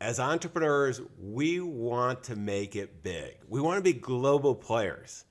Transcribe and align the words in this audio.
as 0.00 0.20
entrepreneurs, 0.20 1.00
we 1.22 1.60
want 1.60 2.22
to 2.24 2.36
make 2.36 2.76
it 2.76 3.02
big. 3.02 3.36
We 3.48 3.60
want 3.60 3.78
to 3.78 3.82
be 3.82 3.98
global 3.98 4.54
players. 4.54 5.24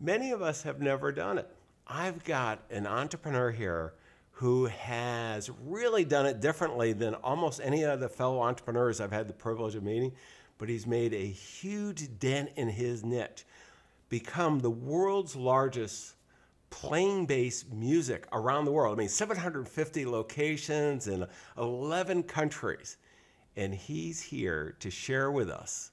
Many 0.00 0.30
of 0.32 0.42
us 0.42 0.62
have 0.62 0.80
never 0.80 1.12
done 1.12 1.38
it. 1.38 1.48
I've 1.86 2.24
got 2.24 2.60
an 2.70 2.86
entrepreneur 2.86 3.50
here 3.50 3.94
who 4.32 4.66
has 4.66 5.50
really 5.64 6.04
done 6.04 6.26
it 6.26 6.40
differently 6.40 6.92
than 6.92 7.14
almost 7.14 7.60
any 7.62 7.84
of 7.84 8.00
the 8.00 8.08
fellow 8.08 8.40
entrepreneurs 8.42 9.00
I've 9.00 9.12
had 9.12 9.28
the 9.28 9.32
privilege 9.32 9.74
of 9.74 9.82
meeting, 9.82 10.12
but 10.58 10.68
he's 10.68 10.86
made 10.86 11.14
a 11.14 11.26
huge 11.26 12.18
dent 12.18 12.50
in 12.56 12.68
his 12.68 13.04
niche, 13.04 13.46
become 14.08 14.58
the 14.58 14.70
world's 14.70 15.36
largest 15.36 16.16
playing 16.68 17.24
based 17.24 17.72
music 17.72 18.26
around 18.32 18.64
the 18.64 18.72
world. 18.72 18.98
I 18.98 18.98
mean, 18.98 19.08
750 19.08 20.04
locations 20.04 21.08
in 21.08 21.26
11 21.56 22.24
countries. 22.24 22.98
And 23.56 23.74
he's 23.74 24.20
here 24.20 24.76
to 24.80 24.90
share 24.90 25.30
with 25.30 25.50
us 25.50 25.92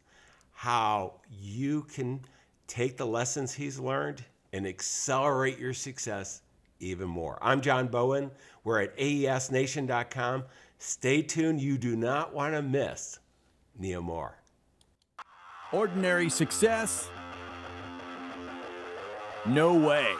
how 0.51 1.13
you 1.31 1.83
can 1.83 2.21
take 2.67 2.97
the 2.97 3.05
lessons 3.05 3.53
he's 3.53 3.79
learned 3.79 4.23
and 4.51 4.67
accelerate 4.67 5.57
your 5.59 5.73
success 5.73 6.41
even 6.79 7.07
more. 7.07 7.37
I'm 7.41 7.61
John 7.61 7.87
Bowen. 7.87 8.31
We're 8.63 8.81
at 8.81 8.97
aesnation.com. 8.97 10.43
Stay 10.77 11.21
tuned. 11.21 11.61
You 11.61 11.77
do 11.77 11.95
not 11.95 12.33
want 12.33 12.53
to 12.53 12.61
miss 12.61 13.19
Neil 13.77 14.01
Moore. 14.01 14.37
Ordinary 15.71 16.29
success? 16.29 17.09
No 19.45 19.73
way. 19.73 20.13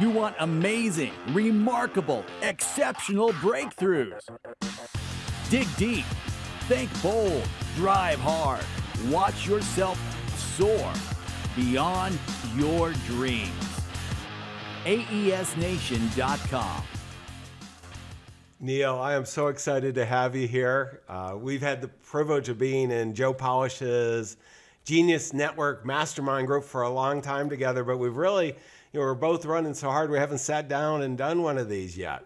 You 0.00 0.10
want 0.10 0.34
amazing, 0.40 1.12
remarkable, 1.28 2.24
exceptional 2.42 3.30
breakthroughs. 3.34 4.22
Dig 5.50 5.68
deep, 5.76 6.04
think 6.66 6.90
bold, 7.02 7.46
drive 7.76 8.18
hard, 8.18 8.64
watch 9.10 9.46
yourself 9.46 9.98
soar 10.56 10.92
beyond 11.54 12.18
your 12.56 12.92
dreams. 13.06 13.50
AESNation.com. 14.84 16.82
Neil, 18.60 18.94
I 18.96 19.14
am 19.14 19.26
so 19.26 19.48
excited 19.48 19.94
to 19.96 20.06
have 20.06 20.34
you 20.34 20.48
here. 20.48 21.02
Uh, 21.06 21.36
we've 21.38 21.60
had 21.60 21.82
the 21.82 21.88
privilege 21.88 22.48
of 22.48 22.58
being 22.58 22.90
in 22.90 23.14
Joe 23.14 23.34
Polish's 23.34 24.38
Genius 24.86 25.34
Network 25.34 25.84
Mastermind 25.84 26.46
Group 26.46 26.64
for 26.64 26.82
a 26.82 26.90
long 26.90 27.20
time 27.20 27.50
together, 27.50 27.84
but 27.84 27.98
we've 27.98 28.16
really, 28.16 28.48
you 28.48 28.54
know, 28.94 29.00
we're 29.00 29.14
both 29.14 29.44
running 29.44 29.74
so 29.74 29.90
hard 29.90 30.10
we 30.10 30.16
haven't 30.16 30.38
sat 30.38 30.68
down 30.68 31.02
and 31.02 31.18
done 31.18 31.42
one 31.42 31.58
of 31.58 31.68
these 31.68 31.98
yet. 31.98 32.24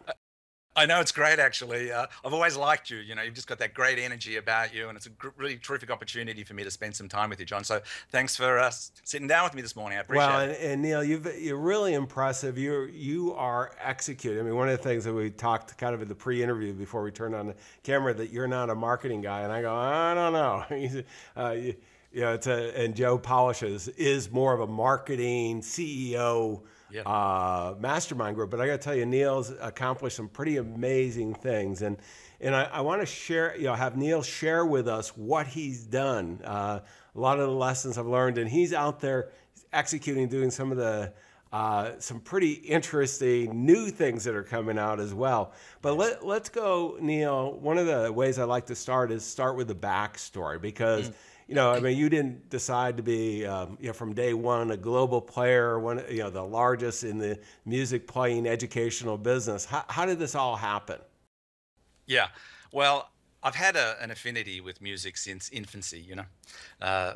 I 0.79 0.87
know 0.87 1.01
it's 1.01 1.11
great, 1.11 1.41
actually. 1.41 1.91
Uh, 1.91 2.07
I've 2.25 2.33
always 2.33 2.57
liked 2.57 2.89
you. 2.89 2.99
You 2.99 3.17
know, 3.17 3.23
you've 3.23 3.35
just 3.35 3.49
got 3.49 3.59
that 3.59 3.75
great 3.75 3.99
energy 3.99 4.37
about 4.37 4.73
you, 4.73 4.89
and 4.89 4.97
it's 4.97 5.07
a 5.07 5.11
gr- 5.11 5.31
really 5.37 5.57
terrific 5.57 5.91
opportunity 5.91 6.45
for 6.45 6.55
me 6.55 6.63
to 6.63 6.71
spend 6.71 6.95
some 6.95 7.09
time 7.09 7.31
with 7.31 7.41
you, 7.41 7.47
John. 7.47 7.65
So 7.65 7.81
thanks 8.11 8.37
for 8.37 8.61
uh, 8.61 8.71
sitting 9.03 9.27
down 9.27 9.43
with 9.43 9.55
me 9.55 9.63
this 9.63 9.75
morning. 9.75 9.99
I 9.99 10.03
appreciate 10.03 10.27
well, 10.27 10.41
it. 10.41 10.47
Well, 10.47 10.57
and, 10.57 10.73
and, 10.73 10.83
Neil, 10.83 11.03
you've, 11.03 11.27
you're 11.41 11.59
really 11.59 11.95
impressive. 11.95 12.57
You 12.57 12.85
you 12.85 13.35
are 13.35 13.73
executing. 13.83 14.39
I 14.39 14.43
mean, 14.45 14.55
one 14.55 14.69
of 14.69 14.79
the 14.79 14.85
things 14.85 15.05
that 15.05 15.13
we 15.13 15.31
talked 15.31 15.77
kind 15.79 15.97
of 15.97 16.03
in 16.03 16.07
the 16.07 16.15
pre-interview 16.15 16.73
before 16.73 17.03
we 17.03 17.11
turned 17.11 17.35
on 17.35 17.49
the 17.49 17.55
camera 17.83 18.15
that 18.15 18.31
you're 18.31 18.47
not 18.47 18.71
a 18.71 18.75
marketing 18.77 19.21
guy, 19.21 19.41
and 19.41 19.53
I 19.53 19.63
go, 19.63 19.75
I 19.75 20.15
don't 20.15 20.33
know. 20.33 21.03
uh, 21.37 21.51
you, 21.51 21.75
you 22.13 22.21
know, 22.21 22.35
it's 22.35 22.47
a, 22.47 22.81
and 22.81 22.95
Joe 22.95 23.19
Polish's 23.19 23.89
is 23.89 24.31
more 24.31 24.55
of 24.55 24.61
a 24.61 24.67
marketing 24.67 25.61
CEO 25.61 26.63
yeah. 26.91 27.03
uh, 27.03 27.75
mastermind 27.79 28.37
group. 28.37 28.51
But 28.51 28.61
I 28.61 28.67
got 28.67 28.73
to 28.73 28.79
tell 28.79 28.95
you, 28.95 29.07
Neil's 29.07 29.53
accomplished 29.61 30.17
some 30.17 30.29
pretty 30.29 30.57
amazing 30.57 31.35
things, 31.35 31.83
and 31.83 31.97
and 32.41 32.55
I, 32.55 32.65
I 32.65 32.81
want 32.83 33.01
to 33.01 33.07
share, 33.07 33.57
you 33.57 33.65
know, 33.65 33.75
have 33.75 33.97
Neil 33.97 34.23
share 34.23 34.65
with 34.65 34.89
us 34.89 35.17
what 35.17 35.47
he's 35.47 35.83
done. 35.85 36.41
Uh, 36.45 36.81
a 37.15 37.21
lot 37.21 37.41
of 37.41 37.49
the 37.49 37.55
lessons 37.55 37.99
I've 37.99 38.07
learned, 38.07 38.39
and 38.39 38.49
he's 38.49 38.73
out 38.73 39.01
there 39.01 39.31
executing, 39.73 40.29
doing 40.29 40.51
some 40.51 40.71
of 40.71 40.79
the 40.79 41.13
uh, 41.53 41.93
some 41.99 42.21
pretty 42.21 42.53
interesting 42.53 43.65
new 43.65 43.89
things 43.89 44.25
that 44.25 44.35
are 44.35 44.43
coming 44.43 44.79
out 44.79 45.01
as 45.01 45.15
well. 45.15 45.53
But 45.81 45.97
let, 45.97 46.25
let's 46.27 46.51
go, 46.51 46.99
Neil. 47.01 47.53
One 47.55 47.79
of 47.79 47.87
the 47.87 48.13
ways 48.13 48.39
I 48.39 48.45
like 48.45 48.67
to 48.67 48.75
start 48.75 49.11
is 49.11 49.25
start 49.25 49.57
with 49.57 49.69
the 49.69 49.75
backstory 49.75 50.61
because. 50.61 51.11
Mm 51.11 51.15
you 51.49 51.55
know, 51.55 51.73
I 51.73 51.81
mean, 51.81 51.97
you 51.97 52.11
didn't 52.11 52.51
decide 52.51 52.99
to 52.99 53.03
be, 53.03 53.47
um, 53.47 53.79
you 53.81 53.87
know, 53.87 53.95
from 53.95 54.13
day 54.13 54.35
one 54.35 54.71
a 54.71 54.77
global 54.77 55.21
player, 55.21 55.81
one, 55.81 56.05
you 56.11 56.19
know, 56.19 56.29
the 56.29 56.45
largest 56.45 57.05
in 57.05 57.19
the 57.19 57.41
music 57.65 58.07
playing 58.07 58.47
educational 58.47 59.17
business. 59.17 59.65
How, 59.65 59.83
how 59.89 60.05
did 60.05 60.19
this 60.19 60.35
all 60.35 60.57
happen? 60.57 60.99
Yeah, 62.07 62.29
well, 62.71 63.11
I've 63.43 63.55
had 63.55 63.77
a, 63.77 63.97
an 64.03 64.11
affinity 64.11 64.61
with 64.61 64.83
music 64.83 65.17
since 65.17 65.49
infancy. 65.49 66.01
You 66.01 66.17
know, 66.17 66.25
uh, 66.83 67.15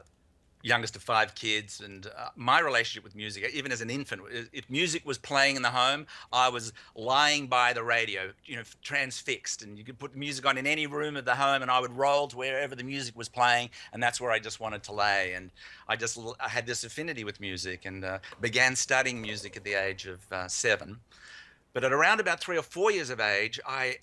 youngest 0.63 0.97
of 0.97 1.03
five 1.03 1.35
kids, 1.35 1.81
and 1.81 2.07
uh, 2.07 2.29
my 2.37 2.61
relationship 2.61 3.05
with 3.05 3.15
music, 3.15 3.51
even 3.53 3.73
as 3.73 3.81
an 3.81 3.91
infant, 3.91 4.23
if 4.53 4.69
music 4.71 5.05
was 5.05 5.19
playing 5.19 5.57
in 5.57 5.63
the 5.63 5.71
home, 5.71 6.07
I 6.33 6.49
was 6.49 6.73
lying 6.95 7.49
by 7.49 7.73
the 7.73 7.83
radio, 7.83 8.31
you 8.47 8.57
know, 8.57 8.63
transfixed, 8.83 9.63
and 9.63 9.77
you 9.77 9.85
could 9.85 9.99
put 9.99 10.17
music 10.17 10.47
on 10.47 10.57
in 10.57 10.67
any 10.67 10.87
room 10.87 11.17
of 11.17 11.25
the 11.25 11.35
home, 11.35 11.63
and 11.63 11.71
I 11.71 11.81
would 11.81 11.93
roll 11.93 12.29
to 12.29 12.37
wherever 12.37 12.75
the 12.75 12.85
music 12.85 13.17
was 13.17 13.29
playing, 13.29 13.71
and 13.93 14.03
that's 14.03 14.21
where 14.21 14.31
I 14.31 14.39
just 14.39 14.61
wanted 14.61 14.83
to 14.85 14.93
lay. 14.93 15.35
And 15.35 15.51
I 15.89 15.97
just 15.97 16.19
I 16.41 16.49
had 16.49 16.67
this 16.67 16.85
affinity 16.85 17.25
with 17.25 17.41
music, 17.41 17.85
and 17.85 18.05
uh, 18.05 18.19
began 18.41 18.77
studying 18.77 19.21
music 19.21 19.57
at 19.57 19.65
the 19.65 19.75
age 19.75 20.07
of 20.07 20.21
uh, 20.33 20.49
seven. 20.49 20.99
But 21.73 21.85
at 21.85 21.93
around 21.93 22.21
about 22.21 22.41
three 22.41 22.59
or 22.59 22.63
four 22.63 22.91
years 22.91 23.11
of 23.11 23.19
age, 23.19 23.59
I 23.67 23.97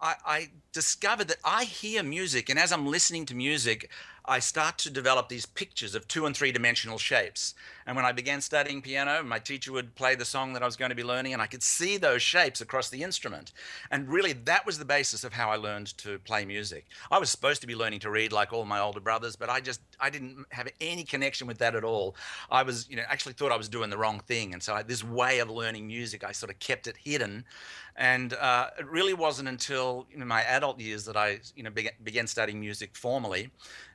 I, 0.00 0.14
I, 0.26 0.48
discovered 0.76 1.28
that 1.28 1.38
I 1.42 1.64
hear 1.64 2.02
music, 2.02 2.50
and 2.50 2.58
as 2.58 2.70
I'm 2.70 2.86
listening 2.86 3.24
to 3.26 3.34
music, 3.34 3.88
I 4.26 4.40
start 4.40 4.76
to 4.78 4.90
develop 4.90 5.30
these 5.30 5.46
pictures 5.46 5.94
of 5.94 6.06
two 6.06 6.26
and 6.26 6.36
three 6.36 6.52
dimensional 6.52 6.98
shapes. 6.98 7.54
And 7.86 7.96
when 7.96 8.04
I 8.04 8.12
began 8.12 8.42
studying 8.42 8.82
piano, 8.82 9.22
my 9.22 9.38
teacher 9.38 9.72
would 9.72 9.94
play 9.94 10.16
the 10.16 10.26
song 10.26 10.52
that 10.52 10.62
I 10.62 10.66
was 10.66 10.76
going 10.76 10.90
to 10.90 10.94
be 10.94 11.02
learning, 11.02 11.32
and 11.32 11.40
I 11.40 11.46
could 11.46 11.62
see 11.62 11.96
those 11.96 12.20
shapes 12.20 12.60
across 12.60 12.90
the 12.90 13.02
instrument. 13.02 13.52
And 13.90 14.06
really, 14.06 14.34
that 14.34 14.66
was 14.66 14.78
the 14.78 14.84
basis 14.84 15.24
of 15.24 15.32
how 15.32 15.48
I 15.48 15.56
learned 15.56 15.96
to 15.98 16.18
play 16.18 16.44
music. 16.44 16.84
I 17.10 17.18
was 17.18 17.30
supposed 17.30 17.62
to 17.62 17.66
be 17.66 17.74
learning 17.76 18.00
to 18.00 18.10
read 18.10 18.32
like 18.32 18.52
all 18.52 18.66
my 18.66 18.80
older 18.80 19.00
brothers, 19.00 19.34
but 19.34 19.48
I 19.48 19.60
just 19.60 19.80
I 19.98 20.10
didn't 20.10 20.44
have 20.50 20.68
any 20.78 21.04
connection 21.04 21.46
with 21.46 21.56
that 21.58 21.74
at 21.74 21.84
all. 21.84 22.16
I 22.50 22.64
was, 22.64 22.86
you 22.90 22.96
know, 22.96 23.04
actually 23.08 23.34
thought 23.34 23.52
I 23.52 23.56
was 23.56 23.70
doing 23.70 23.88
the 23.88 23.96
wrong 23.96 24.20
thing, 24.20 24.52
and 24.52 24.62
so 24.62 24.74
I, 24.74 24.82
this 24.82 25.02
way 25.02 25.38
of 25.38 25.48
learning 25.48 25.86
music, 25.86 26.22
I 26.22 26.32
sort 26.32 26.50
of 26.50 26.58
kept 26.58 26.86
it 26.86 26.96
hidden. 27.02 27.44
And 27.98 28.34
uh, 28.34 28.68
it 28.78 28.86
really 28.86 29.14
wasn't 29.14 29.48
until 29.48 30.06
you 30.12 30.18
know, 30.18 30.26
my 30.26 30.42
adult 30.42 30.65
years 30.78 31.04
that 31.04 31.16
I, 31.16 31.40
you 31.54 31.62
know, 31.62 31.70
began, 31.70 31.92
began 32.02 32.26
studying 32.26 32.60
music 32.60 32.96
formally 32.96 33.50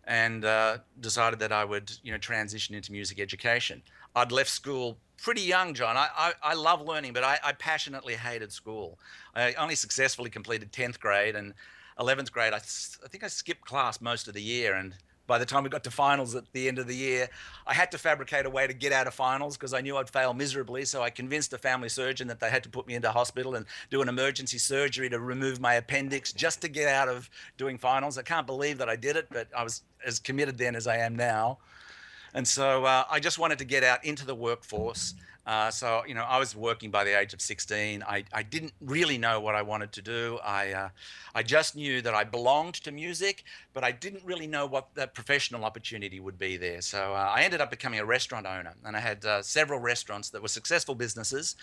and 0.06 0.46
uh, 0.46 0.78
decided 1.00 1.40
that 1.40 1.52
I 1.52 1.66
would, 1.66 1.92
you 2.04 2.12
know, 2.12 2.18
transition 2.18 2.76
into 2.76 2.92
music 2.92 3.20
education. 3.20 3.82
I'd 4.16 4.32
left 4.32 4.50
school 4.50 4.98
pretty 5.22 5.42
young, 5.42 5.74
John. 5.74 5.98
I, 5.98 6.08
I, 6.18 6.34
I 6.44 6.54
love 6.54 6.82
learning, 6.82 7.14
but 7.14 7.24
I, 7.24 7.40
I, 7.44 7.54
passionately 7.54 8.16
hated 8.16 8.52
school. 8.52 8.98
I 9.36 9.54
only 9.54 9.76
successfully 9.76 10.30
completed 10.30 10.72
10th 10.72 11.00
grade 11.00 11.36
and 11.36 11.54
11th 12.00 12.32
grade. 12.32 12.54
I 12.54 12.60
think 12.60 13.24
I 13.24 13.28
skipped 13.28 13.66
class 13.66 14.02
most 14.02 14.28
of 14.28 14.34
the 14.34 14.42
year 14.42 14.76
and 14.76 14.96
by 15.32 15.38
the 15.38 15.46
time 15.46 15.64
we 15.64 15.70
got 15.70 15.86
to 15.86 15.92
finals 15.92 16.36
at 16.36 16.44
the 16.52 16.68
end 16.68 16.78
of 16.78 16.88
the 16.88 16.94
year, 16.94 17.30
I 17.66 17.74
had 17.74 17.90
to 17.92 17.98
fabricate 17.98 18.46
a 18.46 18.50
way 18.50 18.68
to 18.68 18.74
get 18.74 18.92
out 18.92 19.08
of 19.08 19.14
finals 19.14 19.56
because 19.56 19.74
I 19.74 19.80
knew 19.80 19.96
I'd 19.96 20.10
fail 20.10 20.34
miserably. 20.34 20.84
So 20.84 21.02
I 21.02 21.10
convinced 21.10 21.54
a 21.54 21.58
family 21.58 21.88
surgeon 21.88 22.28
that 22.28 22.42
they 22.42 22.50
had 22.50 22.64
to 22.64 22.70
put 22.70 22.86
me 22.86 22.96
into 22.96 23.10
hospital 23.10 23.56
and 23.56 23.66
do 23.90 24.02
an 24.02 24.10
emergency 24.10 24.58
surgery 24.58 25.10
to 25.10 25.22
remove 25.22 25.62
my 25.62 25.76
appendix 25.76 26.34
just 26.34 26.62
to 26.64 26.68
get 26.68 26.90
out 26.90 27.08
of 27.08 27.30
doing 27.56 27.78
finals. 27.78 28.18
I 28.18 28.24
can't 28.24 28.46
believe 28.46 28.78
that 28.80 28.90
I 28.90 28.98
did 28.98 29.16
it, 29.16 29.28
but 29.32 29.48
I 29.56 29.64
was 29.64 29.84
as 30.06 30.20
committed 30.20 30.58
then 30.58 30.76
as 30.76 30.86
I 30.86 30.98
am 30.98 31.16
now. 31.16 31.60
And 32.34 32.46
so 32.46 32.84
uh, 32.84 33.06
I 33.10 33.22
just 33.22 33.40
wanted 33.40 33.60
to 33.60 33.66
get 33.66 33.86
out 33.86 34.04
into 34.04 34.26
the 34.26 34.36
workforce. 34.36 35.14
Uh, 35.46 35.72
so, 35.72 36.04
you 36.08 36.14
know, 36.14 36.24
I 36.24 36.38
was 36.38 36.56
working 36.56 36.92
by 36.92 37.04
the 37.04 37.20
age 37.20 37.34
of 37.34 37.42
16. 37.42 38.04
I, 38.04 38.24
I 38.32 38.44
didn't 38.44 38.74
really 38.80 39.18
know 39.18 39.40
what 39.40 39.56
I 39.56 39.62
wanted 39.64 39.92
to 39.94 40.02
do. 40.02 40.40
I, 40.44 40.72
uh, 40.72 40.90
I 41.34 41.42
just 41.42 41.76
knew 41.76 42.02
that 42.02 42.14
I 42.14 42.24
belonged 42.24 42.76
to 42.76 42.92
music, 42.92 43.44
but 43.74 43.84
I 43.84 43.92
didn't 43.92 44.24
really 44.24 44.48
know 44.48 44.66
what 44.68 44.94
the 44.94 45.08
professional 45.08 45.66
opportunity 45.66 46.20
would 46.20 46.38
be 46.38 46.58
there. 46.58 46.82
So 46.82 47.14
uh, 47.14 47.32
I 47.36 47.44
ended 47.44 47.60
up 47.60 47.72
becoming 47.72 48.00
a 48.00 48.06
restaurant 48.06 48.46
owner, 48.46 48.74
and 48.86 48.96
I 48.96 49.00
had 49.00 49.26
uh, 49.26 49.42
several 49.42 49.80
restaurants 49.80 50.30
that 50.30 50.42
were 50.42 50.48
successful 50.48 50.94
businesses. 50.94 51.56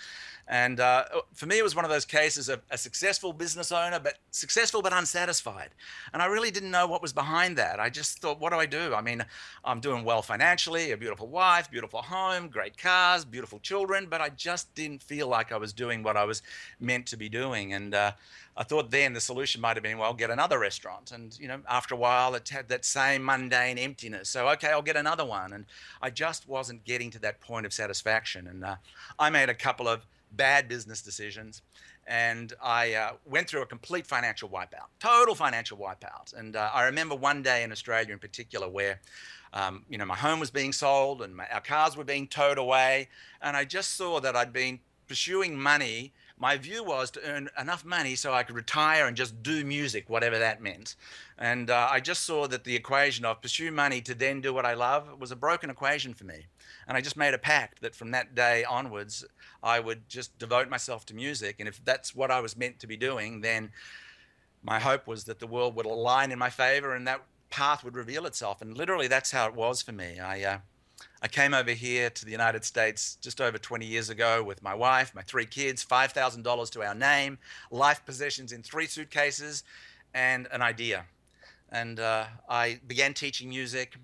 And 0.49 0.81
uh, 0.81 1.05
for 1.35 1.47
me, 1.47 1.59
it 1.59 1.63
was 1.63 1.77
one 1.77 1.85
of 1.85 1.91
those 1.91 2.07
cases 2.07 2.49
of 2.49 2.63
a 2.71 2.79
successful 2.79 3.33
business 3.33 3.71
owner, 3.71 4.01
but 4.01 4.15
successful 4.31 4.83
but 4.83 4.93
unsatisfied. 4.93 5.71
And 6.13 6.23
I 6.23 6.27
really 6.27 6.51
didn't 6.51 6.71
know 6.71 6.87
what 6.87 7.03
was 7.03 7.13
behind 7.13 7.57
that. 7.59 7.79
I 7.79 7.91
just 7.91 8.21
thought, 8.21 8.41
what 8.41 8.53
do 8.53 8.59
I 8.59 8.67
do? 8.67 8.95
I 8.95 9.03
mean, 9.03 9.25
I'm 9.65 9.81
doing 9.81 10.05
well 10.05 10.23
financially, 10.23 10.93
a 10.93 10.97
beautiful 10.97 11.29
wife, 11.29 11.71
beautiful 11.71 12.01
home, 12.01 12.49
great 12.49 12.79
cars, 12.79 13.25
beautiful 13.25 13.61
children, 13.69 14.07
but 14.09 14.21
I 14.21 14.31
just 14.31 14.75
didn't 14.75 15.03
feel 15.03 15.29
like 15.29 15.53
I 15.53 15.59
was 15.59 15.73
doing 15.73 16.03
what 16.03 16.17
I 16.17 16.25
was 16.25 16.43
meant 16.81 17.07
to 17.07 17.17
be 17.17 17.29
doing. 17.29 17.75
And 17.75 17.95
uh, 17.95 18.13
I 18.57 18.65
thought 18.65 18.91
then 18.91 19.13
the 19.13 19.21
solution 19.21 19.61
might 19.61 19.77
have 19.77 19.83
been, 19.83 19.99
well, 19.99 20.15
get 20.15 20.31
another 20.31 20.59
restaurant. 20.59 21.13
And, 21.13 21.39
you 21.39 21.49
know, 21.49 21.61
after 21.69 21.95
a 21.95 21.99
while, 21.99 22.35
it 22.35 22.49
had 22.49 22.69
that 22.69 22.85
same 22.85 23.23
mundane 23.25 23.79
emptiness. 23.79 24.29
So, 24.31 24.49
okay, 24.55 24.69
I'll 24.69 24.89
get 24.91 24.97
another 24.97 25.25
one. 25.25 25.53
And 25.53 25.65
I 26.01 26.11
just 26.11 26.49
wasn't 26.49 26.85
getting 26.85 27.11
to 27.13 27.19
that 27.21 27.41
point 27.41 27.67
of 27.67 27.73
satisfaction. 27.73 28.47
And 28.47 28.65
uh, 28.65 28.77
I 29.19 29.31
made 29.31 29.51
a 29.51 29.55
couple 29.55 29.87
of 29.87 30.07
bad 30.33 30.69
business 30.69 31.03
decisions. 31.03 31.63
And 32.07 32.55
I 32.63 32.95
uh, 32.95 33.13
went 33.27 33.49
through 33.49 33.63
a 33.63 33.67
complete 33.67 34.07
financial 34.07 34.49
wipeout, 34.49 34.89
total 34.99 35.35
financial 35.35 35.77
wipeout. 35.77 36.33
And 36.35 36.57
uh, 36.57 36.71
I 36.73 36.85
remember 36.85 37.15
one 37.15 37.43
day 37.43 37.63
in 37.63 37.71
Australia 37.71 38.13
in 38.15 38.19
particular 38.19 38.67
where 38.67 38.99
um, 39.53 39.85
you 39.89 39.99
know, 39.99 40.05
my 40.05 40.17
home 40.17 40.41
was 40.41 40.51
being 40.51 40.73
sold 40.73 41.23
and 41.23 41.37
my, 41.37 41.47
our 41.53 41.61
cars 41.61 41.97
were 41.97 42.05
being 42.05 42.27
towed 42.27 42.59
away. 42.59 43.09
And 43.41 43.57
I 43.57 43.65
just 43.65 43.97
saw 43.97 44.21
that 44.21 44.37
I'd 44.37 44.53
been 44.53 44.81
pursuing 45.07 45.59
money. 45.59 46.13
My 46.39 46.57
view 46.57 46.85
was 46.85 47.11
to 47.13 47.23
earn 47.25 47.49
enough 47.59 47.85
money 47.85 48.15
so 48.15 48.33
I 48.33 48.43
could 48.45 48.55
retire 48.55 49.07
and 49.07 49.17
just 49.17 49.43
do 49.43 49.65
music, 49.65 50.09
whatever 50.09 50.39
that 50.39 50.63
meant. 50.63 50.95
And 51.39 51.71
uh, 51.71 51.89
I 51.91 52.01
just 52.01 52.25
saw 52.25 52.47
that 52.47 52.65
the 52.65 52.77
equation 52.77 53.25
of 53.25 53.43
pursue 53.43 53.73
money 53.73 54.01
to 54.03 54.15
then 54.15 54.41
do 54.41 54.53
what 54.53 54.67
I 54.67 54.75
love 54.75 55.19
was 55.19 55.33
a 55.33 55.37
broken 55.37 55.71
equation 55.71 56.15
for 56.15 56.25
me. 56.25 56.47
And 56.87 56.97
I 56.97 57.01
just 57.01 57.17
made 57.17 57.35
a 57.35 57.39
pact 57.39 57.81
that 57.83 57.95
from 57.95 58.13
that 58.13 58.35
day 58.35 58.65
onwards, 58.65 59.25
I 59.63 59.81
would 59.81 60.09
just 60.09 60.39
devote 60.39 60.69
myself 60.69 61.05
to 61.07 61.15
music. 61.15 61.57
And 61.59 61.69
if 61.69 61.85
that's 61.85 62.15
what 62.15 62.31
I 62.31 62.41
was 62.41 62.57
meant 62.57 62.79
to 62.81 62.87
be 62.87 62.97
doing, 62.97 63.41
then 63.41 63.71
my 64.63 64.79
hope 64.79 65.07
was 65.07 65.25
that 65.25 65.41
the 65.41 65.47
world 65.47 65.75
would 65.77 65.87
align 65.87 66.31
in 66.31 66.39
my 66.39 66.51
favor 66.51 66.95
and 66.95 67.07
that 67.07 67.23
path 67.51 67.85
would 67.85 67.97
reveal 67.97 68.27
itself. 68.27 68.61
And 68.63 68.77
literally, 68.77 69.09
that's 69.09 69.31
how 69.31 69.47
it 69.47 69.55
was 69.55 69.83
for 69.83 69.93
me. 69.93 70.19
I, 70.19 70.43
uh, 70.43 70.59
I 71.21 71.29
came 71.29 71.55
over 71.55 71.73
here 71.73 72.11
to 72.11 72.25
the 72.25 72.31
United 72.31 72.65
States 72.65 73.17
just 73.21 73.41
over 73.41 73.59
20 73.59 73.87
years 73.87 74.11
ago 74.11 74.43
with 74.43 74.63
my 74.63 74.75
wife, 74.75 75.15
my 75.15 75.23
three 75.23 75.47
kids, 75.47 75.85
$5,000 75.85 76.71
to 76.71 76.83
our 76.83 76.95
name, 76.95 77.39
life 77.71 78.05
possessions 78.05 78.53
in 78.53 78.63
three 78.63 78.87
suitcases, 78.87 79.65
and 80.15 80.49
an 80.53 80.63
idea. 80.63 81.05
And 81.71 82.01
uh, 82.01 82.27
I 82.49 82.81
began 82.87 83.15
teaching 83.15 83.49
music. 83.49 83.97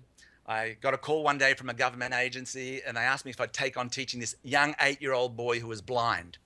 I 0.47 0.77
got 0.81 0.93
a 0.93 0.97
call 0.97 1.23
one 1.23 1.37
day 1.37 1.53
from 1.55 1.69
a 1.69 1.73
government 1.73 2.13
agency, 2.13 2.81
and 2.85 2.95
they 2.95 3.01
asked 3.01 3.25
me 3.25 3.31
if 3.31 3.41
I'd 3.41 3.53
take 3.53 3.77
on 3.77 3.89
teaching 3.89 4.19
this 4.19 4.35
young 4.43 4.75
eight 4.79 5.01
year 5.01 5.13
old 5.13 5.35
boy 5.35 5.59
who 5.59 5.67
was 5.67 5.81
blind. 5.81 6.37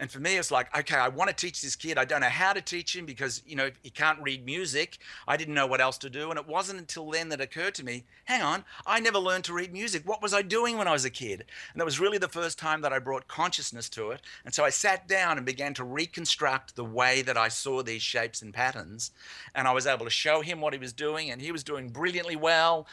And 0.00 0.10
for 0.10 0.20
me, 0.20 0.36
it's 0.36 0.52
like, 0.52 0.76
okay, 0.78 0.96
I 0.96 1.08
want 1.08 1.28
to 1.28 1.34
teach 1.34 1.60
this 1.60 1.74
kid. 1.74 1.98
I 1.98 2.04
don't 2.04 2.20
know 2.20 2.28
how 2.28 2.52
to 2.52 2.60
teach 2.60 2.94
him 2.94 3.04
because, 3.04 3.42
you 3.44 3.56
know, 3.56 3.70
he 3.82 3.90
can't 3.90 4.22
read 4.22 4.46
music. 4.46 4.98
I 5.26 5.36
didn't 5.36 5.54
know 5.54 5.66
what 5.66 5.80
else 5.80 5.98
to 5.98 6.10
do. 6.10 6.30
And 6.30 6.38
it 6.38 6.46
wasn't 6.46 6.78
until 6.78 7.10
then 7.10 7.30
that 7.30 7.40
occurred 7.40 7.74
to 7.76 7.84
me, 7.84 8.04
hang 8.26 8.40
on, 8.40 8.64
I 8.86 9.00
never 9.00 9.18
learned 9.18 9.44
to 9.44 9.52
read 9.52 9.72
music. 9.72 10.02
What 10.06 10.22
was 10.22 10.32
I 10.32 10.42
doing 10.42 10.78
when 10.78 10.86
I 10.86 10.92
was 10.92 11.04
a 11.04 11.10
kid? 11.10 11.44
And 11.72 11.80
that 11.80 11.84
was 11.84 11.98
really 11.98 12.18
the 12.18 12.28
first 12.28 12.58
time 12.60 12.80
that 12.82 12.92
I 12.92 13.00
brought 13.00 13.26
consciousness 13.26 13.88
to 13.90 14.12
it. 14.12 14.20
And 14.44 14.54
so 14.54 14.64
I 14.64 14.70
sat 14.70 15.08
down 15.08 15.36
and 15.36 15.44
began 15.44 15.74
to 15.74 15.84
reconstruct 15.84 16.76
the 16.76 16.84
way 16.84 17.22
that 17.22 17.36
I 17.36 17.48
saw 17.48 17.82
these 17.82 18.02
shapes 18.02 18.40
and 18.40 18.54
patterns. 18.54 19.10
And 19.54 19.66
I 19.66 19.72
was 19.72 19.86
able 19.86 20.04
to 20.04 20.10
show 20.10 20.42
him 20.42 20.60
what 20.60 20.74
he 20.74 20.78
was 20.78 20.92
doing, 20.92 21.30
and 21.30 21.42
he 21.42 21.50
was 21.50 21.64
doing 21.64 21.88
brilliantly 21.88 22.36
well. 22.36 22.86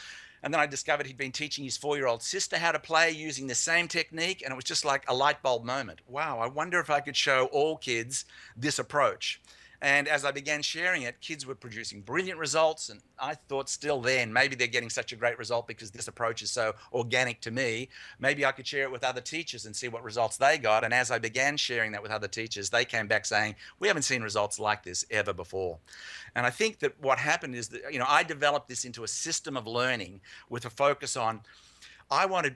And 0.46 0.54
then 0.54 0.62
I 0.62 0.68
discovered 0.68 1.08
he'd 1.08 1.18
been 1.18 1.32
teaching 1.32 1.64
his 1.64 1.76
four 1.76 1.98
year 1.98 2.06
old 2.06 2.22
sister 2.22 2.60
how 2.60 2.72
to 2.72 2.78
play 2.78 3.10
using 3.10 3.48
the 3.48 3.56
same 3.56 3.88
technique. 3.88 4.44
And 4.44 4.52
it 4.52 4.56
was 4.56 4.64
just 4.64 4.86
like 4.86 5.04
a 5.08 5.14
light 5.14 5.42
bulb 5.42 5.66
moment. 5.66 6.02
Wow, 6.08 6.38
I 6.38 6.46
wonder 6.46 6.80
if 6.80 6.92
I 6.92 7.00
could 7.00 7.18
show 7.18 7.48
all 7.52 7.78
kids 7.78 8.26
this 8.56 8.78
approach. 8.78 9.42
And 9.86 10.08
as 10.08 10.26
I 10.26 10.32
began 10.32 10.64
sharing 10.64 11.04
it, 11.04 11.22
kids 11.22 11.46
were 11.46 11.54
producing 11.54 12.02
brilliant 12.02 12.40
results. 12.40 12.90
And 12.90 13.02
I 13.20 13.36
thought 13.36 13.70
still 13.70 14.02
then, 14.02 14.34
maybe 14.34 14.56
they're 14.56 14.66
getting 14.66 14.90
such 14.90 15.14
a 15.14 15.16
great 15.16 15.38
result 15.38 15.68
because 15.68 15.92
this 15.92 16.08
approach 16.08 16.42
is 16.42 16.50
so 16.50 16.74
organic 16.92 17.40
to 17.42 17.52
me. 17.52 17.90
Maybe 18.18 18.48
I 18.48 18.52
could 18.52 18.66
share 18.66 18.82
it 18.86 18.92
with 18.92 19.04
other 19.04 19.22
teachers 19.22 19.68
and 19.68 19.76
see 19.76 19.88
what 19.88 20.04
results 20.04 20.38
they 20.38 20.58
got. 20.58 20.84
And 20.84 20.92
as 20.92 21.12
I 21.12 21.20
began 21.20 21.56
sharing 21.56 21.92
that 21.92 22.02
with 22.02 22.12
other 22.12 22.28
teachers, 22.28 22.72
they 22.72 22.84
came 22.84 23.06
back 23.06 23.28
saying, 23.28 23.54
We 23.80 23.88
haven't 23.88 24.02
seen 24.02 24.24
results 24.24 24.58
like 24.60 24.82
this 24.82 25.06
ever 25.12 25.34
before. 25.34 25.78
And 26.34 26.48
I 26.48 26.50
think 26.50 26.80
that 26.80 27.00
what 27.00 27.20
happened 27.20 27.54
is 27.54 27.68
that, 27.68 27.94
you 27.94 28.00
know, 28.00 28.08
I 28.10 28.24
developed 28.24 28.68
this 28.68 28.86
into 28.86 29.04
a 29.04 29.08
system 29.08 29.56
of 29.56 29.68
learning 29.68 30.20
with 30.50 30.66
a 30.66 30.72
focus 30.72 31.16
on 31.16 31.42
I 32.10 32.26
wanted 32.26 32.56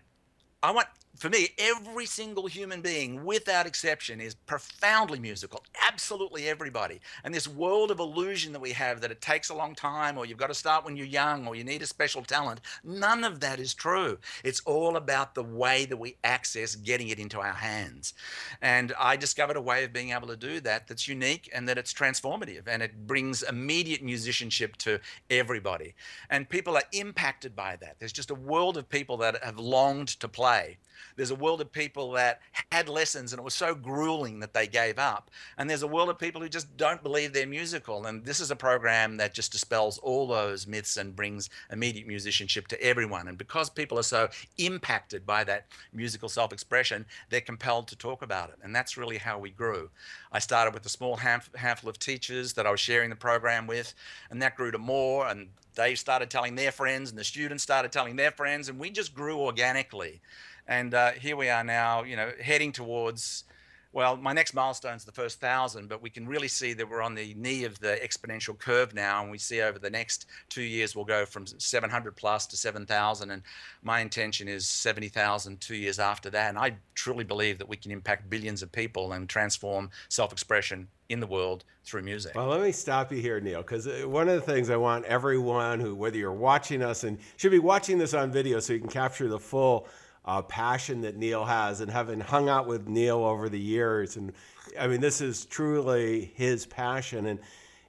I 0.64 0.72
want 0.72 0.88
for 1.20 1.30
me, 1.30 1.50
every 1.58 2.06
single 2.06 2.48
human 2.48 2.82
being, 2.82 3.26
without 3.26 3.66
exception, 3.66 4.22
is 4.22 4.36
profoundly 4.36 5.20
musical. 5.20 5.64
Absolutely 5.86 6.48
everybody. 6.48 7.02
And 7.26 7.34
this 7.34 7.48
world 7.48 7.92
of 7.92 8.00
illusion 8.00 8.54
that 8.54 8.62
we 8.62 8.72
have 8.72 9.02
that 9.02 9.12
it 9.12 9.20
takes 9.20 9.50
a 9.50 9.56
long 9.56 9.76
time, 9.76 10.18
or 10.18 10.26
you've 10.26 10.38
got 10.38 10.48
to 10.48 10.54
start 10.54 10.86
when 10.86 10.96
you're 10.96 11.06
young, 11.06 11.46
or 11.46 11.56
you 11.56 11.66
need 11.66 11.82
a 11.82 11.88
special 11.88 12.24
talent, 12.24 12.62
none 12.86 13.26
of 13.26 13.42
that 13.42 13.60
is 13.60 13.74
true. 13.74 14.18
It's 14.46 14.62
all 14.62 14.96
about 14.96 15.36
the 15.36 15.44
way 15.44 15.84
that 15.86 15.98
we 15.98 16.16
access 16.24 16.76
getting 16.76 17.10
it 17.10 17.20
into 17.20 17.42
our 17.42 17.54
hands. 17.54 18.14
And 18.62 18.94
I 18.98 19.18
discovered 19.18 19.58
a 19.58 19.62
way 19.62 19.84
of 19.84 19.92
being 19.92 20.12
able 20.12 20.28
to 20.30 20.38
do 20.38 20.62
that 20.62 20.88
that's 20.88 21.08
unique 21.08 21.50
and 21.54 21.68
that 21.68 21.78
it's 21.78 21.94
transformative 21.94 22.64
and 22.68 22.82
it 22.82 23.08
brings 23.08 23.44
immediate 23.44 24.02
musicianship 24.02 24.78
to 24.78 25.02
everybody. 25.30 25.96
And 26.30 26.48
people 26.48 26.78
are 26.78 26.84
impacted 26.94 27.58
by 27.58 27.76
that. 27.82 27.98
There's 28.00 28.14
just 28.14 28.32
a 28.32 28.36
world 28.36 28.78
of 28.78 28.88
people 28.88 29.18
that 29.18 29.44
have 29.44 29.60
longed 29.60 30.08
to 30.22 30.30
play 30.30 30.78
there's 31.16 31.32
a 31.32 31.36
world 31.36 31.62
of 31.62 31.72
people 31.72 32.12
that 32.14 32.42
had 32.72 32.90
lessons 32.90 33.34
and 33.34 33.40
it 33.40 33.44
was 33.44 33.54
so 33.54 33.76
grueling 33.76 34.40
that 34.40 34.54
they 34.54 34.68
gave 34.68 35.00
up. 35.00 35.30
And 35.58 35.70
there's 35.70 35.84
a 35.84 35.88
world 35.88 36.10
of 36.10 36.20
people 36.20 36.42
who 36.42 36.50
just 36.50 36.76
don't 36.78 37.04
believe 37.04 37.34
they're 37.34 37.48
musical. 37.48 38.06
And 38.06 38.24
this 38.26 38.40
is 38.40 38.52
a 38.52 38.56
program 38.56 39.18
that 39.18 39.34
just 39.34 39.52
dispels 39.52 39.98
all 40.00 40.28
those 40.28 40.68
myths 40.68 40.98
and 40.98 41.16
brings 41.16 41.50
immediate 41.72 42.08
musicianship 42.08 42.68
to 42.70 42.82
everyone. 42.82 43.28
And 43.28 43.38
because 43.38 43.70
people 43.70 44.00
are 44.00 44.04
so 44.04 44.30
impacted 44.58 45.26
by 45.26 45.44
that 45.46 45.68
musical 45.94 46.30
self 46.30 46.54
expression, 46.54 47.06
they're 47.30 47.42
compelled 47.42 47.88
to 47.90 47.96
talk 47.96 48.22
about 48.22 48.50
it. 48.50 48.58
And 48.64 48.76
that's 48.76 48.98
really 48.98 49.18
how 49.18 49.40
we 49.40 49.50
grew. 49.50 49.90
I 50.32 50.40
started 50.40 50.74
with 50.74 50.86
a 50.86 50.90
small 50.90 51.18
handful 51.18 51.90
of 51.90 52.00
teachers 52.00 52.54
that 52.54 52.68
I 52.68 52.72
was 52.72 52.80
sharing 52.80 53.10
the 53.10 53.16
program 53.16 53.68
with, 53.68 53.94
and 54.30 54.42
that 54.42 54.56
grew 54.56 54.72
to 54.72 54.78
more. 54.78 55.28
And 55.28 55.50
they 55.76 55.96
started 55.96 56.30
telling 56.30 56.56
their 56.56 56.72
friends, 56.72 57.10
and 57.10 57.18
the 57.18 57.24
students 57.24 57.64
started 57.64 57.92
telling 57.92 58.16
their 58.16 58.32
friends, 58.32 58.70
and 58.70 58.80
we 58.80 58.90
just 58.90 59.14
grew 59.14 59.40
organically. 59.40 60.22
And 60.70 60.94
uh, 60.94 61.12
here 61.14 61.36
we 61.36 61.50
are 61.50 61.64
now, 61.64 62.04
you 62.04 62.16
know, 62.16 62.32
heading 62.40 62.72
towards, 62.72 63.44
well, 63.92 64.16
my 64.16 64.34
next 64.34 64.54
milestone 64.54 64.94
is 64.94 65.04
the 65.04 65.12
first 65.12 65.40
thousand, 65.42 65.90
but 65.90 66.00
we 66.00 66.12
can 66.12 66.28
really 66.28 66.48
see 66.48 66.74
that 66.74 66.88
we're 66.88 67.02
on 67.02 67.16
the 67.16 67.34
knee 67.34 67.64
of 67.64 67.80
the 67.80 68.00
exponential 68.04 68.56
curve 68.56 68.94
now. 68.94 69.24
And 69.24 69.32
we 69.32 69.40
see 69.40 69.62
over 69.62 69.80
the 69.80 69.90
next 69.90 70.28
two 70.48 70.62
years, 70.62 70.96
we'll 70.96 71.06
go 71.06 71.26
from 71.26 71.48
700 71.48 72.16
plus 72.16 72.46
to 72.46 72.56
7,000. 72.56 73.32
And 73.32 73.42
my 73.82 74.02
intention 74.02 74.48
is 74.48 74.68
70,000 74.68 75.60
two 75.60 75.76
years 75.76 75.98
after 75.98 76.30
that. 76.30 76.50
And 76.50 76.60
I 76.60 76.76
truly 76.94 77.24
believe 77.24 77.58
that 77.58 77.68
we 77.68 77.76
can 77.76 77.92
impact 77.92 78.30
billions 78.30 78.62
of 78.62 78.72
people 78.72 79.14
and 79.14 79.28
transform 79.28 79.90
self 80.10 80.32
expression 80.32 80.88
in 81.10 81.20
the 81.20 81.26
world 81.26 81.64
through 81.84 82.04
music. 82.04 82.36
Well, 82.36 82.46
let 82.46 82.62
me 82.62 82.72
stop 82.72 83.12
you 83.12 83.20
here, 83.20 83.42
Neil, 83.42 83.64
because 83.64 83.88
uh, 83.88 84.04
one 84.06 84.30
of 84.30 84.36
the 84.36 84.42
things 84.54 84.70
I 84.70 84.78
want 84.78 85.06
everyone 85.06 85.80
who, 85.80 85.96
whether 85.96 86.18
you're 86.18 86.32
watching 86.32 86.84
us 86.84 87.04
and 87.06 87.18
should 87.38 87.50
be 87.50 87.58
watching 87.58 87.98
this 87.98 88.14
on 88.14 88.32
video 88.32 88.60
so 88.60 88.74
you 88.74 88.80
can 88.80 88.90
capture 88.90 89.28
the 89.28 89.40
full 89.40 89.88
uh, 90.30 90.44
passion 90.44 91.02
that 91.02 91.18
Neil 91.18 91.44
has, 91.44 91.82
and 91.82 91.90
having 91.90 92.20
hung 92.20 92.50
out 92.50 92.68
with 92.68 92.88
Neil 92.88 93.24
over 93.24 93.50
the 93.50 93.60
years, 93.60 94.16
and 94.16 94.32
I 94.80 94.86
mean, 94.86 95.02
this 95.02 95.22
is 95.22 95.46
truly 95.46 96.32
his 96.36 96.68
passion. 96.68 97.26
And 97.26 97.40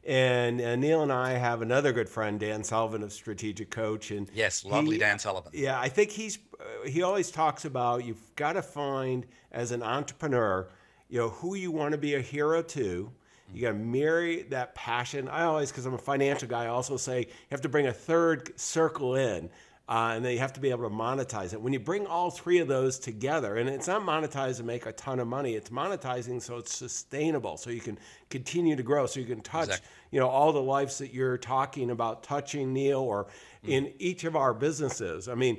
and 0.06 0.60
uh, 0.62 0.76
Neil 0.76 1.02
and 1.02 1.12
I 1.12 1.32
have 1.32 1.60
another 1.60 1.92
good 1.92 2.08
friend, 2.08 2.40
Dan 2.40 2.64
Sullivan 2.64 3.02
of 3.02 3.12
Strategic 3.12 3.70
Coach, 3.70 4.11
and 4.11 4.26
yes, 4.32 4.64
lovely 4.64 4.94
he, 4.94 4.99
Dan 4.99 5.18
Sullivan. 5.18 5.52
Yeah, 5.54 5.78
I 5.78 5.90
think 5.90 6.11
he's 6.11 6.38
uh, 6.59 6.88
he 6.88 7.02
always 7.02 7.30
talks 7.30 7.66
about 7.66 8.06
you've 8.06 8.35
got 8.37 8.54
to 8.54 8.62
find 8.62 9.26
as 9.52 9.70
an 9.70 9.82
entrepreneur, 9.82 10.66
you 11.11 11.18
know, 11.18 11.28
who 11.28 11.56
you 11.56 11.70
want 11.70 11.92
to 11.92 11.99
be 11.99 12.14
a 12.14 12.20
hero 12.20 12.62
to. 12.62 13.12
You 13.52 13.62
got 13.62 13.73
to 13.73 13.75
marry 13.75 14.42
that 14.44 14.75
passion. 14.76 15.28
I 15.28 15.42
always, 15.42 15.73
because 15.73 15.85
I'm 15.85 15.94
a 15.94 15.99
financial 15.99 16.49
guy, 16.49 16.64
I 16.64 16.68
also 16.68 16.97
say 16.97 17.18
you 17.18 17.50
have 17.50 17.61
to 17.62 17.68
bring 17.68 17.88
a 17.88 17.92
third 17.92 18.59
circle 18.59 19.16
in 19.16 19.50
uh, 19.90 20.12
and 20.14 20.25
then 20.25 20.32
you 20.32 20.38
have 20.38 20.52
to 20.52 20.61
be 20.61 20.70
able 20.70 20.88
to 20.88 20.94
monetize 20.94 21.52
it. 21.52 21.61
When 21.61 21.73
you 21.73 21.80
bring 21.80 22.06
all 22.06 22.30
three 22.30 22.59
of 22.59 22.68
those 22.68 22.97
together, 22.97 23.56
and 23.56 23.68
it's 23.68 23.88
not 23.88 24.02
monetized 24.02 24.59
to 24.59 24.62
make 24.62 24.87
a 24.87 24.92
ton 24.92 25.18
of 25.18 25.26
money, 25.26 25.54
it's 25.54 25.70
monetizing 25.70 26.40
so 26.40 26.59
it's 26.59 26.73
sustainable, 26.73 27.56
so 27.56 27.70
you 27.70 27.80
can 27.80 27.99
continue 28.30 28.76
to 28.76 28.85
grow, 28.85 29.06
so 29.06 29.18
you 29.18 29.26
can 29.26 29.40
touch, 29.40 29.66
exactly. 29.66 29.88
you 30.12 30.20
know, 30.20 30.28
all 30.28 30.52
the 30.52 30.62
lives 30.62 30.99
that 30.99 31.12
you're 31.12 31.37
talking 31.37 31.90
about 31.90 32.23
touching, 32.23 32.73
Neil, 32.73 33.00
or 33.00 33.25
mm. 33.66 33.70
in 33.70 33.92
each 33.99 34.23
of 34.23 34.37
our 34.37 34.54
businesses. 34.54 35.28
I 35.28 35.35
mean, 35.35 35.59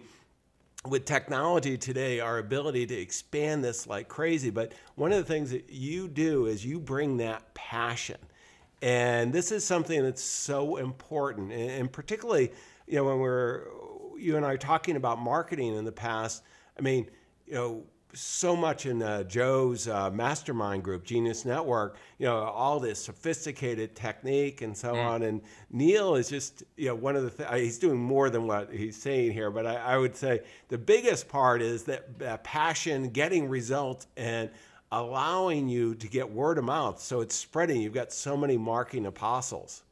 with 0.88 1.04
technology 1.04 1.78
today, 1.78 2.22
our 2.22 2.38
ability 2.38 2.86
to 2.86 2.96
expand 2.96 3.66
this 3.66 3.86
like 3.86 4.08
crazy. 4.08 4.50
But 4.50 4.72
one 4.96 5.12
of 5.12 5.18
the 5.18 5.26
things 5.26 5.52
that 5.52 5.70
you 5.70 6.08
do 6.08 6.46
is 6.46 6.66
you 6.66 6.80
bring 6.80 7.18
that 7.18 7.54
passion. 7.54 8.18
And 8.82 9.32
this 9.34 9.52
is 9.52 9.66
something 9.66 10.02
that's 10.02 10.24
so 10.24 10.78
important. 10.78 11.52
And 11.52 11.92
particularly, 11.92 12.52
you 12.88 12.96
know, 12.96 13.04
when 13.04 13.20
we're 13.20 13.68
you 14.22 14.38
and 14.38 14.46
I 14.46 14.54
are 14.54 14.58
talking 14.58 14.96
about 14.96 15.20
marketing 15.20 15.76
in 15.76 15.86
the 15.86 15.92
past. 15.92 16.44
I 16.78 16.82
mean, 16.82 17.10
you 17.46 17.54
know, 17.54 17.84
so 18.14 18.56
much 18.56 18.86
in 18.86 19.02
uh, 19.02 19.24
Joe's 19.24 19.88
uh, 19.88 20.10
mastermind 20.12 20.84
group, 20.84 21.04
Genius 21.06 21.46
Network, 21.46 21.98
you 22.18 22.26
know, 22.26 22.36
all 22.38 22.80
this 22.80 23.04
sophisticated 23.04 23.96
technique 23.96 24.62
and 24.62 24.76
so 24.76 24.94
mm. 24.94 25.06
on. 25.06 25.24
And 25.24 25.42
Neil 25.70 26.16
is 26.16 26.30
just, 26.30 26.64
you 26.76 26.88
know, 26.88 26.96
one 26.96 27.16
of 27.16 27.24
the 27.24 27.30
things, 27.30 27.50
he's 27.54 27.80
doing 27.80 27.98
more 27.98 28.30
than 28.30 28.48
what 28.48 28.72
he's 28.72 28.98
saying 28.98 29.32
here, 29.32 29.50
but 29.50 29.66
I, 29.66 29.76
I 29.76 29.98
would 29.98 30.16
say 30.16 30.42
the 30.68 30.78
biggest 30.78 31.30
part 31.30 31.62
is 31.62 31.84
that, 31.84 32.20
that 32.20 32.44
passion, 32.44 33.10
getting 33.10 33.48
results, 33.48 34.08
and 34.18 34.50
allowing 34.92 35.70
you 35.70 35.96
to 35.96 36.08
get 36.08 36.30
word 36.30 36.58
of 36.58 36.66
mouth. 36.66 37.00
So 37.00 37.22
it's 37.22 37.36
spreading. 37.36 37.82
You've 37.82 37.94
got 37.94 38.12
so 38.12 38.36
many 38.36 38.58
marketing 38.58 39.06
apostles. 39.06 39.84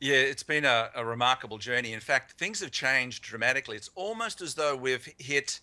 Yeah, 0.00 0.16
it's 0.16 0.44
been 0.44 0.64
a, 0.64 0.90
a, 0.94 1.04
remarkable 1.04 1.58
journey. 1.58 1.92
In 1.92 1.98
fact, 1.98 2.32
things 2.38 2.60
have 2.60 2.70
changed 2.70 3.24
dramatically. 3.24 3.76
It's 3.76 3.90
almost 3.96 4.40
as 4.40 4.54
though 4.54 4.76
we've 4.76 5.08
hit 5.18 5.60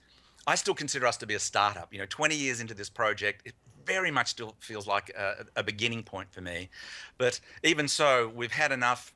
I 0.48 0.56
still 0.56 0.76
consider 0.76 1.08
us 1.08 1.18
to 1.18 1.26
be 1.26 1.34
a 1.34 1.40
startup. 1.40 1.92
You 1.92 2.00
know, 2.00 2.06
20 2.08 2.36
years 2.36 2.60
into 2.60 2.74
this 2.74 2.90
project, 2.90 3.42
it 3.46 3.54
very 3.86 4.12
much 4.12 4.28
still 4.28 4.56
feels 4.60 4.88
like 4.88 5.10
a, 5.18 5.46
a 5.56 5.64
beginning 5.64 6.04
point 6.04 6.32
for 6.32 6.42
me. 6.42 6.70
But 7.18 7.40
even 7.64 7.88
so, 7.88 8.32
we've 8.34 8.52
had 8.52 8.72
enough 8.72 9.14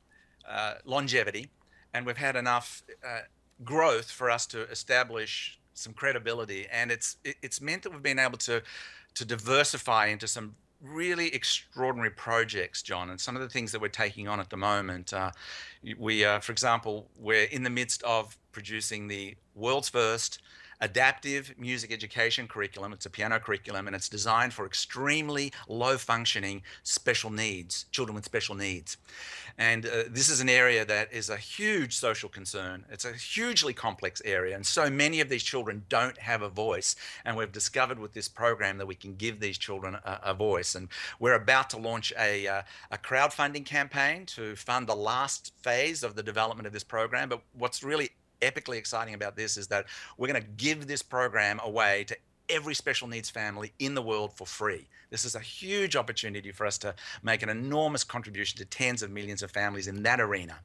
uh, 0.48 0.74
longevity 0.84 1.48
and 1.94 2.04
we've 2.06 2.16
had 2.16 2.36
enough 2.36 2.82
uh, 3.06 3.20
growth 3.64 4.10
for 4.10 4.30
us 4.30 4.46
to 4.46 4.62
establish 4.70 5.58
some 5.74 5.92
credibility. 5.92 6.66
And 6.72 6.90
it's 6.90 7.16
it, 7.24 7.36
it's 7.42 7.60
meant 7.60 7.82
that 7.82 7.92
we've 7.92 8.02
been 8.02 8.18
able 8.18 8.38
to 8.38 8.62
to 9.14 9.24
diversify 9.24 10.06
into 10.06 10.26
some 10.26 10.54
really 10.82 11.34
extraordinary 11.34 12.10
projects, 12.10 12.82
John, 12.82 13.10
and 13.10 13.20
some 13.20 13.36
of 13.36 13.42
the 13.42 13.48
things 13.48 13.72
that 13.72 13.80
we're 13.80 13.88
taking 13.88 14.28
on 14.28 14.40
at 14.40 14.50
the 14.50 14.56
moment. 14.56 15.12
Uh, 15.12 15.30
we, 15.98 16.24
uh, 16.24 16.40
for 16.40 16.52
example, 16.52 17.08
we're 17.18 17.44
in 17.44 17.62
the 17.62 17.70
midst 17.70 18.02
of 18.02 18.36
producing 18.52 19.08
the 19.08 19.36
world's 19.54 19.88
first 19.88 20.40
adaptive 20.80 21.54
music 21.58 21.92
education 21.92 22.48
curriculum. 22.48 22.92
It's 22.92 23.06
a 23.06 23.10
piano 23.10 23.38
curriculum 23.38 23.86
and 23.86 23.94
it's 23.94 24.08
designed 24.08 24.52
for 24.52 24.66
extremely 24.66 25.52
low 25.68 25.98
functioning 25.98 26.62
special 26.82 27.30
needs, 27.30 27.86
children 27.90 28.14
with 28.14 28.24
special 28.24 28.54
needs. 28.54 28.96
And 29.58 29.84
uh, 29.84 30.04
this 30.08 30.30
is 30.30 30.40
an 30.40 30.48
area 30.48 30.84
that 30.84 31.12
is 31.12 31.28
a 31.28 31.36
huge 31.36 31.96
social 31.96 32.28
concern. 32.28 32.86
It's 32.90 33.04
a 33.04 33.12
hugely 33.12 33.74
complex 33.74 34.22
area. 34.24 34.54
And 34.56 34.64
so 34.64 34.88
many 34.88 35.20
of 35.20 35.28
these 35.28 35.42
children 35.42 35.84
don't 35.88 36.18
have 36.18 36.42
a 36.42 36.48
voice. 36.48 36.96
And 37.24 37.36
we've 37.36 37.52
discovered 37.52 37.98
with 37.98 38.14
this 38.14 38.28
program 38.28 38.78
that 38.78 38.86
we 38.86 38.94
can 38.94 39.16
give 39.16 39.40
these 39.40 39.58
children 39.58 39.96
a, 39.96 40.20
a 40.22 40.34
voice. 40.34 40.74
And 40.74 40.88
we're 41.18 41.34
about 41.34 41.68
to 41.70 41.78
launch 41.78 42.12
a, 42.18 42.46
uh, 42.46 42.62
a 42.90 42.98
crowdfunding 42.98 43.66
campaign 43.66 44.24
to 44.26 44.56
fund 44.56 44.86
the 44.86 44.96
last 44.96 45.52
phase 45.62 46.02
of 46.02 46.14
the 46.14 46.22
development 46.22 46.66
of 46.66 46.72
this 46.72 46.84
program. 46.84 47.28
But 47.28 47.42
what's 47.52 47.82
really 47.82 48.10
epically 48.40 48.76
exciting 48.76 49.14
about 49.14 49.36
this 49.36 49.56
is 49.56 49.68
that 49.68 49.86
we're 50.16 50.28
going 50.28 50.42
to 50.42 50.48
give 50.56 50.86
this 50.86 51.02
program 51.02 51.60
away 51.62 52.04
to 52.04 52.16
every 52.48 52.74
special 52.74 53.08
needs 53.08 53.30
family 53.30 53.72
in 53.78 53.94
the 53.94 54.02
world 54.02 54.32
for 54.34 54.46
free. 54.46 54.88
This 55.10 55.24
is 55.24 55.34
a 55.34 55.40
huge 55.40 55.96
opportunity 55.96 56.52
for 56.52 56.66
us 56.66 56.78
to 56.78 56.94
make 57.22 57.42
an 57.42 57.48
enormous 57.48 58.04
contribution 58.04 58.58
to 58.58 58.64
tens 58.64 59.02
of 59.02 59.10
millions 59.10 59.42
of 59.42 59.50
families 59.50 59.88
in 59.88 60.02
that 60.02 60.20
arena. 60.20 60.56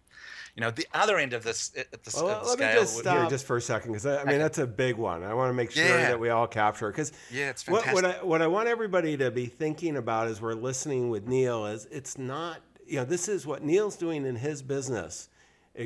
You 0.56 0.62
know, 0.62 0.72
the 0.72 0.88
other 0.94 1.18
end 1.18 1.34
of 1.34 1.44
this, 1.44 1.74
uh, 1.78 1.82
at 1.82 2.04
the, 2.04 2.12
well, 2.16 2.28
of 2.30 2.44
the 2.44 2.50
let 2.50 2.58
scale, 2.58 2.70
me 2.70 2.80
just 2.80 2.98
stop 2.98 3.18
here 3.18 3.30
just 3.30 3.46
for 3.46 3.58
a 3.58 3.62
second 3.62 3.92
because 3.92 4.06
I, 4.06 4.22
I, 4.22 4.26
mean 4.26 4.40
that's 4.40 4.58
a 4.58 4.66
big 4.66 4.96
one. 4.96 5.24
I 5.24 5.34
want 5.34 5.50
to 5.50 5.54
make 5.54 5.72
sure 5.72 5.86
Yeah. 5.86 6.10
that 6.10 6.20
we 6.20 6.30
all 6.30 6.48
capture 6.48 6.88
it 6.88 6.94
because 6.94 7.12
Yeah, 7.30 7.50
it's 7.50 7.68
what, 7.68 7.86
what 7.94 8.06
I 8.06 8.24
what 8.24 8.42
I 8.42 8.48
want 8.48 8.70
everybody 8.70 9.18
to 9.18 9.32
be 9.32 9.48
thinking 9.48 9.98
about 9.98 10.28
as 10.28 10.42
we're 10.42 10.54
listening 10.54 11.10
with 11.10 11.28
Neil 11.28 11.66
is 11.66 11.88
it's 11.92 12.18
not 12.18 12.62
you 12.88 12.96
know 12.98 13.06
this 13.06 13.28
is 13.28 13.46
what 13.46 13.64
Neil's 13.64 13.98
doing 13.98 14.26
in 14.26 14.38
his 14.38 14.62
business, 14.62 15.28
it, 15.28 15.35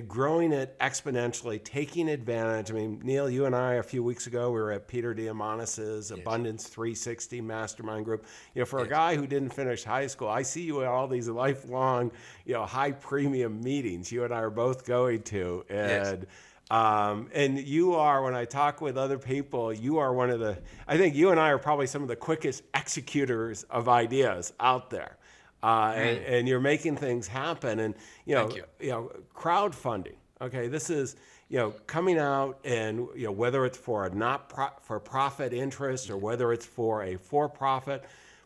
growing 0.08 0.52
it 0.52 0.78
exponentially, 0.80 1.64
taking 1.64 2.10
advantage. 2.10 2.70
I 2.70 2.74
mean, 2.74 3.02
Neil, 3.04 3.30
you 3.30 3.46
and 3.46 3.56
I 3.56 3.74
a 3.76 3.84
few 3.84 4.04
weeks 4.04 4.28
ago 4.28 4.52
we 4.52 4.60
were 4.60 4.72
at 4.72 4.88
Peter 4.88 5.14
Diamandis's 5.14 6.12
Abundance 6.12 6.68
360 6.68 7.42
Mastermind 7.42 8.06
Group. 8.06 8.26
You 8.54 8.62
know, 8.62 8.66
for 8.66 8.80
a 8.84 8.88
guy 8.88 9.16
who 9.16 9.26
didn't 9.26 9.50
finish 9.50 9.84
high 9.84 10.08
school, 10.08 10.28
I 10.28 10.44
see 10.44 10.62
you 10.62 10.82
at 10.82 10.88
all 10.88 11.08
these 11.08 11.28
lifelong, 11.28 12.12
you 12.46 12.54
know, 12.54 12.66
high 12.66 12.92
premium 12.92 13.62
meetings. 13.62 14.12
You 14.12 14.24
and 14.26 14.34
I 14.34 14.42
are 14.42 14.50
both 14.52 14.86
going 14.86 15.24
to, 15.24 15.66
Yes. 15.70 16.08
and. 16.10 16.28
Um, 16.72 17.30
and 17.34 17.58
you 17.58 17.96
are, 17.96 18.22
when 18.22 18.36
I 18.36 18.46
talk 18.46 18.80
with 18.80 18.96
other 18.96 19.18
people, 19.18 19.74
you 19.74 19.98
are 19.98 20.14
one 20.14 20.30
of 20.30 20.40
the, 20.40 20.60
I 20.88 20.98
think 20.98 21.16
you 21.16 21.32
and 21.32 21.40
I 21.40 21.50
are 21.50 21.58
probably 21.58 21.88
some 21.88 22.04
of 22.04 22.08
the 22.10 22.16
quickest 22.16 22.62
executors 22.76 23.64
of 23.72 23.90
ideas 23.90 24.54
out 24.60 24.92
there. 24.92 25.18
Uh, 25.62 25.94
and, 25.96 26.18
and 26.26 26.48
you're 26.48 26.60
making 26.60 26.96
things 26.96 27.28
happen. 27.28 27.80
And, 27.80 27.96
you 28.26 28.36
know, 28.36 28.48
Thank 28.50 28.64
you. 28.82 28.90
know, 28.90 29.12
crowdfunding. 29.36 30.16
Okay. 30.42 30.68
This 30.70 30.90
is, 30.90 31.18
you 31.50 31.58
know, 31.58 31.72
coming 31.86 32.18
out 32.18 32.60
and, 32.64 33.08
you 33.16 33.26
know, 33.26 33.32
whether 33.32 33.66
it's 33.66 33.78
for 33.78 34.06
a 34.06 34.10
not 34.16 34.48
pro- 34.50 34.70
for 34.82 35.00
profit 35.00 35.52
interest 35.52 36.10
or 36.10 36.18
whether 36.18 36.54
it's 36.54 36.66
for 36.66 37.04
a 37.04 37.18
for 37.18 37.50
profit, 37.50 38.06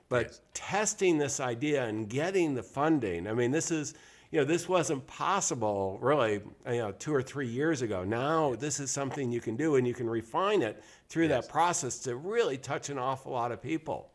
but 0.09 0.25
Yes. 0.27 0.41
testing 0.55 1.17
this 1.19 1.39
idea 1.39 1.85
and 1.85 2.09
getting 2.09 2.55
the 2.55 2.63
funding. 2.63 3.27
I 3.27 3.33
mean, 3.33 3.51
this 3.51 3.69
is, 3.69 3.93
you 4.31 4.39
know, 4.39 4.45
this 4.45 4.67
wasn't 4.67 5.05
possible 5.05 5.99
really, 6.01 6.41
you 6.65 6.77
know, 6.79 6.91
two 6.93 7.13
or 7.13 7.21
three 7.21 7.47
years 7.47 7.83
ago. 7.83 8.03
Now 8.03 8.55
this 8.55 8.79
is 8.79 8.89
something 8.89 9.31
you 9.31 9.41
can 9.41 9.55
do 9.55 9.75
and 9.75 9.87
you 9.87 9.93
can 9.93 10.09
refine 10.09 10.63
it 10.63 10.83
through 11.09 11.27
Yes. 11.27 11.45
that 11.45 11.51
process 11.51 11.99
to 11.99 12.15
really 12.15 12.57
touch 12.57 12.89
an 12.89 12.97
awful 12.97 13.31
lot 13.33 13.51
of 13.51 13.61
people. 13.61 14.09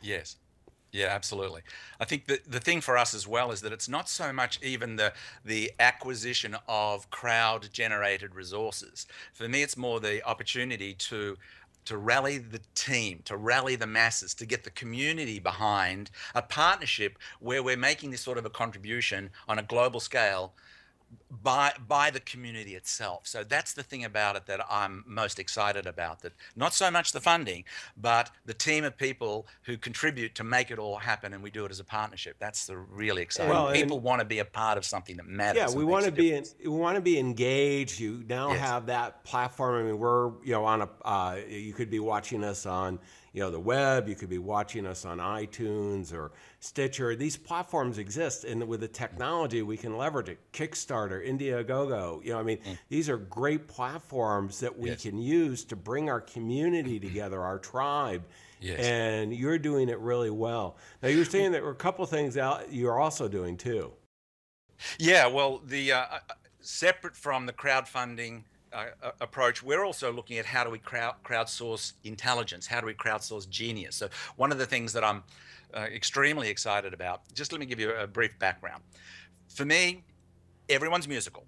Yes. 0.00 0.36
Yeah, 0.92 1.06
absolutely. 1.06 1.62
I 2.00 2.04
think 2.04 2.26
the 2.26 2.40
the 2.46 2.58
thing 2.58 2.80
for 2.80 2.98
us 2.98 3.14
as 3.14 3.26
well 3.26 3.52
is 3.52 3.60
that 3.60 3.72
it's 3.72 3.88
not 3.88 4.08
so 4.08 4.32
much 4.32 4.60
even 4.62 4.96
the 4.96 5.12
the 5.44 5.72
acquisition 5.78 6.56
of 6.66 7.10
crowd 7.10 7.68
generated 7.72 8.34
resources. 8.34 9.06
For 9.32 9.48
me, 9.48 9.62
it's 9.62 9.76
more 9.76 10.00
the 10.00 10.24
opportunity 10.26 10.94
to 10.94 11.36
to 11.84 11.96
rally 11.96 12.38
the 12.38 12.60
team, 12.74 13.22
to 13.24 13.36
rally 13.36 13.76
the 13.76 13.86
masses, 13.86 14.34
to 14.34 14.46
get 14.46 14.64
the 14.64 14.70
community 14.70 15.38
behind 15.38 16.10
a 16.34 16.42
partnership 16.42 17.18
where 17.38 17.62
we're 17.62 17.76
making 17.76 18.10
this 18.10 18.20
sort 18.20 18.36
of 18.38 18.44
a 18.44 18.50
contribution 18.50 19.30
on 19.48 19.58
a 19.58 19.62
global 19.62 20.00
scale 20.00 20.54
by 21.30 21.72
by 21.86 22.10
the 22.10 22.20
community 22.20 22.74
itself. 22.74 23.26
So 23.26 23.44
that's 23.44 23.72
the 23.72 23.82
thing 23.82 24.04
about 24.04 24.36
it 24.36 24.46
that 24.46 24.60
I'm 24.70 25.04
most 25.06 25.38
excited 25.38 25.86
about. 25.86 26.20
That 26.20 26.32
not 26.56 26.74
so 26.74 26.90
much 26.90 27.12
the 27.12 27.20
funding, 27.20 27.64
but 27.96 28.30
the 28.46 28.54
team 28.54 28.84
of 28.84 28.96
people 28.96 29.46
who 29.62 29.76
contribute 29.76 30.34
to 30.36 30.44
make 30.44 30.70
it 30.70 30.78
all 30.78 30.96
happen, 30.96 31.32
and 31.32 31.42
we 31.42 31.50
do 31.50 31.64
it 31.64 31.70
as 31.70 31.80
a 31.80 31.84
partnership. 31.84 32.36
That's 32.38 32.66
the 32.66 32.76
really 32.76 33.22
exciting. 33.22 33.50
Well, 33.50 33.72
people 33.72 34.00
want 34.00 34.20
to 34.20 34.24
be 34.24 34.40
a 34.40 34.44
part 34.44 34.76
of 34.78 34.84
something 34.84 35.16
that 35.16 35.26
matters. 35.26 35.72
Yeah, 35.72 35.78
we 35.78 35.84
want 35.84 36.04
to 36.04 36.12
be 36.12 36.32
in, 36.34 36.44
we 36.62 36.68
want 36.68 36.96
to 36.96 37.02
be 37.02 37.18
engaged. 37.18 38.00
You 38.00 38.24
now 38.28 38.50
Yes. 38.50 38.60
have 38.60 38.86
that 38.86 39.24
platform. 39.24 39.80
I 39.80 39.82
mean, 39.88 39.98
we're 39.98 40.32
you 40.44 40.52
know 40.52 40.64
on 40.64 40.82
a 40.82 40.88
uh, 41.04 41.38
you 41.48 41.72
could 41.72 41.90
be 41.90 42.00
watching 42.00 42.44
us 42.44 42.66
on 42.66 42.98
you 43.32 43.40
know 43.40 43.50
the 43.50 43.60
web. 43.60 44.08
You 44.08 44.14
could 44.14 44.28
be 44.28 44.38
watching 44.38 44.86
us 44.86 45.04
on 45.04 45.18
iTunes 45.18 46.12
or 46.12 46.32
Stitcher. 46.60 47.14
These 47.16 47.36
platforms 47.36 47.98
exist, 47.98 48.44
and 48.44 48.66
with 48.66 48.80
the 48.80 48.88
technology, 48.88 49.62
we 49.62 49.76
can 49.76 49.96
leverage 49.96 50.28
it. 50.28 50.38
Kickstarter, 50.52 51.26
Indiegogo. 51.26 52.24
You 52.24 52.32
know, 52.32 52.40
I 52.40 52.42
mean, 52.42 52.58
these 52.88 53.08
are 53.08 53.16
great 53.16 53.66
platforms 53.68 54.60
that 54.60 54.76
we 54.78 54.88
Mm. 54.88 54.92
Yes. 54.92 55.02
can 55.02 55.18
use 55.18 55.64
to 55.66 55.76
bring 55.76 56.10
our 56.10 56.20
community 56.20 56.98
together, 56.98 57.40
our 57.42 57.58
tribe. 57.58 58.24
Yes. 58.60 58.80
And 58.80 59.34
you're 59.34 59.58
doing 59.58 59.88
it 59.88 59.98
really 60.00 60.28
well. 60.30 60.76
Now, 61.02 61.08
you 61.08 61.18
were 61.18 61.24
saying 61.24 61.52
there 61.52 61.62
were 61.62 61.70
a 61.70 61.74
couple 61.74 62.04
of 62.04 62.10
things 62.10 62.36
out 62.36 62.70
you're 62.72 62.98
also 63.00 63.26
doing 63.26 63.56
too. 63.56 63.92
Yeah, 64.98 65.26
well, 65.26 65.62
the 65.64 65.92
uh, 65.92 65.98
uh, 66.00 66.18
separate 66.60 67.16
from 67.16 67.46
the 67.46 67.52
crowdfunding 67.52 68.44
uh, 68.72 69.10
approach, 69.20 69.62
we're 69.62 69.84
also 69.84 70.12
looking 70.12 70.38
at 70.38 70.46
how 70.46 70.64
do 70.64 70.70
we 70.70 70.78
crowd 70.78 71.14
crowdsource 71.24 71.94
intelligence? 72.04 72.66
How 72.66 72.80
do 72.80 72.86
we 72.86 72.94
crowdsource 72.94 73.48
genius? 73.48 73.96
So 73.96 74.08
one 74.36 74.52
of 74.52 74.58
the 74.58 74.66
things 74.66 74.92
that 74.92 75.04
I'm 75.04 75.22
uh, 75.74 75.80
extremely 75.80 76.48
excited 76.48 76.92
about. 76.94 77.22
Just 77.34 77.52
let 77.52 77.60
me 77.60 77.66
give 77.66 77.80
you 77.80 77.92
a 77.92 78.06
brief 78.06 78.38
background. 78.38 78.82
For 79.48 79.64
me, 79.64 80.02
everyone's 80.68 81.08
musical. 81.08 81.44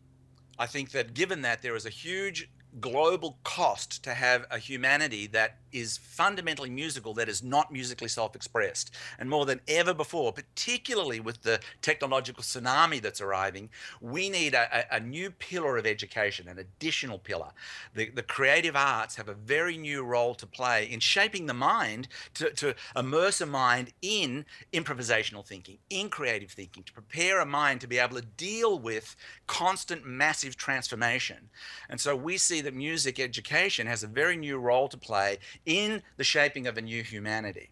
I 0.59 0.67
think 0.67 0.91
that 0.93 1.15
given 1.15 1.43
that 1.43 1.63
there 1.63 1.75
is 1.77 1.87
a 1.87 1.91
huge 1.91 2.49
global 2.81 3.39
cost 3.45 4.03
to 4.05 4.15
have 4.15 4.47
a 4.51 4.59
humanity 4.59 5.27
that 5.29 5.59
is 5.73 5.99
fundamentally 5.99 6.71
musical, 6.71 7.15
that 7.15 7.29
is 7.29 7.43
not 7.43 7.73
musically 7.73 8.09
self 8.09 8.37
expressed, 8.37 8.95
and 9.19 9.29
more 9.29 9.47
than 9.47 9.61
ever 9.69 9.95
before, 9.95 10.33
particularly 10.33 11.21
with 11.21 11.43
the 11.43 11.61
technological 11.81 12.43
tsunami 12.43 13.01
that's 13.01 13.21
arriving, 13.21 13.71
we 14.01 14.29
need 14.29 14.55
a, 14.55 14.95
a, 14.95 15.01
new 15.01 15.31
pillar 15.31 15.77
of 15.77 15.87
education, 15.87 16.49
an 16.49 16.59
additional 16.59 17.19
pillar. 17.19 17.51
The, 17.95 18.11
the 18.11 18.23
creative 18.23 18.77
arts 18.77 19.17
have 19.17 19.29
a 19.29 19.35
very 19.35 19.77
new 19.77 20.03
role 20.03 20.35
to 20.37 20.47
play 20.47 20.85
in 20.91 21.01
shaping 21.01 21.47
the 21.47 21.55
mind 21.55 22.09
to, 22.35 22.51
to 22.51 22.75
immerse 22.97 23.41
a 23.41 23.47
mind 23.47 23.93
in 24.03 24.45
improvisational 24.73 25.47
thinking, 25.47 25.79
in 25.91 26.09
creative 26.09 26.51
thinking, 26.51 26.83
to 26.85 26.93
prepare 26.93 27.41
a 27.41 27.47
mind 27.47 27.81
to 27.81 27.87
be 27.87 27.99
able 27.99 28.17
to 28.17 28.23
deal 28.23 28.79
with 28.79 29.17
constant 29.47 30.07
massive 30.07 30.57
transformation. 30.57 31.51
And 31.89 32.01
so 32.01 32.15
we 32.17 32.37
see 32.39 32.62
that 32.63 32.75
music 32.75 33.21
education 33.21 33.87
has 33.87 34.03
a 34.03 34.09
very 34.09 34.37
new 34.37 34.59
role 34.59 34.89
to 34.89 34.97
play 34.97 35.39
in 35.67 36.03
the 36.17 36.25
shaping 36.25 36.67
of 36.67 36.79
a 36.79 36.83
new 36.83 37.03
humanity. 37.03 37.71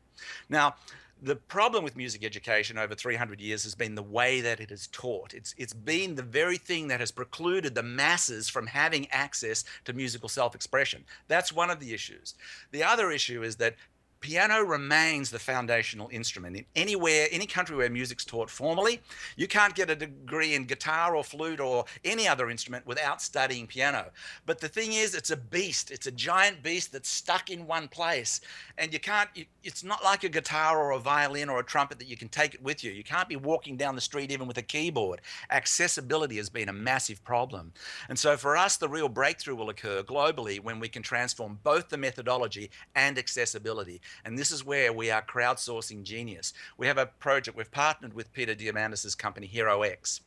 Now, 0.48 0.74
the 1.22 1.36
problem 1.36 1.84
with 1.84 1.96
music 1.96 2.24
education 2.24 2.78
over 2.78 2.94
300 2.94 3.40
years 3.40 3.62
has 3.64 3.74
been 3.74 3.94
the 3.94 4.02
way 4.02 4.40
that 4.40 4.60
it 4.60 4.70
is 4.70 4.88
taught. 4.88 5.34
It's, 5.34 5.54
it's 5.58 5.74
been 5.74 6.14
the 6.14 6.22
very 6.22 6.56
thing 6.56 6.88
that 6.88 7.00
has 7.00 7.10
precluded 7.10 7.74
the 7.74 7.82
masses 7.82 8.48
from 8.48 8.66
having 8.66 9.06
access 9.10 9.64
to 9.84 9.92
musical 9.92 10.28
self 10.28 10.54
expression. 10.54 11.04
That's 11.28 11.52
one 11.52 11.70
of 11.70 11.80
the 11.80 11.92
issues. 11.92 12.34
The 12.72 12.84
other 12.84 13.10
issue 13.10 13.42
is 13.42 13.56
that 13.56 13.76
piano 14.20 14.60
remains 14.60 15.30
the 15.30 15.38
foundational 15.38 16.08
instrument. 16.12 16.56
In 16.56 16.64
anywhere 16.76 17.26
any 17.30 17.46
country 17.46 17.74
where 17.74 17.90
music's 17.90 18.24
taught 18.24 18.50
formally 18.50 19.00
you 19.36 19.48
can't 19.48 19.74
get 19.74 19.90
a 19.90 19.96
degree 19.96 20.54
in 20.54 20.64
guitar 20.64 21.16
or 21.16 21.24
flute 21.24 21.60
or 21.60 21.84
any 22.04 22.28
other 22.28 22.50
instrument 22.50 22.86
without 22.86 23.22
studying 23.22 23.66
piano. 23.66 24.10
But 24.46 24.60
the 24.60 24.68
thing 24.68 24.92
is 24.92 25.14
it's 25.14 25.30
a 25.30 25.36
beast. 25.36 25.90
It's 25.90 26.06
a 26.06 26.10
giant 26.10 26.62
beast 26.62 26.92
that's 26.92 27.08
stuck 27.08 27.50
in 27.50 27.66
one 27.66 27.88
place. 27.88 28.40
And 28.78 28.92
you 28.92 29.00
can't 29.00 29.30
you, 29.34 29.46
it's 29.62 29.82
not 29.82 30.04
like 30.04 30.24
a 30.24 30.28
guitar 30.28 30.78
or 30.78 30.92
a 30.92 30.98
violin 30.98 31.48
or 31.48 31.60
a 31.60 31.64
trumpet 31.64 31.98
that 31.98 32.08
you 32.08 32.16
can 32.16 32.28
take 32.28 32.54
it 32.54 32.62
with 32.62 32.84
you. 32.84 32.92
You 32.92 33.04
can't 33.04 33.28
be 33.28 33.36
walking 33.36 33.76
down 33.76 33.94
the 33.94 34.00
street 34.00 34.30
even 34.30 34.46
with 34.46 34.58
a 34.58 34.62
keyboard. 34.62 35.22
Accessibility 35.50 36.36
has 36.36 36.50
been 36.50 36.68
a 36.68 36.72
massive 36.72 37.24
problem. 37.24 37.72
And 38.08 38.18
so 38.18 38.36
for 38.36 38.56
us 38.56 38.76
the 38.76 38.88
real 38.88 39.08
breakthrough 39.08 39.56
will 39.56 39.70
occur 39.70 40.02
globally 40.02 40.60
when 40.60 40.78
we 40.78 40.88
can 40.88 41.02
transform 41.02 41.58
both 41.62 41.88
the 41.88 41.96
methodology 41.96 42.70
and 42.94 43.18
accessibility 43.18 44.00
and 44.24 44.38
this 44.38 44.50
is 44.50 44.64
where 44.64 44.92
we 44.92 45.10
are 45.10 45.22
crowdsourcing 45.22 46.02
genius. 46.02 46.52
We 46.76 46.86
have 46.86 46.98
a 46.98 47.06
project, 47.06 47.56
we've 47.56 47.70
partnered 47.70 48.14
with 48.14 48.32
Peter 48.32 48.54
Diamandis' 48.54 49.16
company, 49.16 49.50
HeroX, 49.52 50.20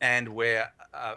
and 0.00 0.28
we're 0.28 0.68
uh, 0.92 1.16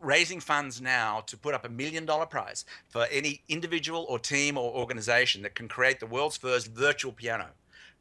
raising 0.00 0.40
funds 0.40 0.80
now 0.80 1.20
to 1.26 1.36
put 1.36 1.54
up 1.54 1.64
a 1.64 1.68
million 1.68 2.06
dollar 2.06 2.26
prize 2.26 2.64
for 2.88 3.06
any 3.10 3.42
individual 3.48 4.06
or 4.08 4.18
team 4.18 4.56
or 4.56 4.72
organization 4.72 5.42
that 5.42 5.54
can 5.54 5.68
create 5.68 6.00
the 6.00 6.06
world's 6.06 6.36
first 6.36 6.72
virtual 6.72 7.12
piano 7.12 7.48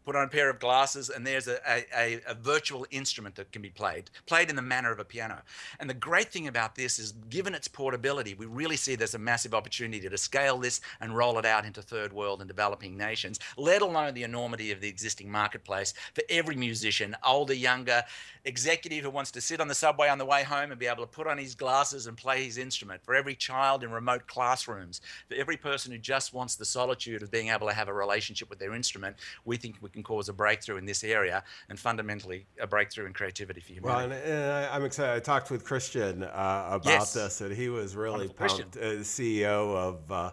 put 0.08 0.16
on 0.16 0.24
a 0.24 0.30
pair 0.30 0.50
of 0.50 0.58
glasses, 0.58 1.10
and 1.10 1.28
there's 1.28 1.50
a, 1.50 1.60
a, 1.70 2.22
a, 2.26 2.34
virtual 2.34 2.88
instrument 2.92 3.36
that 3.36 3.52
can 3.52 3.62
be 3.62 3.70
played, 3.70 4.10
played 4.26 4.50
in 4.50 4.56
the 4.56 4.62
manner 4.62 4.90
of 4.90 5.00
a 5.00 5.04
piano. 5.04 5.42
And 5.82 5.90
the 5.90 5.94
great 5.94 6.32
thing 6.32 6.48
about 6.48 6.76
this 6.76 6.98
is, 6.98 7.12
given 7.30 7.54
its 7.54 7.68
portability, 7.68 8.34
we 8.34 8.46
really 8.46 8.78
see 8.78 8.96
there's 8.96 9.16
a 9.16 9.20
massive 9.20 9.54
opportunity 9.54 10.08
to 10.08 10.18
scale 10.18 10.60
this 10.60 10.80
and 11.02 11.18
roll 11.18 11.38
it 11.40 11.46
out 11.46 11.66
into 11.66 11.82
third 11.82 12.14
world 12.14 12.40
and 12.40 12.48
developing 12.48 12.96
nations, 12.96 13.38
let 13.58 13.82
alone 13.82 14.14
the 14.14 14.24
enormity 14.24 14.72
of 14.72 14.80
the 14.80 14.88
existing 14.88 15.30
marketplace 15.30 15.94
for 16.16 16.24
every 16.30 16.56
musician, 16.56 17.14
older, 17.26 17.54
younger, 17.54 18.02
executive 18.46 19.04
who 19.04 19.10
wants 19.10 19.32
to 19.32 19.42
sit 19.42 19.60
on 19.60 19.68
the 19.68 19.76
subway 19.76 20.08
on 20.08 20.18
the 20.18 20.26
way 20.26 20.42
home 20.42 20.72
and 20.72 20.80
be 20.80 20.88
able 20.88 21.04
to 21.04 21.12
put 21.12 21.28
on 21.28 21.38
his 21.38 21.54
glasses 21.54 22.08
and 22.08 22.16
play 22.16 22.46
his 22.46 22.58
instrument, 22.58 23.04
for 23.04 23.14
every 23.14 23.36
child 23.36 23.84
in 23.84 23.92
remote 23.92 24.26
classrooms, 24.26 25.02
for 25.28 25.36
every 25.36 25.58
person 25.58 25.92
who 25.92 25.98
just 25.98 26.34
wants 26.34 26.56
the 26.56 26.64
solitude 26.64 27.22
of 27.22 27.30
being 27.30 27.50
able 27.50 27.68
to 27.68 27.74
have 27.74 27.90
a 27.90 27.94
relationship 27.94 28.50
with 28.50 28.58
their 28.58 28.74
instrument, 28.74 29.18
we 29.44 29.58
think 29.58 29.76
we 29.82 29.90
can 29.98 30.04
cause 30.04 30.30
a 30.30 30.34
breakthrough 30.34 30.78
in 30.78 30.86
this 30.86 31.04
area 31.04 31.44
and 31.70 31.80
fundamentally 31.80 32.46
a 32.62 32.68
breakthrough 32.68 33.08
in 33.08 33.14
creativity 33.14 33.60
for 33.60 33.74
humanity. 33.74 34.10
Well, 34.10 34.20
and, 34.20 34.32
and 34.32 34.52
I, 34.52 34.76
am 34.76 34.86
excited. 34.86 35.16
I 35.16 35.20
talked 35.20 35.50
with 35.50 35.64
Christian 35.64 36.24
uh, 36.24 36.28
about 36.72 36.86
yes. 36.86 37.14
this, 37.14 37.42
and 37.42 37.52
he 37.52 37.70
was 37.70 37.96
really 37.96 38.28
pumped. 38.28 38.78
Uh, 38.78 39.02
CEO 39.02 39.76
of 39.76 40.12
uh, 40.12 40.32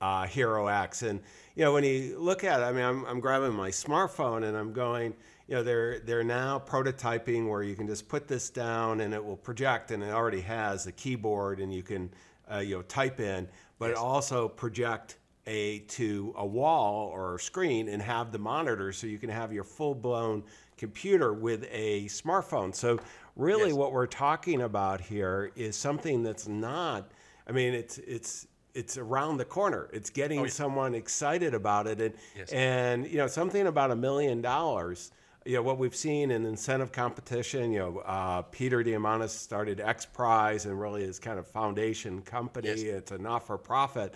uh, 0.00 0.24
HeroX, 0.24 1.02
and 1.08 1.20
you 1.54 1.64
know 1.64 1.72
when 1.72 1.84
you 1.84 2.18
look 2.18 2.44
at 2.44 2.60
it, 2.60 2.64
I 2.64 2.72
mean, 2.72 2.84
I'm, 2.84 3.04
I'm 3.04 3.20
grabbing 3.20 3.52
my 3.52 3.70
smartphone 3.70 4.44
and 4.44 4.56
I'm 4.56 4.72
going. 4.72 5.14
You 5.46 5.56
know, 5.56 5.62
they're 5.62 5.98
they're 6.00 6.24
now 6.24 6.58
prototyping 6.58 7.50
where 7.50 7.62
you 7.62 7.74
can 7.74 7.86
just 7.86 8.08
put 8.08 8.26
this 8.26 8.48
down 8.48 9.02
and 9.02 9.12
it 9.12 9.22
will 9.22 9.36
project, 9.36 9.90
and 9.90 10.02
it 10.02 10.10
already 10.10 10.40
has 10.40 10.86
a 10.86 10.92
keyboard, 10.92 11.60
and 11.60 11.72
you 11.72 11.82
can 11.82 12.10
uh, 12.50 12.58
you 12.58 12.76
know 12.76 12.82
type 12.82 13.20
in, 13.20 13.46
but 13.78 13.90
yes. 13.90 13.98
also 13.98 14.48
project 14.48 15.18
a 15.46 15.80
to 15.80 16.34
a 16.36 16.46
wall 16.46 17.10
or 17.12 17.36
a 17.36 17.38
screen 17.38 17.88
and 17.88 18.00
have 18.00 18.32
the 18.32 18.38
monitor 18.38 18.92
so 18.92 19.06
you 19.06 19.18
can 19.18 19.30
have 19.30 19.52
your 19.52 19.64
full 19.64 19.94
blown 19.94 20.42
computer 20.76 21.32
with 21.32 21.66
a 21.70 22.04
smartphone. 22.06 22.74
So 22.74 22.98
really 23.36 23.68
yes. 23.68 23.76
what 23.76 23.92
we're 23.92 24.06
talking 24.06 24.62
about 24.62 25.00
here 25.00 25.52
is 25.56 25.76
something 25.76 26.22
that's 26.22 26.48
not 26.48 27.10
I 27.46 27.52
mean 27.52 27.74
it's 27.74 27.98
it's 27.98 28.46
it's 28.74 28.98
around 28.98 29.36
the 29.36 29.44
corner. 29.44 29.88
It's 29.92 30.10
getting 30.10 30.40
oh, 30.40 30.44
yeah. 30.44 30.50
someone 30.50 30.94
excited 30.94 31.54
about 31.54 31.86
it 31.86 32.00
and 32.00 32.14
yes. 32.36 32.50
and 32.52 33.06
you 33.06 33.18
know 33.18 33.26
something 33.26 33.66
about 33.66 33.90
a 33.90 33.96
million 33.96 34.40
dollars 34.40 35.12
you 35.44 35.54
know 35.56 35.62
what 35.62 35.78
we've 35.78 35.94
seen 35.94 36.30
in 36.30 36.46
incentive 36.46 36.92
competition. 36.92 37.70
You 37.72 37.78
know, 37.78 37.98
uh, 37.98 38.42
Peter 38.42 38.82
Diamandis 38.82 39.30
started 39.30 39.80
X 39.80 40.06
Prize 40.06 40.66
and 40.66 40.80
really 40.80 41.02
is 41.02 41.18
kind 41.18 41.38
of 41.38 41.46
foundation 41.46 42.22
company. 42.22 42.68
Yes. 42.68 42.82
It's 42.82 43.12
a 43.12 43.18
not 43.18 43.46
for 43.46 43.58
profit, 43.58 44.14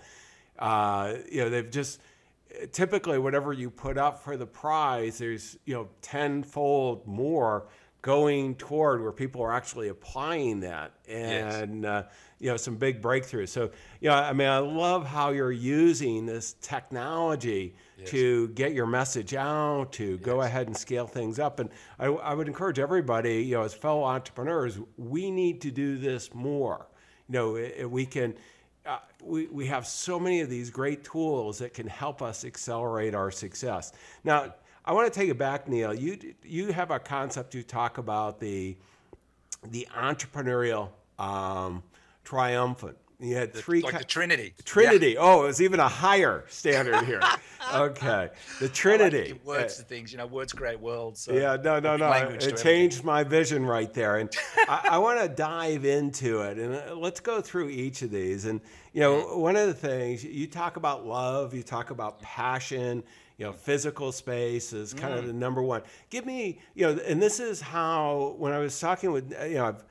uh, 0.59 1.15
you 1.31 1.41
know, 1.41 1.49
they've 1.49 1.69
just 1.69 1.99
typically 2.71 3.17
whatever 3.17 3.53
you 3.53 3.69
put 3.69 3.97
up 3.97 4.23
for 4.23 4.37
the 4.37 4.45
prize, 4.45 5.17
there's 5.17 5.57
you 5.65 5.73
know 5.73 5.87
tenfold 6.01 7.07
more 7.07 7.67
going 8.01 8.55
toward 8.55 9.01
where 9.01 9.11
people 9.11 9.41
are 9.41 9.51
actually 9.51 9.89
applying 9.89 10.61
that 10.61 10.93
and 11.09 11.83
yes. 11.83 11.89
uh, 11.89 12.03
you 12.39 12.49
know 12.49 12.55
some 12.55 12.77
big 12.77 13.01
breakthroughs 13.01 13.49
so 13.49 13.69
you 13.99 14.07
know 14.07 14.15
i 14.15 14.31
mean 14.31 14.47
i 14.47 14.57
love 14.57 15.05
how 15.05 15.31
you're 15.31 15.51
using 15.51 16.25
this 16.25 16.55
technology 16.61 17.75
yes. 17.97 18.09
to 18.09 18.47
get 18.49 18.71
your 18.71 18.85
message 18.85 19.33
out 19.33 19.91
to 19.91 20.11
yes. 20.11 20.19
go 20.21 20.41
ahead 20.41 20.67
and 20.67 20.77
scale 20.77 21.05
things 21.05 21.39
up 21.39 21.59
and 21.59 21.69
I, 21.99 22.05
I 22.05 22.33
would 22.33 22.47
encourage 22.47 22.79
everybody 22.79 23.43
you 23.43 23.55
know 23.55 23.63
as 23.63 23.73
fellow 23.73 24.05
entrepreneurs 24.05 24.79
we 24.97 25.29
need 25.29 25.59
to 25.61 25.71
do 25.71 25.97
this 25.97 26.33
more 26.33 26.87
you 27.27 27.33
know 27.33 27.87
we 27.89 28.05
can 28.05 28.33
we, 29.23 29.47
we 29.47 29.65
have 29.67 29.85
so 29.85 30.19
many 30.19 30.41
of 30.41 30.49
these 30.49 30.69
great 30.69 31.03
tools 31.03 31.59
that 31.59 31.73
can 31.73 31.87
help 31.87 32.21
us 32.21 32.45
accelerate 32.45 33.13
our 33.13 33.31
success. 33.31 33.91
Now, 34.23 34.53
I 34.85 34.93
want 34.93 35.11
to 35.11 35.19
take 35.19 35.29
it 35.29 35.37
back, 35.37 35.67
Neil. 35.67 35.93
You 35.93 36.17
you 36.43 36.71
have 36.71 36.89
a 36.89 36.99
concept 36.99 37.53
you 37.53 37.63
talk 37.63 37.97
about 37.97 38.39
the 38.39 38.75
the 39.69 39.87
entrepreneurial 39.95 40.89
um, 41.19 41.83
triumphant. 42.23 42.97
You 43.21 43.35
had 43.35 43.53
three 43.53 43.81
like 43.81 43.97
the 43.97 44.05
Trinity. 44.05 44.53
Trinity. 44.63 45.11
Yeah. 45.11 45.19
Oh, 45.19 45.43
it 45.43 45.47
was 45.47 45.61
even 45.61 45.81
a 45.81 45.89
higher 45.89 46.45
standard 46.47 47.03
here. 47.03 47.21
okay, 47.75 48.29
the 48.61 48.69
Trinity. 48.69 49.33
Like 49.33 49.45
words 49.45 49.77
to 49.77 49.83
things, 49.83 50.13
you 50.13 50.17
know. 50.17 50.25
Words 50.25 50.53
create 50.53 50.79
worlds. 50.79 51.19
So 51.19 51.33
yeah, 51.33 51.57
no, 51.61 51.79
no, 51.79 51.97
no. 51.97 52.09
It 52.11 52.55
changed 52.55 53.03
my 53.03 53.25
vision 53.25 53.65
right 53.65 53.93
there, 53.93 54.17
and 54.17 54.29
I, 54.69 54.91
I 54.91 54.97
want 54.99 55.19
to 55.19 55.27
dive 55.27 55.83
into 55.83 56.41
it, 56.43 56.57
and 56.57 56.75
uh, 56.75 56.95
let's 56.95 57.19
go 57.19 57.41
through 57.41 57.69
each 57.69 58.03
of 58.03 58.11
these. 58.11 58.45
And 58.45 58.61
you 58.93 59.01
know, 59.01 59.15
mm-hmm. 59.15 59.41
one 59.41 59.57
of 59.57 59.67
the 59.67 59.73
things 59.73 60.23
you 60.23 60.47
talk 60.47 60.77
about 60.77 61.05
love, 61.05 61.53
you 61.53 61.61
talk 61.61 61.91
about 61.91 62.21
passion. 62.21 63.03
You 63.37 63.45
know, 63.45 63.53
physical 63.53 64.11
space 64.11 64.73
is 64.73 64.93
kind 64.93 65.13
mm. 65.13 65.19
of 65.19 65.27
the 65.27 65.31
number 65.31 65.61
one. 65.61 65.81
Give 66.09 66.25
me, 66.25 66.59
you 66.75 66.85
know, 66.85 67.01
and 67.07 67.21
this 67.21 67.39
is 67.39 67.61
how 67.61 68.35
when 68.37 68.51
I 68.51 68.57
was 68.57 68.77
talking 68.77 69.13
with, 69.13 69.31
you 69.31 69.55
know, 69.55 69.67
I've 69.67 69.85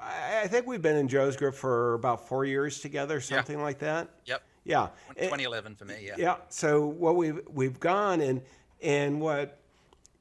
I 0.00 0.46
think 0.46 0.66
we've 0.66 0.82
been 0.82 0.96
in 0.96 1.08
Joe's 1.08 1.36
group 1.36 1.54
for 1.54 1.94
about 1.94 2.28
four 2.28 2.44
years 2.44 2.80
together, 2.80 3.20
something 3.20 3.58
yeah. 3.58 3.64
like 3.64 3.78
that. 3.80 4.08
Yep. 4.26 4.42
Yeah. 4.64 4.88
2011 5.16 5.74
for 5.76 5.84
me. 5.84 5.94
Yeah. 6.02 6.14
Yeah. 6.18 6.36
So 6.48 6.86
what 6.86 7.16
we've 7.16 7.40
we've 7.48 7.80
gone 7.80 8.20
and 8.20 8.42
and 8.82 9.20
what 9.20 9.58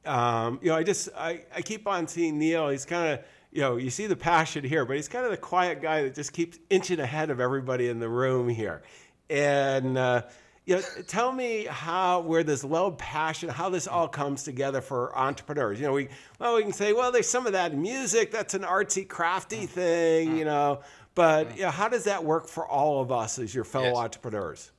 um, 0.05 0.59
you 0.61 0.69
know, 0.69 0.75
I 0.75 0.83
just 0.83 1.09
I, 1.15 1.41
I 1.53 1.61
keep 1.61 1.87
on 1.87 2.07
seeing 2.07 2.39
Neil. 2.39 2.69
He's 2.69 2.85
kind 2.85 3.13
of 3.13 3.25
you 3.51 3.61
know 3.61 3.75
you 3.77 3.89
see 3.89 4.07
the 4.07 4.15
passion 4.15 4.63
here, 4.63 4.85
but 4.85 4.95
he's 4.95 5.07
kind 5.07 5.25
of 5.25 5.31
the 5.31 5.37
quiet 5.37 5.81
guy 5.81 6.03
that 6.03 6.15
just 6.15 6.33
keeps 6.33 6.57
inching 6.69 6.99
ahead 6.99 7.29
of 7.29 7.39
everybody 7.39 7.89
in 7.89 7.99
the 7.99 8.09
room 8.09 8.49
here, 8.49 8.81
and. 9.29 9.97
Uh, 9.97 10.23
you 10.67 10.75
know, 10.75 10.81
tell 11.07 11.31
me 11.31 11.65
how 11.65 12.19
where 12.19 12.43
this 12.43 12.61
love 12.61 12.97
passion 12.97 13.47
how 13.47 13.69
this 13.69 13.87
all 13.87 14.09
comes 14.09 14.43
together 14.43 14.81
for 14.81 15.17
entrepreneurs. 15.17 15.79
You 15.79 15.87
know 15.87 15.93
we 15.93 16.09
well 16.39 16.57
we 16.57 16.61
can 16.61 16.73
say 16.73 16.91
well 16.91 17.09
there's 17.09 17.29
some 17.29 17.47
of 17.47 17.53
that 17.53 17.71
in 17.71 17.81
music. 17.81 18.31
That's 18.31 18.53
an 18.53 18.63
artsy 18.63 19.07
crafty 19.07 19.61
mm. 19.61 19.69
thing 19.69 20.37
you 20.37 20.43
mm. 20.43 20.47
know. 20.47 20.81
But 21.15 21.49
mm. 21.49 21.55
you 21.55 21.61
know, 21.63 21.71
how 21.71 21.87
does 21.87 22.03
that 22.03 22.23
work 22.23 22.47
for 22.49 22.67
all 22.67 23.01
of 23.01 23.13
us 23.13 23.39
as 23.39 23.55
your 23.55 23.63
fellow 23.63 23.87
yes. 23.87 23.97
entrepreneurs? 23.97 24.71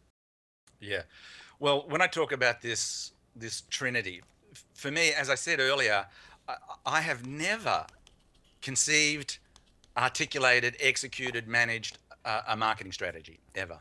Yeah. 0.79 1.03
Well 1.59 1.87
when 1.89 2.03
i 2.03 2.07
talk 2.07 2.33
about 2.33 2.61
this 2.61 3.13
this 3.35 3.63
trinity 3.71 4.21
for 4.75 4.91
me 4.91 5.13
as 5.13 5.31
i 5.31 5.35
said 5.35 5.59
earlier 5.59 6.07
i, 6.49 6.55
I 6.85 7.01
have 7.01 7.27
never 7.27 7.87
conceived 8.61 9.39
articulated 9.97 10.77
executed 10.81 11.49
managed 11.49 11.99
a 12.47 12.57
marketing 12.57 12.93
strategy 12.93 13.41
ever 13.55 13.79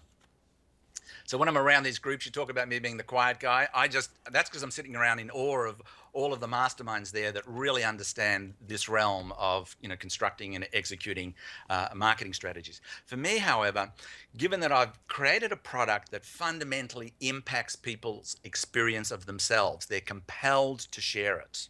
so 1.27 1.37
when 1.37 1.49
I'm 1.49 1.57
around 1.57 1.83
these 1.83 1.99
groups, 1.99 2.25
you 2.25 2.31
talk 2.31 2.49
about 2.49 2.69
me 2.69 2.79
being 2.79 2.95
the 2.95 3.03
quiet 3.03 3.41
guy. 3.41 3.67
I 3.75 3.89
just 3.89 4.11
that's 4.31 4.49
because 4.49 4.63
I'm 4.63 4.71
sitting 4.71 4.95
around 4.95 5.19
in 5.19 5.29
awe 5.29 5.67
of 5.67 5.81
all 6.13 6.31
of 6.31 6.39
the 6.39 6.47
masterminds 6.47 7.11
there 7.11 7.33
that 7.33 7.43
really 7.45 7.83
understand 7.83 8.53
this 8.65 8.87
realm 8.87 9.33
of 9.37 9.75
you 9.81 9.89
know 9.89 9.97
constructing 9.97 10.55
and 10.55 10.65
executing 10.71 11.35
uh, 11.69 11.89
marketing 11.93 12.31
strategies. 12.31 12.79
For 13.05 13.17
me, 13.17 13.39
however, 13.39 13.91
given 14.37 14.61
that 14.61 14.71
I've 14.71 15.05
created 15.09 15.51
a 15.51 15.57
product 15.57 16.11
that 16.11 16.23
fundamentally 16.23 17.13
impacts 17.19 17.75
people's 17.75 18.37
experience 18.45 19.11
of 19.11 19.25
themselves, 19.25 19.85
they're 19.85 19.99
compelled 19.99 20.79
to 20.79 21.01
share 21.01 21.39
it. 21.39 21.67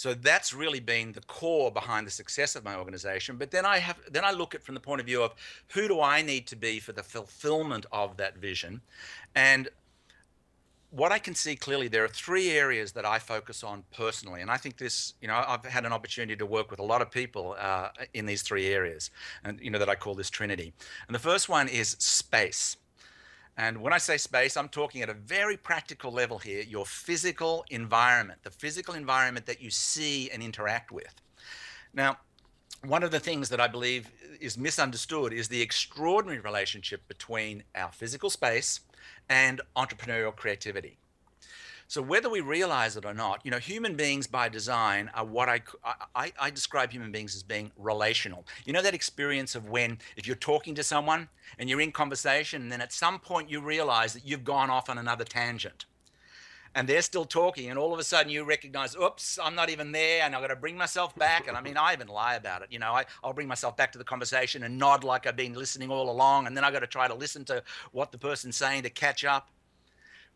So 0.00 0.14
that's 0.14 0.54
really 0.54 0.80
been 0.80 1.12
the 1.12 1.20
core 1.20 1.70
behind 1.70 2.06
the 2.06 2.10
success 2.10 2.56
of 2.56 2.64
my 2.64 2.74
organization. 2.74 3.36
But 3.36 3.50
then 3.50 3.66
I 3.66 3.76
have 3.80 3.98
then 4.10 4.24
I 4.24 4.30
look 4.30 4.54
at 4.54 4.62
from 4.62 4.74
the 4.74 4.80
point 4.80 4.98
of 5.02 5.06
view 5.06 5.22
of 5.22 5.34
who 5.74 5.88
do 5.88 6.00
I 6.00 6.22
need 6.22 6.46
to 6.46 6.56
be 6.56 6.80
for 6.80 6.92
the 6.92 7.02
fulfillment 7.02 7.84
of 7.92 8.16
that 8.16 8.38
vision, 8.38 8.80
and 9.34 9.68
what 10.88 11.12
I 11.12 11.18
can 11.18 11.34
see 11.34 11.54
clearly, 11.54 11.86
there 11.86 12.02
are 12.02 12.08
three 12.08 12.50
areas 12.50 12.92
that 12.92 13.04
I 13.04 13.18
focus 13.18 13.62
on 13.62 13.84
personally, 13.94 14.40
and 14.40 14.50
I 14.50 14.56
think 14.56 14.78
this, 14.78 15.12
you 15.20 15.28
know, 15.28 15.44
I've 15.46 15.66
had 15.66 15.84
an 15.84 15.92
opportunity 15.92 16.34
to 16.34 16.46
work 16.46 16.70
with 16.70 16.80
a 16.80 16.82
lot 16.92 17.02
of 17.02 17.10
people 17.10 17.54
uh, 17.58 17.90
in 18.14 18.24
these 18.24 18.40
three 18.40 18.68
areas, 18.68 19.10
and 19.44 19.60
you 19.60 19.70
know 19.70 19.78
that 19.78 19.90
I 19.90 19.96
call 19.96 20.14
this 20.14 20.30
Trinity. 20.30 20.72
And 21.08 21.14
the 21.14 21.24
first 21.30 21.50
one 21.50 21.68
is 21.68 21.90
space. 21.98 22.78
And 23.60 23.82
when 23.82 23.92
I 23.92 23.98
say 23.98 24.16
space, 24.16 24.56
I'm 24.56 24.70
talking 24.70 25.02
at 25.02 25.10
a 25.10 25.14
very 25.14 25.58
practical 25.58 26.10
level 26.10 26.38
here 26.38 26.62
your 26.62 26.86
physical 26.86 27.62
environment, 27.68 28.40
the 28.42 28.50
physical 28.50 28.94
environment 28.94 29.44
that 29.44 29.60
you 29.60 29.68
see 29.68 30.30
and 30.30 30.42
interact 30.42 30.90
with. 30.90 31.14
Now, 31.92 32.16
one 32.86 33.02
of 33.02 33.10
the 33.10 33.20
things 33.20 33.50
that 33.50 33.60
I 33.60 33.68
believe 33.68 34.08
is 34.40 34.56
misunderstood 34.56 35.34
is 35.34 35.48
the 35.48 35.60
extraordinary 35.60 36.40
relationship 36.40 37.06
between 37.06 37.62
our 37.74 37.92
physical 37.92 38.30
space 38.30 38.80
and 39.28 39.60
entrepreneurial 39.76 40.34
creativity. 40.34 40.96
So 41.90 42.00
whether 42.00 42.30
we 42.30 42.40
realize 42.40 42.96
it 42.96 43.04
or 43.04 43.12
not, 43.12 43.40
you 43.42 43.50
know, 43.50 43.58
human 43.58 43.96
beings 43.96 44.28
by 44.28 44.48
design 44.48 45.10
are 45.12 45.24
what 45.24 45.48
I, 45.48 45.60
I, 46.14 46.30
I 46.38 46.48
describe 46.48 46.92
human 46.92 47.10
beings 47.10 47.34
as 47.34 47.42
being 47.42 47.72
relational. 47.76 48.46
You 48.64 48.72
know 48.72 48.80
that 48.80 48.94
experience 48.94 49.56
of 49.56 49.68
when 49.68 49.98
if 50.16 50.24
you're 50.24 50.36
talking 50.36 50.76
to 50.76 50.84
someone 50.84 51.28
and 51.58 51.68
you're 51.68 51.80
in 51.80 51.90
conversation 51.90 52.62
and 52.62 52.70
then 52.70 52.80
at 52.80 52.92
some 52.92 53.18
point 53.18 53.50
you 53.50 53.60
realize 53.60 54.12
that 54.12 54.24
you've 54.24 54.44
gone 54.44 54.70
off 54.70 54.88
on 54.88 54.98
another 54.98 55.24
tangent. 55.24 55.86
And 56.76 56.88
they're 56.88 57.02
still 57.02 57.24
talking 57.24 57.70
and 57.70 57.76
all 57.76 57.92
of 57.92 57.98
a 57.98 58.04
sudden 58.04 58.30
you 58.30 58.44
recognize 58.44 58.94
oops 58.94 59.40
i'm 59.42 59.56
not 59.56 59.70
even 59.70 59.90
there 59.90 60.22
and 60.22 60.36
i've 60.36 60.40
got 60.40 60.46
to 60.46 60.54
bring 60.54 60.76
myself 60.76 61.16
back. 61.16 61.48
And 61.48 61.56
i 61.56 61.60
mean 61.60 61.76
i 61.76 61.92
even 61.92 62.06
lie 62.06 62.36
about 62.36 62.62
it 62.62 62.68
you 62.70 62.78
know 62.78 62.92
I, 62.92 63.06
i'll 63.24 63.32
bring 63.32 63.48
myself 63.48 63.76
back 63.76 63.90
to 63.90 63.98
the 63.98 64.04
conversation 64.04 64.62
and 64.62 64.78
nod 64.78 65.02
like 65.02 65.26
i've 65.26 65.34
been 65.34 65.54
listening 65.54 65.90
all 65.90 66.08
along 66.08 66.46
and 66.46 66.56
then 66.56 66.62
i've 66.62 66.72
got 66.72 66.78
to 66.78 66.86
try 66.86 67.08
to 67.08 67.14
listen 67.14 67.44
to 67.46 67.64
what 67.90 68.12
the 68.12 68.18
person's 68.18 68.54
saying 68.54 68.84
to 68.84 68.90
catch 68.90 69.24
up 69.24 69.48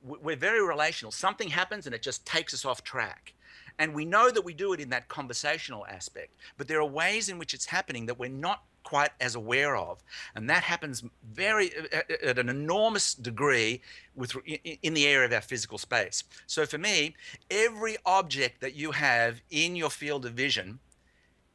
we're 0.05 0.37
very 0.37 0.63
relational. 0.63 1.11
Something 1.11 1.49
happens 1.49 1.87
and 1.87 1.95
it 1.95 2.03
just 2.03 2.27
takes 2.27 2.53
us 2.53 2.65
off 2.65 2.85
track. 2.85 3.35
And 3.79 3.95
we 3.95 4.05
know 4.05 4.31
that 4.31 4.45
we 4.45 4.55
do 4.55 4.73
it 4.73 4.81
in 4.81 4.91
that 4.91 5.09
conversational 5.09 5.87
aspect, 5.87 6.35
but 6.57 6.69
there 6.69 6.79
are 6.79 6.87
ways 6.87 7.29
in 7.29 7.39
which 7.39 7.55
it's 7.55 7.67
happening 7.67 8.07
that 8.07 8.19
we're 8.19 8.31
not 8.31 8.63
quite 8.85 9.11
as 9.21 9.35
aware 9.35 9.77
of. 9.77 10.03
And 10.35 10.49
that 10.51 10.63
happens 10.63 11.03
very 11.33 11.73
uh, 11.77 11.87
uh, 11.93 12.01
uh, 12.11 12.29
at 12.29 12.39
an 12.39 12.49
enormous 12.49 13.15
degree 13.15 13.81
with 14.15 14.37
in 14.83 14.95
the 14.95 15.07
area 15.07 15.27
of 15.27 15.33
our 15.33 15.41
physical 15.41 15.79
space. 15.79 16.23
So 16.47 16.67
for 16.67 16.79
me, 16.79 17.17
every 17.51 17.97
object 18.05 18.61
that 18.61 18.75
you 18.75 18.93
have 18.93 19.41
in 19.51 19.75
your 19.75 19.91
field 19.91 20.27
of 20.27 20.35
vision 20.35 20.79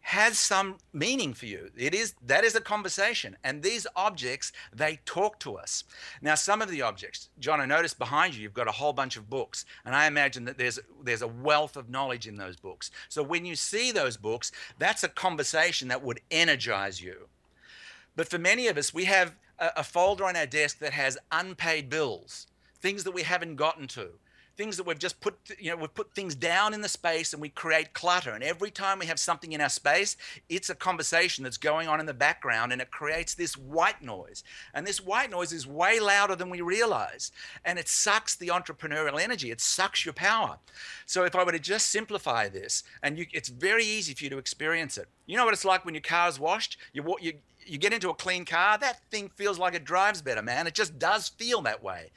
has 0.02 0.40
some 0.40 0.78
meaning 0.94 1.34
for 1.34 1.46
you. 1.46 1.70
It 1.78 1.94
is 1.94 2.16
that 2.26 2.44
is 2.44 2.56
a 2.56 2.62
conversation, 2.62 3.38
and 3.44 3.62
these 3.62 3.86
objects 3.96 4.52
they 4.74 5.00
talk 5.06 5.40
to 5.42 5.56
us. 5.56 5.84
Now, 6.22 6.36
some 6.36 6.62
of 6.62 6.70
the 6.70 6.82
objects, 6.82 7.30
John, 7.40 7.62
I 7.62 7.66
noticed 7.66 8.00
behind 8.00 8.36
you, 8.36 8.42
you've 8.42 8.54
got 8.54 8.68
a 8.68 8.72
whole 8.72 8.94
bunch 8.94 9.18
of 9.18 9.30
books, 9.30 9.66
and 9.86 9.96
I 9.96 10.08
imagine 10.08 10.46
that 10.46 10.58
there's 10.58 10.80
there's 11.04 11.22
a 11.22 11.28
wealth 11.28 11.78
of 11.78 11.90
knowledge 11.90 12.28
in 12.28 12.38
those 12.38 12.56
books. 12.56 12.92
So 13.10 13.22
when 13.22 13.46
you 13.46 13.56
see 13.56 13.92
those 13.92 14.18
books, 14.18 14.52
that's 14.78 15.04
a 15.04 15.10
conversation 15.10 15.90
that 15.90 16.04
would 16.04 16.22
energize 16.32 17.02
you. 17.02 17.28
But 18.16 18.30
for 18.30 18.40
many 18.40 18.68
of 18.68 18.78
us, 18.78 18.94
we 18.94 19.06
have 19.06 19.36
a, 19.60 19.72
a 19.78 19.84
folder 19.84 20.26
on 20.26 20.36
our 20.36 20.46
desk 20.46 20.80
that 20.80 20.94
has 20.94 21.18
unpaid 21.32 21.90
bills, 21.90 22.48
things 22.82 23.04
that 23.04 23.14
we 23.14 23.24
haven't 23.24 23.58
gotten 23.58 23.88
to 23.90 24.10
things 24.60 24.76
that 24.76 24.86
we've 24.86 25.00
just 25.00 25.22
put, 25.22 25.36
you 25.58 25.72
know, 25.72 25.78
we've 25.78 25.94
put 25.94 26.14
things 26.14 26.36
down 26.36 26.74
in 26.74 26.82
the 26.82 26.90
space 26.90 27.32
and 27.32 27.42
we 27.42 27.48
create 27.48 27.94
clutter. 27.94 28.32
And 28.32 28.44
every 28.44 28.70
time 28.70 29.00
we 29.00 29.06
have 29.06 29.18
something 29.18 29.54
in 29.54 29.62
our 29.62 29.70
space, 29.70 30.18
it's 30.50 30.70
a 30.70 30.76
conversation 30.76 31.46
that's 31.46 31.56
going 31.56 31.88
on 31.88 32.02
in 32.02 32.06
the 32.06 32.14
background 32.14 32.74
and 32.74 32.82
it 32.82 32.92
creates 32.92 33.34
this 33.34 33.56
white 33.56 34.02
noise. 34.02 34.44
And 34.74 34.86
this 34.86 35.00
white 35.00 35.32
noise 35.32 35.54
is 35.54 35.66
way 35.66 36.02
louder 36.02 36.36
than 36.36 36.50
we 36.50 36.60
realize. 36.60 37.32
And 37.64 37.80
it 37.80 37.88
sucks 37.88 38.36
the 38.36 38.50
entrepreneurial 38.50 39.22
energy, 39.22 39.50
it 39.50 39.62
sucks 39.62 40.04
your 40.04 40.14
power. 40.14 40.58
So 41.06 41.24
if 41.24 41.38
I 41.38 41.46
were 41.46 41.54
to 41.54 41.60
just 41.60 41.90
simplify 41.90 42.50
this, 42.50 42.84
and 43.02 43.18
you, 43.18 43.28
it's 43.32 43.48
very 43.48 43.86
easy 43.86 44.14
for 44.14 44.26
you 44.26 44.30
to 44.32 44.40
experience 44.40 44.98
it. 44.98 45.08
You 45.26 45.38
know 45.38 45.46
what 45.46 45.54
it's 45.54 45.64
like 45.64 45.86
when 45.86 45.94
your 45.94 46.02
car's 46.02 46.38
washed? 46.38 46.76
You, 46.92 47.16
you, 47.22 47.34
you 47.66 47.78
get 47.78 47.94
into 47.94 48.10
a 48.10 48.14
clean 48.14 48.44
car, 48.44 48.78
that 48.80 49.10
thing 49.10 49.30
feels 49.30 49.58
like 49.58 49.74
it 49.74 49.86
drives 49.86 50.22
better, 50.22 50.42
man. 50.42 50.68
It 50.68 50.74
just 50.74 51.00
does 51.00 51.30
feel 51.30 51.62
that 51.62 51.82
way 51.82 52.10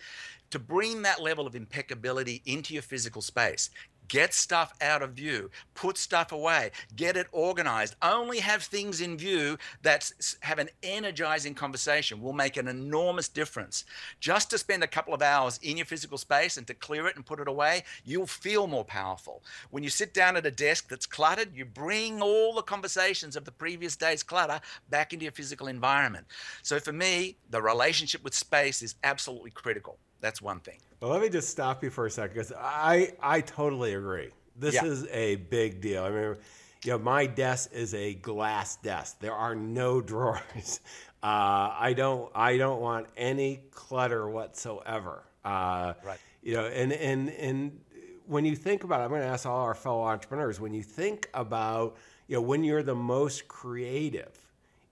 to 0.53 0.59
bring 0.59 1.03
that 1.03 1.21
level 1.21 1.47
of 1.47 1.57
impeccability 1.57 2.43
into 2.45 2.75
your 2.75 2.83
physical 2.83 3.23
space. 3.23 3.71
Get 4.09 4.35
stuff 4.35 4.75
out 4.83 5.01
of 5.01 5.13
view, 5.13 5.51
put 5.73 5.97
stuff 5.97 6.33
away, 6.33 6.73
get 6.97 7.17
it 7.17 7.29
organized. 7.33 7.95
Only 8.03 8.41
have 8.41 8.63
things 8.63 9.01
in 9.01 9.17
view 9.17 9.57
that 9.81 10.13
have 10.41 10.59
an 10.59 10.69
energizing 10.83 11.55
conversation 11.55 12.21
will 12.21 12.35
make 12.35 12.59
an 12.59 12.69
enormous 12.69 13.29
difference. 13.29 13.87
Just 14.21 14.51
to 14.51 14.59
spend 14.59 14.83
a 14.83 14.89
couple 14.89 15.15
of 15.15 15.23
hours 15.23 15.59
in 15.63 15.79
your 15.79 15.87
physical 15.87 16.19
space 16.19 16.59
and 16.59 16.67
to 16.67 16.75
clear 16.75 17.07
it 17.07 17.17
and 17.17 17.25
put 17.25 17.41
it 17.41 17.49
away, 17.49 17.85
you'll 18.05 18.27
feel 18.27 18.67
more 18.67 18.85
powerful. 18.85 19.43
When 19.71 19.83
you 19.83 19.89
sit 19.89 20.13
down 20.13 20.37
at 20.37 20.45
a 20.45 20.51
desk 20.51 20.91
that's 20.91 21.07
cluttered, 21.07 21.57
you 21.57 21.65
bring 21.65 22.21
all 22.21 22.53
the 22.53 22.61
conversations 22.61 23.37
of 23.37 23.47
the 23.47 23.53
previous 23.53 23.97
day's 23.97 24.23
clutter 24.23 24.61
back 24.91 25.15
into 25.15 25.25
your 25.25 25.33
physical 25.33 25.69
environment. 25.69 26.27
So 26.63 26.79
for 26.79 26.93
me, 26.93 27.39
the 27.49 27.63
relationship 27.63 28.23
with 28.23 28.35
space 28.35 28.83
is 28.83 28.97
absolutely 29.03 29.53
critical. 29.53 29.97
That's 30.23 30.41
one 30.41 30.61
thing. 30.61 30.79
Well, 31.01 31.11
let 31.11 31.21
me 31.21 31.29
just 31.29 31.51
stop 31.51 31.83
you 31.83 31.91
for 31.91 32.07
a 32.07 32.11
second 32.11 32.35
because 32.35 32.53
I 32.57 33.13
I 33.21 33.43
totally 33.43 33.95
agree. 33.95 34.31
This 34.57 34.77
yeah. 34.77 34.85
is 34.85 35.07
a 35.09 35.37
big 35.37 35.81
deal. 35.81 36.05
I 36.05 36.11
mean, 36.11 36.37
you 36.85 36.93
know, 36.93 36.99
my 36.99 37.27
desk 37.27 37.71
is 37.73 37.93
a 37.93 38.15
glass 38.15 38.77
desk. 38.77 39.19
There 39.21 39.35
are 39.35 39.55
no 39.55 40.01
drawers. 40.13 40.81
Uh, 41.23 41.75
I 41.77 41.95
don't 41.97 42.31
I 42.35 42.57
don't 42.57 42.81
want 42.81 43.09
any 43.17 43.63
clutter 43.73 44.29
whatsoever. 44.29 45.25
Uh, 45.45 45.95
right. 46.05 46.19
You 46.43 46.55
know, 46.55 46.67
and 46.67 46.93
and 46.93 47.29
and 47.31 47.81
when 48.27 48.45
you 48.45 48.55
think 48.55 48.85
about 48.85 49.01
it, 49.01 49.05
I'm 49.05 49.11
going 49.11 49.23
to 49.23 49.27
ask 49.27 49.45
all 49.45 49.63
our 49.63 49.75
fellow 49.75 50.03
entrepreneurs. 50.03 50.61
When 50.61 50.73
you 50.73 50.85
think 50.85 51.29
about 51.35 51.97
you 52.29 52.37
know 52.37 52.43
when 52.43 52.63
you're 52.63 52.85
the 52.85 52.95
most 52.95 53.49
creative, 53.49 54.39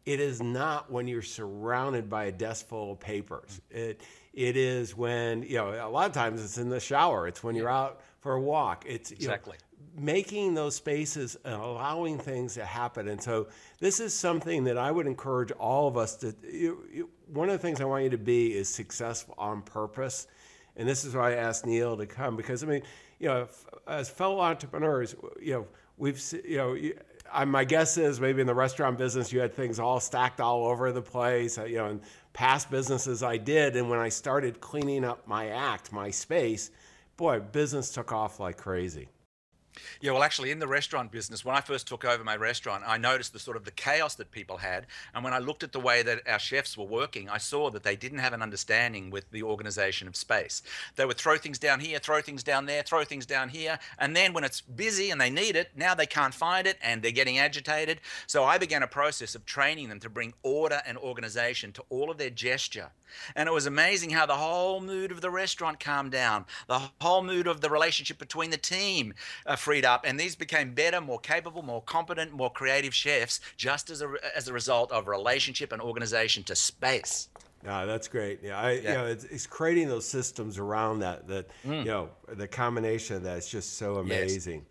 it 0.06 0.18
is 0.18 0.42
not 0.42 0.90
when 0.90 1.06
you're 1.06 1.22
surrounded 1.22 2.10
by 2.10 2.24
a 2.24 2.32
desk 2.32 2.66
full 2.66 2.92
of 2.92 3.00
papers. 3.00 3.60
It 3.70 4.00
it 4.32 4.56
is 4.56 4.96
when, 4.96 5.42
you 5.42 5.56
know, 5.56 5.70
a 5.70 5.88
lot 5.88 6.06
of 6.06 6.12
times 6.12 6.42
it's 6.42 6.58
in 6.58 6.68
the 6.68 6.80
shower. 6.80 7.26
It's 7.26 7.42
when 7.42 7.54
you're 7.56 7.70
out 7.70 8.00
for 8.20 8.34
a 8.34 8.40
walk. 8.40 8.84
It's 8.86 9.10
exactly. 9.10 9.52
You 9.54 9.58
know, 9.58 9.66
making 10.02 10.54
those 10.54 10.76
spaces 10.76 11.36
and 11.44 11.54
allowing 11.54 12.18
things 12.18 12.54
to 12.54 12.64
happen. 12.64 13.08
And 13.08 13.20
so 13.20 13.48
this 13.80 13.98
is 13.98 14.14
something 14.14 14.64
that 14.64 14.78
I 14.78 14.90
would 14.90 15.06
encourage 15.06 15.50
all 15.52 15.88
of 15.88 15.96
us 15.96 16.16
to. 16.16 16.34
You, 16.44 16.84
you, 16.92 17.10
one 17.26 17.48
of 17.48 17.52
the 17.52 17.58
things 17.58 17.80
I 17.80 17.84
want 17.84 18.04
you 18.04 18.10
to 18.10 18.18
be 18.18 18.56
is 18.56 18.68
successful 18.68 19.34
on 19.36 19.62
purpose. 19.62 20.26
And 20.76 20.88
this 20.88 21.04
is 21.04 21.14
why 21.14 21.32
I 21.32 21.36
asked 21.36 21.66
Neil 21.66 21.96
to 21.96 22.06
come 22.06 22.36
because 22.36 22.62
I 22.62 22.66
mean, 22.66 22.82
you 23.18 23.28
know, 23.28 23.48
as 23.86 24.08
fellow 24.08 24.40
entrepreneurs, 24.40 25.14
you 25.40 25.54
know, 25.54 25.66
we've, 25.96 26.22
you 26.44 26.56
know, 26.56 26.76
I, 27.32 27.44
my 27.44 27.64
guess 27.64 27.96
is 27.96 28.20
maybe 28.20 28.40
in 28.40 28.46
the 28.46 28.54
restaurant 28.54 28.98
business 28.98 29.32
you 29.32 29.40
had 29.40 29.54
things 29.54 29.78
all 29.78 30.00
stacked 30.00 30.40
all 30.40 30.66
over 30.66 30.92
the 30.92 31.02
place, 31.02 31.58
uh, 31.58 31.64
you 31.64 31.76
know, 31.76 31.86
and 31.86 32.00
past 32.32 32.70
businesses 32.70 33.22
I 33.22 33.36
did. 33.36 33.76
And 33.76 33.90
when 33.90 33.98
I 33.98 34.08
started 34.08 34.60
cleaning 34.60 35.04
up 35.04 35.26
my 35.26 35.48
act, 35.48 35.92
my 35.92 36.10
space, 36.10 36.70
boy, 37.16 37.40
business 37.40 37.90
took 37.90 38.12
off 38.12 38.40
like 38.40 38.56
crazy. 38.56 39.08
Yeah, 40.00 40.12
well, 40.12 40.22
actually, 40.22 40.50
in 40.50 40.58
the 40.58 40.66
restaurant 40.66 41.12
business, 41.12 41.44
when 41.44 41.54
I 41.54 41.60
first 41.60 41.86
took 41.86 42.04
over 42.04 42.24
my 42.24 42.36
restaurant, 42.36 42.84
I 42.86 42.98
noticed 42.98 43.32
the 43.32 43.38
sort 43.38 43.56
of 43.56 43.64
the 43.64 43.70
chaos 43.70 44.14
that 44.16 44.30
people 44.30 44.56
had. 44.56 44.86
And 45.14 45.22
when 45.22 45.32
I 45.32 45.38
looked 45.38 45.62
at 45.62 45.72
the 45.72 45.80
way 45.80 46.02
that 46.02 46.22
our 46.26 46.38
chefs 46.38 46.76
were 46.76 46.84
working, 46.84 47.28
I 47.28 47.38
saw 47.38 47.70
that 47.70 47.82
they 47.82 47.96
didn't 47.96 48.18
have 48.18 48.32
an 48.32 48.42
understanding 48.42 49.10
with 49.10 49.30
the 49.30 49.42
organization 49.42 50.08
of 50.08 50.16
space. 50.16 50.62
They 50.96 51.04
would 51.04 51.18
throw 51.18 51.36
things 51.36 51.58
down 51.58 51.80
here, 51.80 51.98
throw 51.98 52.20
things 52.20 52.42
down 52.42 52.66
there, 52.66 52.82
throw 52.82 53.04
things 53.04 53.26
down 53.26 53.48
here. 53.48 53.78
And 53.98 54.16
then 54.16 54.32
when 54.32 54.44
it's 54.44 54.60
busy 54.60 55.10
and 55.10 55.20
they 55.20 55.30
need 55.30 55.56
it, 55.56 55.70
now 55.76 55.94
they 55.94 56.06
can't 56.06 56.34
find 56.34 56.66
it 56.66 56.78
and 56.82 57.02
they're 57.02 57.10
getting 57.10 57.38
agitated. 57.38 58.00
So 58.26 58.44
I 58.44 58.58
began 58.58 58.82
a 58.82 58.88
process 58.88 59.34
of 59.34 59.46
training 59.46 59.88
them 59.88 60.00
to 60.00 60.10
bring 60.10 60.34
order 60.42 60.82
and 60.86 60.98
organization 60.98 61.72
to 61.72 61.84
all 61.90 62.10
of 62.10 62.18
their 62.18 62.30
gesture. 62.30 62.90
And 63.34 63.48
it 63.48 63.52
was 63.52 63.66
amazing 63.66 64.10
how 64.10 64.26
the 64.26 64.36
whole 64.36 64.80
mood 64.80 65.10
of 65.10 65.20
the 65.20 65.30
restaurant 65.30 65.80
calmed 65.80 66.12
down, 66.12 66.44
the 66.68 66.90
whole 67.00 67.22
mood 67.22 67.46
of 67.46 67.60
the 67.60 67.70
relationship 67.70 68.18
between 68.18 68.50
the 68.50 68.56
team 68.56 69.14
uh, 69.46 69.56
freed 69.60 69.84
up, 69.84 70.04
and 70.04 70.18
these 70.18 70.34
became 70.34 70.74
better, 70.74 71.00
more 71.00 71.20
capable, 71.20 71.62
more 71.62 71.82
competent, 71.82 72.32
more 72.32 72.50
creative 72.50 72.94
chefs 72.94 73.40
just 73.56 73.90
as 73.90 74.02
a, 74.02 74.12
as 74.34 74.48
a 74.48 74.52
result 74.52 74.90
of 74.90 75.06
relationship 75.06 75.72
and 75.72 75.80
organization 75.80 76.42
to 76.44 76.56
space. 76.56 77.28
Yeah, 77.64 77.84
that's 77.84 78.08
great. 78.08 78.40
Yeah, 78.42 78.58
I, 78.58 78.72
yeah. 78.72 78.78
You 78.80 78.94
know, 78.96 79.06
it's, 79.06 79.24
it's, 79.24 79.46
creating 79.46 79.88
those 79.88 80.06
systems 80.06 80.58
around 80.58 81.00
that. 81.00 81.28
That 81.28 81.48
mm. 81.64 81.80
you 81.80 81.84
know, 81.84 82.08
the 82.26 82.48
combination 82.48 83.16
of 83.16 83.22
that 83.24 83.38
is 83.38 83.48
just 83.48 83.76
so 83.76 83.96
amazing. 83.96 84.60
Yes. 84.60 84.64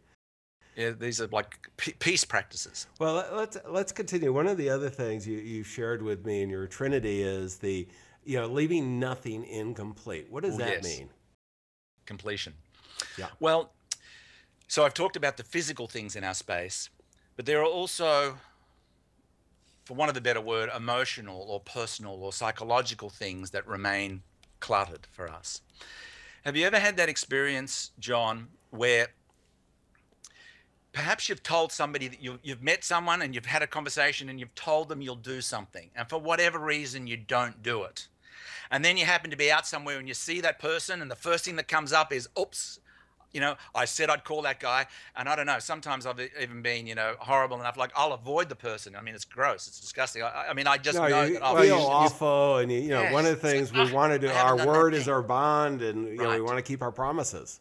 Yeah, 0.76 0.92
these 0.92 1.20
are 1.20 1.28
like 1.28 1.70
peace 1.78 2.24
practices. 2.24 2.88
Well, 3.00 3.26
let's 3.34 3.58
let's 3.68 3.92
continue. 3.92 4.32
One 4.32 4.48
of 4.48 4.58
the 4.58 4.70
other 4.70 4.90
things 4.90 5.28
you 5.28 5.38
you 5.38 5.62
shared 5.62 6.02
with 6.02 6.26
me 6.26 6.42
in 6.42 6.50
your 6.50 6.68
Trinity 6.68 7.22
is 7.22 7.58
the 7.58 7.88
you 8.24 8.40
know 8.40 8.48
leaving 8.48 8.98
nothing 9.00 9.46
incomplete. 9.46 10.28
What 10.30 10.44
does 10.44 10.58
that 10.58 10.82
yes. 10.82 10.84
mean? 10.84 11.10
Completion. 12.06 12.54
Yeah. 13.18 13.28
Well, 13.40 13.72
so 14.70 14.86
I've 14.86 14.94
talked 14.94 15.16
about 15.16 15.36
the 15.36 15.44
physical 15.44 15.88
things 15.88 16.16
in 16.16 16.24
our 16.24 16.36
space, 16.36 16.90
but 17.36 17.48
there 17.48 17.60
are 17.60 17.66
also, 17.66 18.38
for 19.84 19.96
want 19.96 20.12
of 20.12 20.16
a 20.16 20.22
better 20.22 20.40
word, 20.40 20.70
emotional 20.78 21.42
or 21.50 21.60
personal 21.60 22.14
or 22.14 22.32
psychological 22.32 23.10
things 23.10 23.50
that 23.50 23.68
remain 23.68 24.22
cluttered 24.60 25.08
for 25.12 25.28
us. 25.28 25.62
Have 26.46 26.56
you 26.56 26.68
ever 26.68 26.78
had 26.78 26.98
that 26.98 27.10
experience, 27.10 27.92
John, 27.98 28.48
where 28.70 29.08
perhaps 30.94 31.30
you've 31.30 31.42
told 31.42 31.72
somebody 31.72 32.08
that 32.08 32.22
you, 32.22 32.38
you've 32.44 32.62
met 32.62 32.84
someone 32.84 33.24
and 33.24 33.34
you've 33.34 33.48
had 33.48 33.64
a 33.64 33.68
conversation 33.68 34.30
and 34.30 34.40
you've 34.40 34.54
told 34.54 34.88
them 34.88 35.02
you'll 35.02 35.16
do 35.16 35.42
something, 35.42 35.90
and 35.96 36.08
for 36.08 36.20
whatever 36.20 36.60
reason 36.60 37.08
you 37.08 37.18
don't 37.18 37.64
do 37.64 37.84
it? 37.86 38.08
And 38.70 38.86
then 38.86 38.98
you 38.98 39.06
happen 39.06 39.32
to 39.32 39.38
be 39.38 39.52
out 39.52 39.66
somewhere 39.66 39.98
and 39.98 40.08
you 40.08 40.14
see 40.14 40.42
that 40.42 40.60
person, 40.60 41.02
and 41.02 41.10
the 41.10 41.16
first 41.16 41.46
thing 41.46 41.56
that 41.56 41.68
comes 41.68 41.92
up 41.92 42.14
is, 42.14 42.30
oops, 42.40 42.80
you 43.32 43.40
know, 43.42 43.56
I 43.76 43.86
said 43.86 44.10
I'd 44.10 44.24
call 44.24 44.42
that 44.44 44.60
guy, 44.60 44.88
and 45.16 45.30
I 45.30 45.36
don't 45.36 45.46
know. 45.46 45.60
Sometimes 45.60 46.06
I've 46.06 46.20
even 46.40 46.62
been, 46.62 46.88
you 46.88 46.96
know, 46.96 47.16
horrible 47.20 47.60
enough. 47.60 47.78
Like 47.78 47.92
I'll 47.96 48.14
avoid 48.14 48.50
the 48.50 48.56
person. 48.56 48.96
I 48.96 49.02
mean, 49.02 49.16
it's 49.16 49.26
gross. 49.26 49.68
It's 49.68 49.80
disgusting. 49.80 50.24
I, 50.24 50.48
I 50.50 50.54
mean, 50.54 50.68
I 50.68 50.78
just 50.78 50.98
no, 50.98 51.08
know 51.08 51.24
you, 51.24 51.34
that 51.34 51.44
I'll 51.44 51.56
feel 51.56 51.78
be 51.78 51.84
awful, 51.84 52.58
and 52.58 52.72
you, 52.72 52.80
you 52.80 52.90
know, 52.90 53.04
Yes. 53.04 53.14
one 53.14 53.26
of 53.26 53.32
the 53.40 53.48
things 53.48 53.74
we 53.74 53.80
Ah, 53.82 53.94
want 53.94 54.14
to 54.14 54.20
do, 54.20 54.30
our 54.30 54.66
word 54.66 54.94
is 54.94 55.08
our 55.08 55.22
bond, 55.22 55.82
and 55.82 56.08
you 56.08 56.18
know, 56.18 56.34
we 56.34 56.42
want 56.42 56.58
to 56.58 56.64
keep 56.64 56.82
our 56.82 56.92
promises. 56.92 57.60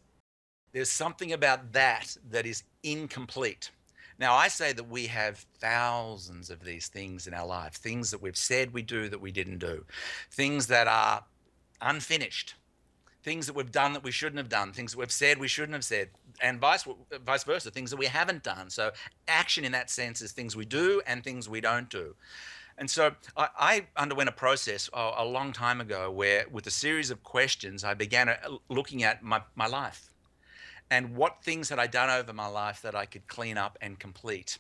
There's 0.73 0.91
something 0.91 1.33
about 1.33 1.73
that 1.73 2.17
that 2.31 2.47
is 2.47 2.63
incomplete. 2.83 3.71
Now, 4.19 4.35
I 4.35 4.49
say 4.49 4.73
that 4.73 4.89
we 4.89 5.07
have 5.07 5.39
thousands 5.61 6.51
of 6.51 6.65
these 6.65 6.89
things 6.89 7.27
in 7.27 7.35
our 7.35 7.47
life, 7.47 7.75
things 7.75 8.11
that 8.11 8.21
we've 8.21 8.37
said 8.37 8.73
we 8.73 8.83
do 8.83 9.09
that 9.09 9.21
we 9.21 9.31
didn't 9.31 9.59
do, 9.59 9.85
things 10.31 10.67
that 10.67 10.89
are 10.89 11.25
unfinished, 11.81 12.55
things 13.23 13.47
that 13.47 13.55
we've 13.55 13.73
done 13.73 13.93
that 13.93 14.03
we 14.03 14.11
shouldn't 14.11 14.39
have 14.39 14.49
done, 14.49 14.73
things 14.73 14.93
that 14.93 14.99
we've 14.99 15.13
said 15.13 15.39
we 15.39 15.49
shouldn't 15.49 15.75
have 15.75 15.85
said, 15.85 16.09
and 16.41 16.61
vice, 16.61 16.87
vice 17.25 17.45
versa, 17.45 17.71
things 17.71 17.91
that 17.91 17.97
we 17.97 18.07
haven't 18.07 18.43
done. 18.43 18.71
So, 18.71 18.93
action 19.27 19.65
in 19.65 19.73
that 19.73 19.91
sense 19.91 20.23
is 20.23 20.33
things 20.33 20.57
we 20.57 20.65
do 20.65 21.03
and 21.07 21.25
things 21.25 21.49
we 21.49 21.61
don't 21.61 21.91
do. 21.91 22.15
And 22.79 22.89
so 22.89 23.13
I, 23.37 23.49
I 23.59 23.87
underwent 23.97 24.29
a 24.29 24.33
process 24.33 24.89
a, 24.93 25.13
a 25.19 25.25
long 25.25 25.53
time 25.53 25.81
ago 25.81 26.11
where, 26.11 26.47
with 26.51 26.67
a 26.69 26.71
series 26.71 27.11
of 27.11 27.23
questions, 27.25 27.83
I 27.83 27.95
began 27.95 28.31
looking 28.69 29.03
at 29.03 29.23
my, 29.23 29.43
my 29.57 29.67
life 29.67 30.11
and 30.91 31.17
what 31.17 31.43
things 31.43 31.69
had 31.69 31.79
I 31.79 31.87
done 31.87 32.09
over 32.09 32.33
my 32.33 32.47
life 32.47 32.81
that 32.83 32.95
I 32.95 33.05
could 33.05 33.27
clean 33.27 33.59
up 33.59 33.77
and 33.81 33.99
complete. 33.99 34.59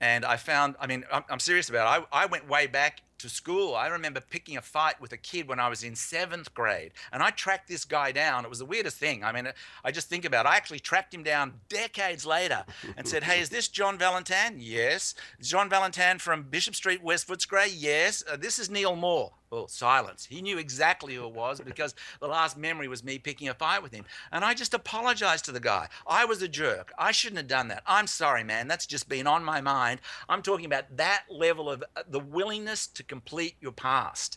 And 0.00 0.24
I 0.24 0.36
found, 0.36 0.76
I 0.80 0.86
mean, 0.86 1.04
I'm, 1.12 1.24
I'm 1.28 1.40
serious 1.40 1.68
about 1.68 2.02
it. 2.02 2.06
I, 2.12 2.22
I 2.22 2.26
went 2.26 2.48
way 2.48 2.68
back 2.68 3.02
to 3.18 3.28
school. 3.28 3.74
I 3.74 3.88
remember 3.88 4.20
picking 4.20 4.56
a 4.56 4.62
fight 4.62 5.00
with 5.00 5.12
a 5.12 5.16
kid 5.16 5.48
when 5.48 5.60
I 5.60 5.68
was 5.68 5.82
in 5.82 5.94
seventh 5.94 6.54
grade, 6.54 6.92
and 7.12 7.22
I 7.22 7.30
tracked 7.30 7.68
this 7.68 7.84
guy 7.84 8.12
down. 8.12 8.44
It 8.44 8.48
was 8.48 8.60
the 8.60 8.64
weirdest 8.64 8.96
thing. 8.96 9.24
I 9.24 9.32
mean, 9.32 9.48
I 9.84 9.90
just 9.90 10.08
think 10.08 10.24
about 10.24 10.46
it. 10.46 10.48
I 10.48 10.56
actually 10.56 10.80
tracked 10.80 11.12
him 11.12 11.22
down 11.22 11.54
decades 11.68 12.24
later 12.24 12.64
and 12.96 13.06
said, 13.06 13.24
Hey, 13.24 13.40
is 13.40 13.50
this 13.50 13.68
John 13.68 13.98
Valentin? 13.98 14.56
Yes. 14.58 15.14
John 15.40 15.68
Valentin 15.68 16.18
from 16.18 16.44
Bishop 16.44 16.74
Street, 16.74 17.02
West 17.02 17.28
Footscray? 17.28 17.68
Yes. 17.74 18.22
Uh, 18.30 18.36
this 18.36 18.58
is 18.58 18.70
Neil 18.70 18.96
Moore. 18.96 19.32
Oh, 19.50 19.66
silence. 19.66 20.26
He 20.26 20.42
knew 20.42 20.58
exactly 20.58 21.14
who 21.14 21.24
it 21.24 21.32
was 21.32 21.60
because 21.60 21.94
the 22.20 22.26
last 22.26 22.58
memory 22.58 22.86
was 22.86 23.02
me 23.02 23.18
picking 23.18 23.48
a 23.48 23.54
fight 23.54 23.82
with 23.82 23.92
him. 23.94 24.04
And 24.30 24.44
I 24.44 24.52
just 24.52 24.74
apologized 24.74 25.46
to 25.46 25.52
the 25.52 25.60
guy. 25.60 25.88
I 26.06 26.26
was 26.26 26.42
a 26.42 26.48
jerk. 26.48 26.92
I 26.98 27.12
shouldn't 27.12 27.38
have 27.38 27.48
done 27.48 27.68
that. 27.68 27.82
I'm 27.86 28.06
sorry, 28.06 28.44
man. 28.44 28.68
That's 28.68 28.84
just 28.84 29.08
been 29.08 29.26
on 29.26 29.42
my 29.42 29.62
mind. 29.62 30.00
I'm 30.28 30.42
talking 30.42 30.66
about 30.66 30.94
that 30.98 31.24
level 31.30 31.70
of 31.70 31.82
uh, 31.96 32.02
the 32.10 32.20
willingness 32.20 32.86
to 32.88 33.02
complete 33.02 33.56
your 33.58 33.72
past. 33.72 34.36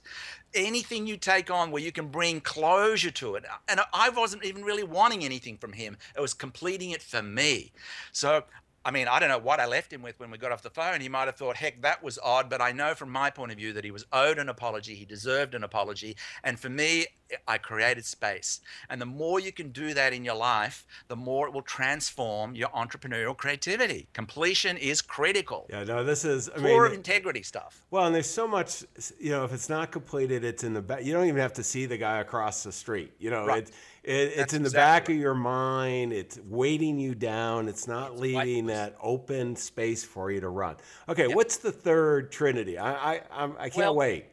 Anything 0.53 1.07
you 1.07 1.17
take 1.17 1.51
on 1.51 1.71
where 1.71 1.83
you 1.83 1.91
can 1.91 2.07
bring 2.07 2.39
closure 2.39 3.11
to 3.11 3.35
it. 3.35 3.43
And 3.67 3.81
I 3.93 4.09
wasn't 4.09 4.45
even 4.45 4.63
really 4.63 4.83
wanting 4.83 5.25
anything 5.25 5.57
from 5.57 5.73
him, 5.73 5.97
it 6.15 6.21
was 6.21 6.33
completing 6.33 6.91
it 6.91 7.01
for 7.01 7.21
me. 7.21 7.73
So 8.13 8.45
I 8.83 8.91
mean, 8.91 9.07
I 9.07 9.19
don't 9.19 9.29
know 9.29 9.37
what 9.37 9.59
I 9.59 9.67
left 9.67 9.93
him 9.93 10.01
with 10.01 10.19
when 10.19 10.31
we 10.31 10.37
got 10.37 10.51
off 10.51 10.63
the 10.63 10.69
phone. 10.71 11.01
He 11.01 11.09
might 11.09 11.25
have 11.25 11.35
thought, 11.35 11.55
heck, 11.57 11.81
that 11.83 12.01
was 12.03 12.17
odd. 12.23 12.49
But 12.49 12.61
I 12.61 12.71
know 12.71 12.95
from 12.95 13.11
my 13.11 13.29
point 13.29 13.51
of 13.51 13.57
view 13.57 13.73
that 13.73 13.83
he 13.83 13.91
was 13.91 14.05
owed 14.11 14.39
an 14.39 14.49
apology. 14.49 14.95
He 14.95 15.05
deserved 15.05 15.53
an 15.53 15.63
apology. 15.63 16.17
And 16.43 16.59
for 16.59 16.69
me, 16.69 17.05
I 17.47 17.59
created 17.59 18.05
space. 18.05 18.59
And 18.89 18.99
the 18.99 19.05
more 19.05 19.39
you 19.39 19.51
can 19.51 19.69
do 19.69 19.93
that 19.93 20.13
in 20.13 20.25
your 20.25 20.35
life, 20.35 20.85
the 21.07 21.15
more 21.15 21.47
it 21.47 21.53
will 21.53 21.61
transform 21.61 22.55
your 22.55 22.69
entrepreneurial 22.69 23.37
creativity. 23.37 24.07
Completion 24.13 24.77
is 24.77 25.01
critical 25.01 25.67
Yeah, 25.69 25.83
no, 25.83 26.03
this 26.03 26.25
is. 26.25 26.49
I 26.49 26.53
for 26.57 26.85
mean, 26.89 26.93
integrity 26.95 27.43
stuff. 27.43 27.83
well, 27.91 28.05
and 28.05 28.15
there's 28.15 28.29
so 28.29 28.47
much. 28.47 28.83
You 29.19 29.29
know, 29.31 29.45
if 29.45 29.53
it's 29.53 29.69
not 29.69 29.91
completed, 29.91 30.43
it's 30.43 30.63
in 30.63 30.73
the 30.73 30.81
back. 30.81 31.05
You 31.05 31.13
don't 31.13 31.27
even 31.27 31.39
have 31.39 31.53
to 31.53 31.63
see 31.63 31.85
the 31.85 31.97
guy 31.97 32.19
across 32.19 32.63
the 32.63 32.71
street. 32.71 33.13
You 33.19 33.29
know, 33.29 33.45
Right. 33.45 33.63
it, 33.67 33.71
it, 34.03 34.33
it's 34.35 34.53
in 34.53 34.63
the 34.63 34.67
exactly 34.67 35.13
back 35.13 35.17
of 35.17 35.21
your 35.21 35.35
mind. 35.35 36.13
It's 36.13 36.39
weighting 36.45 36.99
you 36.99 37.13
down. 37.15 37.67
It's 37.67 37.87
not 37.87 38.17
leaving 38.17 38.65
that 38.67 38.95
open 39.01 39.55
space 39.55 40.03
for 40.03 40.31
you 40.31 40.41
to 40.41 40.49
run. 40.49 40.77
Okay, 41.07 41.27
what's 41.27 41.57
the 41.57 41.71
third 41.71 42.31
Trinity? 42.31 42.77
I 42.77 43.13
I 43.15 43.21
I'm, 43.31 43.53
I 43.59 43.69
can't 43.69 43.77
Well, 43.77 43.95
wait. 43.95 44.25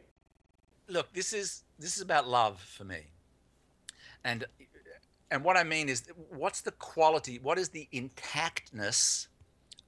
look 0.87 1.11
this 1.13 1.33
is 1.33 1.63
this 1.77 1.95
is 1.95 2.01
about 2.01 2.27
love 2.27 2.59
for 2.59 2.83
me 2.83 3.01
and 4.23 4.45
and 5.31 5.43
what 5.43 5.55
i 5.55 5.63
mean 5.63 5.87
is 5.87 6.03
what's 6.29 6.61
the 6.61 6.71
quality 6.71 7.37
what 7.39 7.57
is 7.59 7.69
the 7.69 7.87
intactness 7.93 9.27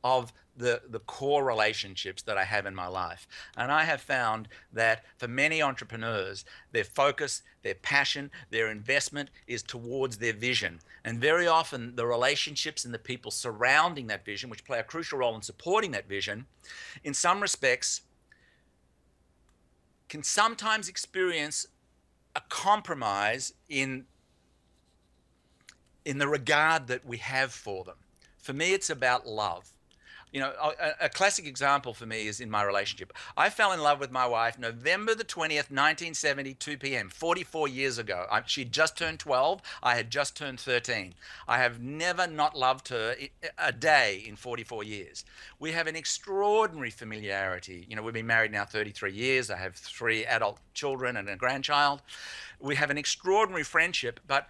of 0.03 0.31
the 0.57 0.81
the 0.89 0.99
core 0.99 1.43
relationships 1.43 2.21
that 2.23 2.37
i 2.37 2.43
have 2.43 2.65
in 2.65 2.75
my 2.75 2.87
life 2.87 3.27
and 3.55 3.71
i 3.71 3.83
have 3.83 4.01
found 4.01 4.47
that 4.73 5.03
for 5.17 5.27
many 5.27 5.61
entrepreneurs 5.61 6.43
their 6.71 6.83
focus 6.83 7.41
their 7.63 7.75
passion 7.75 8.29
their 8.49 8.69
investment 8.69 9.29
is 9.47 9.63
towards 9.63 10.17
their 10.17 10.33
vision 10.33 10.79
and 11.05 11.19
very 11.19 11.47
often 11.47 11.95
the 11.95 12.05
relationships 12.05 12.83
and 12.83 12.93
the 12.93 12.99
people 12.99 13.31
surrounding 13.31 14.07
that 14.07 14.25
vision 14.25 14.49
which 14.49 14.65
play 14.65 14.79
a 14.79 14.83
crucial 14.83 15.19
role 15.19 15.35
in 15.35 15.41
supporting 15.41 15.91
that 15.91 16.07
vision 16.07 16.45
in 17.03 17.13
some 17.13 17.39
respects 17.39 18.01
can 20.09 20.21
sometimes 20.21 20.89
experience 20.89 21.67
a 22.35 22.41
compromise 22.49 23.53
in 23.69 24.05
in 26.03 26.17
the 26.17 26.27
regard 26.27 26.87
that 26.87 27.05
we 27.05 27.17
have 27.17 27.53
for 27.53 27.83
them. 27.83 27.95
For 28.37 28.53
me, 28.53 28.73
it's 28.73 28.89
about 28.89 29.27
love. 29.27 29.70
You 30.31 30.39
know, 30.39 30.53
a, 30.61 31.05
a 31.05 31.09
classic 31.09 31.45
example 31.45 31.93
for 31.93 32.05
me 32.05 32.27
is 32.27 32.39
in 32.39 32.49
my 32.49 32.63
relationship. 32.63 33.11
I 33.35 33.49
fell 33.49 33.73
in 33.73 33.81
love 33.81 33.99
with 33.99 34.11
my 34.11 34.25
wife 34.25 34.57
November 34.57 35.13
the 35.13 35.25
20th, 35.25 35.69
1970, 35.69 36.53
2 36.53 36.77
p.m., 36.77 37.09
44 37.09 37.67
years 37.67 37.97
ago. 37.97 38.25
I, 38.31 38.41
she'd 38.45 38.71
just 38.71 38.97
turned 38.97 39.19
12. 39.19 39.61
I 39.83 39.95
had 39.95 40.09
just 40.09 40.37
turned 40.37 40.59
13. 40.61 41.15
I 41.49 41.57
have 41.57 41.81
never 41.81 42.27
not 42.27 42.57
loved 42.57 42.87
her 42.89 43.15
a 43.57 43.73
day 43.73 44.23
in 44.25 44.37
44 44.37 44.85
years. 44.85 45.25
We 45.59 45.73
have 45.73 45.87
an 45.87 45.97
extraordinary 45.97 46.91
familiarity. 46.91 47.85
You 47.89 47.97
know, 47.97 48.01
we've 48.01 48.13
been 48.13 48.25
married 48.27 48.53
now 48.53 48.63
33 48.63 49.11
years. 49.11 49.51
I 49.51 49.57
have 49.57 49.75
three 49.75 50.25
adult 50.25 50.59
children 50.73 51.17
and 51.17 51.27
a 51.27 51.35
grandchild. 51.35 52.01
We 52.59 52.75
have 52.75 52.89
an 52.89 52.97
extraordinary 52.97 53.63
friendship, 53.63 54.21
but 54.27 54.47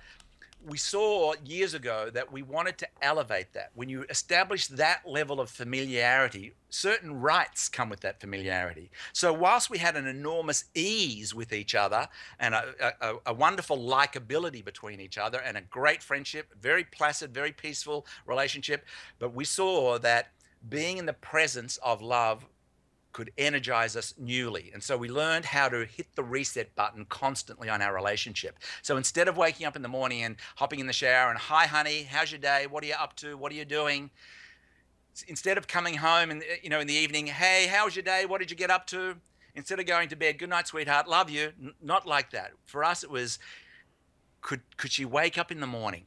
we 0.66 0.78
saw 0.78 1.34
years 1.44 1.74
ago 1.74 2.10
that 2.14 2.32
we 2.32 2.42
wanted 2.42 2.78
to 2.80 2.88
elevate 3.02 3.54
that. 3.54 3.72
When 3.74 3.90
you 3.90 4.06
establish 4.10 4.68
that 4.68 5.02
level 5.06 5.40
of 5.40 5.50
familiarity, 5.50 6.54
certain 6.70 7.20
rights 7.20 7.68
come 7.68 7.90
with 7.90 8.02
that 8.02 8.20
familiarity. 8.20 8.92
So, 9.14 9.34
whilst 9.34 9.70
we 9.70 9.80
had 9.80 9.96
an 9.96 10.08
enormous 10.08 10.66
ease 10.76 11.34
with 11.34 11.52
each 11.54 11.74
other 11.74 12.08
and 12.40 12.54
a, 12.54 12.94
a, 13.02 13.16
a 13.28 13.34
wonderful 13.34 13.78
likability 13.78 14.64
between 14.64 15.00
each 15.00 15.18
other 15.18 15.40
and 15.40 15.58
a 15.58 15.62
great 15.62 16.04
friendship, 16.04 16.54
very 16.62 16.84
placid, 16.84 17.34
very 17.34 17.52
peaceful 17.52 18.06
relationship, 18.26 18.86
but 19.20 19.34
we 19.34 19.46
saw 19.46 19.98
that 20.00 20.30
being 20.70 20.98
in 20.98 21.06
the 21.06 21.14
presence 21.14 21.78
of 21.78 22.02
love 22.02 22.46
could 23.14 23.32
energize 23.38 23.96
us 23.96 24.14
newly. 24.18 24.72
And 24.74 24.82
so 24.82 24.98
we 24.98 25.10
learned 25.10 25.46
how 25.46 25.70
to 25.70 25.86
hit 25.86 26.08
the 26.16 26.24
reset 26.24 26.74
button 26.76 27.06
constantly 27.06 27.70
on 27.70 27.82
our 27.82 27.94
relationship. 27.94 28.60
So 28.82 28.98
instead 28.98 29.28
of 29.28 29.38
waking 29.38 29.66
up 29.66 29.76
in 29.76 29.82
the 29.82 29.88
morning 29.88 30.24
and 30.24 30.36
hopping 30.56 30.80
in 30.80 30.88
the 30.88 30.94
shower 30.94 31.30
and, 31.30 31.40
hi, 31.40 31.66
honey, 31.66 32.04
how's 32.04 32.32
your 32.32 32.40
day? 32.40 32.68
What 32.68 32.84
are 32.84 32.88
you 32.88 32.96
up 33.00 33.16
to? 33.18 33.36
What 33.38 33.52
are 33.52 33.56
you 33.56 33.66
doing? 33.66 34.10
Instead 35.28 35.58
of 35.58 35.68
coming 35.68 35.96
home 35.96 36.32
and 36.32 36.44
you 36.64 36.70
know 36.70 36.80
in 36.80 36.88
the 36.88 36.94
evening, 36.94 37.28
hey, 37.28 37.68
how 37.68 37.86
was 37.86 37.96
your 37.96 38.04
day? 38.04 38.26
What 38.26 38.40
did 38.40 38.50
you 38.50 38.56
get 38.56 38.70
up 38.70 38.88
to? 38.88 39.18
Instead 39.56 39.80
of 39.80 39.86
going 39.86 40.08
to 40.10 40.16
bed, 40.16 40.40
good 40.40 40.50
night, 40.50 40.68
sweetheart, 40.68 41.08
love 41.08 41.30
you. 41.30 41.52
N- 41.62 41.74
not 41.82 42.08
like 42.08 42.32
that. 42.32 42.52
For 42.66 42.84
us, 42.84 43.04
it 43.04 43.10
was, 43.10 43.38
could 44.40 44.62
could 44.78 44.92
she 44.92 45.04
wake 45.04 45.38
up 45.38 45.52
in 45.52 45.60
the 45.60 45.68
morning? 45.68 46.06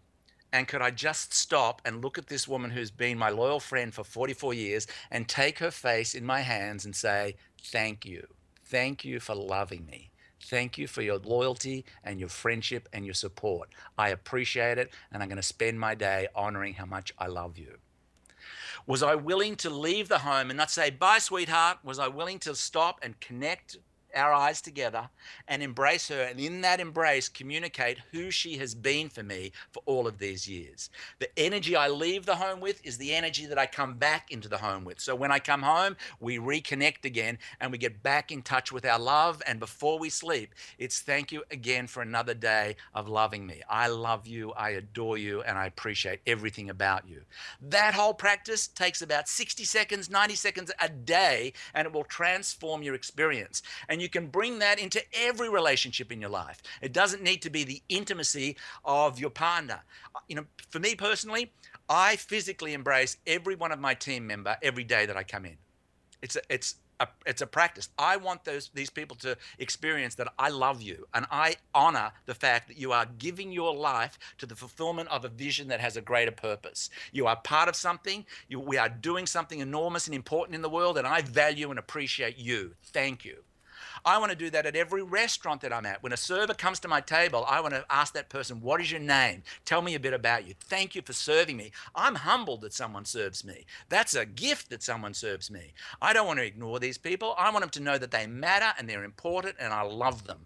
And 0.54 0.68
could 0.68 0.82
I 0.82 0.92
just 0.92 1.34
stop 1.34 1.82
and 1.84 2.00
look 2.00 2.16
at 2.16 2.28
this 2.28 2.46
woman 2.46 2.70
who's 2.70 2.92
been 2.92 3.18
my 3.18 3.28
loyal 3.28 3.58
friend 3.58 3.92
for 3.92 4.04
44 4.04 4.54
years 4.54 4.86
and 5.10 5.26
take 5.26 5.58
her 5.58 5.72
face 5.72 6.14
in 6.14 6.24
my 6.24 6.42
hands 6.42 6.84
and 6.84 6.94
say, 6.94 7.34
Thank 7.60 8.06
you. 8.06 8.28
Thank 8.64 9.04
you 9.04 9.18
for 9.18 9.34
loving 9.34 9.84
me. 9.84 10.12
Thank 10.40 10.78
you 10.78 10.86
for 10.86 11.02
your 11.02 11.18
loyalty 11.18 11.84
and 12.04 12.20
your 12.20 12.28
friendship 12.28 12.88
and 12.92 13.04
your 13.04 13.14
support. 13.14 13.70
I 13.98 14.10
appreciate 14.10 14.78
it, 14.78 14.92
and 15.10 15.24
I'm 15.24 15.28
going 15.28 15.36
to 15.38 15.42
spend 15.42 15.80
my 15.80 15.96
day 15.96 16.28
honoring 16.36 16.74
how 16.74 16.86
much 16.86 17.12
I 17.18 17.26
love 17.26 17.58
you. 17.58 17.78
Was 18.86 19.02
I 19.02 19.16
willing 19.16 19.56
to 19.56 19.70
leave 19.70 20.08
the 20.08 20.18
home 20.18 20.50
and 20.50 20.56
not 20.56 20.70
say, 20.70 20.88
Bye, 20.88 21.18
sweetheart? 21.18 21.78
Was 21.82 21.98
I 21.98 22.06
willing 22.06 22.38
to 22.40 22.54
stop 22.54 23.00
and 23.02 23.18
connect 23.18 23.78
our 24.16 24.32
eyes 24.32 24.60
together 24.60 25.08
and 25.48 25.62
embrace 25.62 26.08
her, 26.08 26.22
and 26.22 26.40
in 26.40 26.60
that 26.62 26.80
embrace, 26.80 27.28
communicate 27.28 27.98
who 28.12 28.30
she 28.30 28.56
has 28.58 28.74
been 28.74 29.08
for 29.08 29.22
me 29.22 29.52
for 29.72 29.82
all 29.86 30.06
of 30.06 30.18
these 30.18 30.48
years. 30.48 30.90
The 31.18 31.28
energy 31.38 31.76
I 31.76 31.88
leave 31.88 32.26
the 32.26 32.36
home 32.36 32.60
with 32.60 32.84
is 32.84 32.98
the 32.98 33.14
energy 33.14 33.46
that 33.46 33.58
I 33.58 33.66
come 33.66 33.94
back 33.94 34.30
into 34.30 34.48
the 34.48 34.58
home 34.58 34.84
with. 34.84 35.00
So 35.00 35.14
when 35.14 35.32
I 35.32 35.38
come 35.38 35.62
home, 35.62 35.96
we 36.20 36.38
reconnect 36.38 37.04
again 37.04 37.38
and 37.60 37.72
we 37.72 37.78
get 37.78 38.02
back 38.02 38.30
in 38.30 38.42
touch 38.42 38.72
with 38.72 38.84
our 38.84 38.98
love. 38.98 39.42
And 39.46 39.60
before 39.60 39.98
we 39.98 40.10
sleep, 40.10 40.54
it's 40.78 41.00
thank 41.00 41.32
you 41.32 41.42
again 41.50 41.86
for 41.86 42.02
another 42.02 42.34
day 42.34 42.76
of 42.94 43.08
loving 43.08 43.46
me. 43.46 43.62
I 43.68 43.88
love 43.88 44.26
you, 44.26 44.52
I 44.52 44.70
adore 44.70 45.18
you, 45.18 45.42
and 45.42 45.58
I 45.58 45.66
appreciate 45.66 46.20
everything 46.26 46.70
about 46.70 47.08
you. 47.08 47.22
That 47.60 47.94
whole 47.94 48.14
practice 48.14 48.66
takes 48.66 49.02
about 49.02 49.28
60 49.28 49.64
seconds, 49.64 50.10
90 50.10 50.34
seconds 50.34 50.70
a 50.80 50.88
day, 50.88 51.52
and 51.74 51.86
it 51.86 51.92
will 51.92 52.04
transform 52.04 52.82
your 52.82 52.94
experience. 52.94 53.62
And 53.88 54.00
you 54.00 54.03
can 54.08 54.28
bring 54.28 54.58
that 54.60 54.78
into 54.78 55.02
every 55.12 55.48
relationship 55.48 56.12
in 56.12 56.20
your 56.20 56.30
life. 56.30 56.62
It 56.82 56.92
doesn't 56.92 57.22
need 57.22 57.42
to 57.42 57.50
be 57.50 57.64
the 57.64 57.82
intimacy 57.88 58.56
of 58.84 59.18
your 59.18 59.30
partner. 59.30 59.82
Uh, 60.14 60.20
you 60.28 60.36
know, 60.36 60.44
for 60.70 60.78
me 60.78 60.94
personally, 60.94 61.52
I 61.88 62.16
physically 62.16 62.72
embrace 62.72 63.16
every 63.26 63.54
one 63.54 63.72
of 63.72 63.78
my 63.78 63.94
team 63.94 64.26
member 64.26 64.56
every 64.62 64.84
day 64.84 65.06
that 65.06 65.16
I 65.16 65.22
come 65.22 65.44
in. 65.44 65.56
It's 66.22 66.36
a, 66.36 66.40
it's 66.48 66.76
a, 67.00 67.08
it's 67.26 67.42
a 67.42 67.46
practice. 67.46 67.88
I 67.98 68.16
want 68.16 68.44
those 68.44 68.70
these 68.74 68.90
people 68.90 69.16
to 69.18 69.36
experience 69.58 70.14
that 70.16 70.32
I 70.38 70.48
love 70.48 70.82
you 70.82 71.06
and 71.12 71.26
I 71.30 71.56
honor 71.74 72.12
the 72.26 72.34
fact 72.34 72.68
that 72.68 72.78
you 72.78 72.92
are 72.92 73.06
giving 73.18 73.52
your 73.52 73.74
life 73.74 74.18
to 74.38 74.46
the 74.46 74.56
fulfillment 74.56 75.08
of 75.10 75.24
a 75.24 75.28
vision 75.28 75.68
that 75.68 75.80
has 75.80 75.96
a 75.96 76.00
greater 76.00 76.30
purpose. 76.30 76.90
You 77.12 77.26
are 77.26 77.36
part 77.36 77.68
of 77.68 77.76
something. 77.76 78.24
You, 78.48 78.60
we 78.60 78.78
are 78.78 78.88
doing 78.88 79.26
something 79.26 79.60
enormous 79.60 80.06
and 80.06 80.14
important 80.14 80.54
in 80.54 80.62
the 80.62 80.70
world, 80.70 80.98
and 80.98 81.06
I 81.06 81.22
value 81.22 81.70
and 81.70 81.78
appreciate 81.78 82.38
you. 82.38 82.74
Thank 82.82 83.24
you. 83.24 83.42
I 84.04 84.18
want 84.18 84.30
to 84.30 84.36
do 84.36 84.50
that 84.50 84.66
at 84.66 84.76
every 84.76 85.02
restaurant 85.02 85.60
that 85.62 85.72
I'm 85.72 85.86
at. 85.86 86.02
When 86.02 86.12
a 86.12 86.16
server 86.16 86.54
comes 86.54 86.80
to 86.80 86.88
my 86.88 87.00
table, 87.00 87.44
I 87.48 87.60
want 87.60 87.74
to 87.74 87.86
ask 87.88 88.12
that 88.14 88.28
person, 88.28 88.60
What 88.60 88.80
is 88.80 88.90
your 88.90 89.00
name? 89.00 89.42
Tell 89.64 89.82
me 89.82 89.94
a 89.94 90.00
bit 90.00 90.12
about 90.12 90.46
you. 90.46 90.54
Thank 90.60 90.94
you 90.94 91.02
for 91.02 91.12
serving 91.12 91.56
me. 91.56 91.72
I'm 91.94 92.16
humbled 92.16 92.60
that 92.62 92.74
someone 92.74 93.04
serves 93.04 93.44
me. 93.44 93.64
That's 93.88 94.14
a 94.14 94.26
gift 94.26 94.70
that 94.70 94.82
someone 94.82 95.14
serves 95.14 95.50
me. 95.50 95.72
I 96.02 96.12
don't 96.12 96.26
want 96.26 96.38
to 96.38 96.46
ignore 96.46 96.78
these 96.78 96.98
people. 96.98 97.34
I 97.38 97.50
want 97.50 97.62
them 97.62 97.70
to 97.70 97.82
know 97.82 97.98
that 97.98 98.10
they 98.10 98.26
matter 98.26 98.72
and 98.78 98.88
they're 98.88 99.04
important 99.04 99.56
and 99.58 99.72
I 99.72 99.82
love 99.82 100.26
them. 100.26 100.40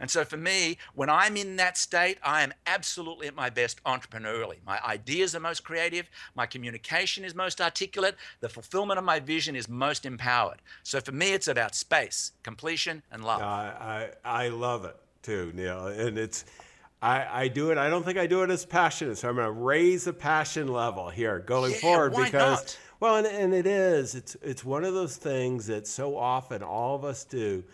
And 0.00 0.10
so 0.10 0.24
for 0.24 0.36
me, 0.36 0.78
when 0.94 1.08
I'm 1.10 1.36
in 1.36 1.56
that 1.56 1.76
state, 1.78 2.18
I 2.24 2.42
am 2.42 2.52
absolutely 2.66 3.28
at 3.28 3.36
my 3.36 3.50
best 3.50 3.82
entrepreneurially. 3.84 4.56
My 4.66 4.80
ideas 4.84 5.34
are 5.36 5.40
most 5.40 5.62
creative, 5.62 6.10
my 6.34 6.46
communication 6.46 7.24
is 7.24 7.34
most 7.34 7.60
articulate, 7.60 8.16
the 8.40 8.48
fulfillment 8.48 8.98
of 8.98 9.04
my 9.04 9.20
vision 9.20 9.54
is 9.54 9.68
most 9.68 10.06
empowered. 10.06 10.62
So 10.82 11.00
for 11.00 11.12
me, 11.12 11.32
it's 11.32 11.48
about 11.48 11.74
space, 11.74 12.32
completion, 12.42 13.02
and 13.12 13.24
love. 13.24 13.42
I, 13.42 14.10
I, 14.24 14.44
I 14.44 14.48
love 14.48 14.84
it 14.86 14.96
too, 15.22 15.52
Neil. 15.54 15.88
And 15.88 16.18
it's, 16.18 16.44
I, 17.02 17.44
I 17.44 17.48
do 17.48 17.70
it. 17.70 17.78
I 17.78 17.88
don't 17.88 18.04
think 18.04 18.18
I 18.18 18.26
do 18.26 18.42
it 18.42 18.50
as 18.50 18.66
passionate. 18.66 19.18
So 19.18 19.28
I'm 19.28 19.36
going 19.36 19.46
to 19.46 19.52
raise 19.52 20.04
the 20.04 20.12
passion 20.12 20.68
level 20.68 21.08
here 21.08 21.38
going 21.38 21.72
Yeah, 21.72 21.78
forward 21.78 22.14
because, 22.16 22.32
not? 22.32 22.78
well, 23.00 23.16
and, 23.16 23.26
and 23.26 23.54
it 23.54 23.66
is. 23.66 24.14
It's 24.14 24.36
it's 24.42 24.64
one 24.64 24.84
of 24.84 24.92
those 24.92 25.16
things 25.16 25.66
that 25.68 25.86
so 25.86 26.16
often 26.16 26.62
all 26.62 26.94
of 26.94 27.04
us 27.04 27.24
do. 27.24 27.64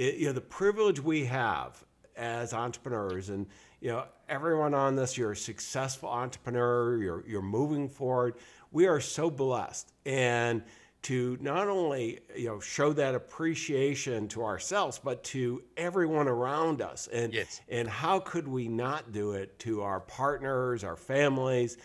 It, 0.00 0.14
you 0.16 0.26
know, 0.28 0.32
the 0.32 0.40
privilege 0.40 0.98
we 0.98 1.26
have 1.26 1.84
as 2.16 2.54
entrepreneurs, 2.54 3.28
and 3.28 3.46
you 3.82 3.90
know, 3.90 4.04
everyone 4.30 4.72
on 4.72 4.96
this, 4.96 5.18
you're 5.18 5.32
a 5.32 5.36
successful 5.36 6.08
entrepreneur. 6.08 6.96
You're 6.96 7.24
you're 7.28 7.42
moving 7.42 7.86
forward. 7.86 8.34
We 8.72 8.86
are 8.86 9.00
so 9.00 9.30
blessed, 9.30 9.92
and 10.06 10.62
to 11.02 11.36
not 11.40 11.68
only 11.68 12.20
you 12.34 12.46
know 12.46 12.60
show 12.60 12.94
that 12.94 13.14
appreciation 13.14 14.26
to 14.28 14.42
ourselves, 14.42 14.98
but 15.02 15.22
to 15.24 15.62
everyone 15.76 16.28
around 16.28 16.80
us. 16.80 17.06
And 17.12 17.34
Yes. 17.34 17.60
and 17.68 17.86
how 17.86 18.20
could 18.20 18.48
we 18.48 18.68
not 18.68 19.12
do 19.12 19.32
it 19.32 19.58
to 19.60 19.82
our 19.82 20.00
partners, 20.00 20.82
our 20.82 20.96
families, 20.96 21.76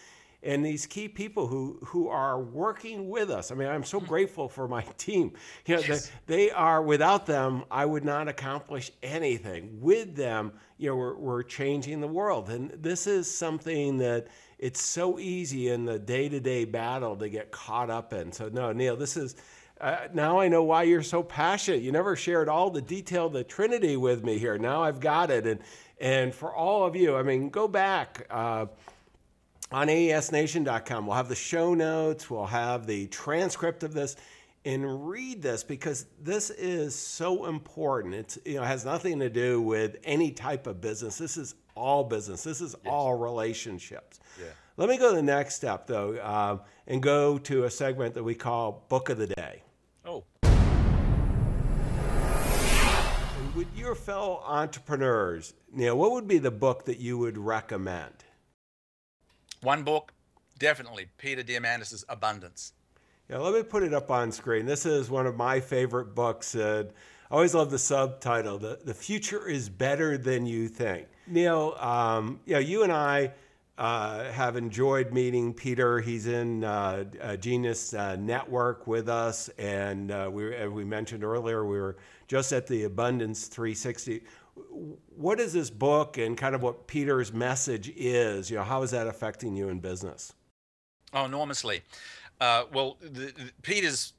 and 0.46 0.66
these 0.66 0.86
key 0.86 1.08
people 1.10 1.48
who 1.48 1.80
who 1.84 2.08
are 2.08 2.40
working 2.40 3.10
with 3.10 3.30
us? 3.32 3.52
I 3.52 3.56
mean, 3.56 3.68
I'm 3.68 3.84
so 3.84 4.00
grateful 4.00 4.48
for 4.48 4.68
my 4.68 4.84
team. 4.98 5.34
You 5.66 5.76
know, 5.78 5.82
Yes. 5.88 6.12
they, 6.28 6.36
they 6.48 6.52
are 6.52 6.82
without 6.82 7.26
them, 7.26 7.64
I 7.72 7.86
would 7.86 8.06
not 8.06 8.28
accomplish 8.28 8.92
anything. 9.04 9.82
With 9.82 10.16
them, 10.16 10.54
you 10.78 10.90
know, 10.90 10.96
we're, 10.96 11.16
we're 11.18 11.44
changing 11.44 12.00
the 12.00 12.08
world, 12.08 12.50
and 12.50 12.72
this 12.72 13.08
is 13.08 13.30
something 13.30 13.98
that 13.98 14.28
it's 14.60 14.82
so 14.82 15.20
easy 15.20 15.70
in 15.70 15.84
the 15.84 16.00
day-to-day 16.00 16.66
battle 16.66 17.16
to 17.18 17.28
get 17.28 17.52
caught 17.52 17.90
up 17.90 18.14
in. 18.14 18.32
So 18.32 18.48
no, 18.50 18.72
Neil, 18.72 18.96
this 18.96 19.18
is. 19.18 19.36
Uh, 19.82 20.08
now 20.14 20.40
I 20.40 20.48
know 20.48 20.64
why 20.64 20.84
you're 20.84 21.04
so 21.04 21.22
passionate. 21.22 21.82
You 21.82 21.92
never 21.92 22.16
shared 22.16 22.48
all 22.48 22.70
the 22.70 22.82
detail 22.82 23.26
of 23.26 23.34
the 23.34 23.44
Trinity 23.44 23.98
with 23.98 24.24
me 24.24 24.38
here. 24.38 24.58
Now 24.58 24.84
I've 24.84 25.02
got 25.02 25.30
it, 25.32 25.46
and 25.46 25.60
and 26.00 26.34
for 26.34 26.54
all 26.56 26.86
of 26.86 26.96
you, 26.96 27.16
I 27.18 27.24
mean, 27.24 27.50
go 27.50 27.68
back. 27.68 28.26
Uh, 28.30 28.68
on 29.72 29.88
aesnation.com. 29.88 31.08
We'll 31.08 31.16
have 31.16 31.30
the 31.30 31.36
show 31.36 31.74
notes, 31.74 32.30
we'll 32.30 32.46
have 32.46 32.88
the 32.88 33.08
transcript 33.08 33.84
of 33.84 33.94
this 33.94 34.16
and 34.66 35.08
read 35.08 35.42
this 35.44 35.64
because 35.64 36.08
this 36.20 36.50
is 36.50 36.96
so 36.96 37.46
important. 37.46 38.16
It's 38.16 38.40
you 38.46 38.56
know 38.56 38.64
it 38.64 38.68
has 38.68 38.84
nothing 38.84 39.20
to 39.20 39.30
do 39.30 39.62
with 39.62 39.98
any 40.04 40.32
type 40.32 40.68
of 40.68 40.82
business. 40.82 41.18
This 41.18 41.38
is 41.38 41.56
all 41.76 42.04
business. 42.04 42.44
This 42.44 42.62
is 42.62 42.76
all 42.86 43.16
relationships. 43.16 44.20
Yeah. 44.40 44.48
Let 44.78 44.90
me 44.90 44.98
go 44.98 45.12
to 45.12 45.16
the 45.16 45.22
next 45.24 45.56
step 45.56 45.88
though, 45.88 46.22
um, 46.24 46.62
and 46.88 47.02
go 47.02 47.38
to 47.38 47.66
a 47.66 47.72
segment 47.72 48.16
that 48.16 48.24
we 48.24 48.36
call 48.36 48.86
Book 48.90 49.10
of 49.10 49.18
the 49.18 49.28
Day. 49.28 49.62
Oh, 50.04 50.24
And 53.38 53.56
with 53.56 53.68
your 53.76 53.96
fellow 53.96 54.42
entrepreneurs, 54.46 55.54
Neil, 55.72 55.98
what 55.98 56.12
would 56.12 56.28
be 56.28 56.40
the 56.40 56.52
book 56.52 56.86
that 56.86 56.98
you 56.98 57.18
would 57.18 57.38
recommend? 57.38 58.25
One 59.66 59.84
book, 59.84 60.14
definitely 60.58 61.08
Peter 61.18 61.44
Diamandis' 61.44 62.06
Abundance. 62.08 62.72
Yeah, 63.30 63.40
let 63.40 63.54
me 63.54 63.64
put 63.64 63.82
it 63.82 63.94
up 63.94 64.12
on 64.12 64.32
screen. 64.32 64.68
This 64.68 64.86
is 64.86 65.10
one 65.10 65.26
of 65.26 65.36
my 65.36 65.60
favorite 65.60 66.14
books. 66.14 66.54
And 66.54 66.90
I 67.32 67.34
always 67.34 67.56
love 67.56 67.72
the 67.72 67.80
subtitle. 67.80 68.60
The, 68.60 68.80
the 68.84 68.94
future 68.94 69.50
is 69.50 69.68
better 69.68 70.18
than 70.18 70.46
you 70.46 70.68
think. 70.68 71.08
Neil, 71.28 71.76
um, 71.80 72.40
know, 72.46 72.60
you 72.60 72.84
and 72.84 72.92
I 72.92 73.32
uh, 73.80 74.26
have 74.32 74.56
enjoyed 74.56 75.12
meeting 75.12 75.54
Peter. 75.54 76.00
He's 76.00 76.28
in 76.28 76.64
uh, 76.64 77.06
uh, 77.20 77.36
Genius 77.36 77.96
uh, 77.96 78.16
Network 78.16 78.86
with 78.86 79.10
us, 79.10 79.50
and 79.58 80.12
uh, 80.12 80.30
we, 80.32 80.56
as 80.56 80.70
we 80.70 80.86
mentioned 80.86 81.24
earlier, 81.24 81.66
we 81.66 81.80
were 81.80 81.98
just 82.28 82.54
at 82.54 82.68
the 82.68 82.84
Abundance 82.84 83.48
360. 83.48 84.24
What 85.16 85.40
is 85.40 85.54
this 85.54 85.70
book, 85.70 86.18
and 86.18 86.38
kind 86.38 86.56
of 86.56 86.62
what 86.62 86.88
Peter's 86.88 87.34
message 87.34 87.92
is? 87.96 88.50
You 88.50 88.58
know, 88.58 88.64
how 88.64 88.84
is 88.84 88.92
that 88.92 89.08
affecting 89.08 89.56
you 89.56 89.70
in 89.70 89.80
business? 89.80 90.34
Oh, 91.14 91.26
enormously. 91.26 91.84
Uh, 92.40 92.64
well, 92.74 92.98
the, 93.02 93.28
the, 93.28 93.52
Peter's 93.62 94.14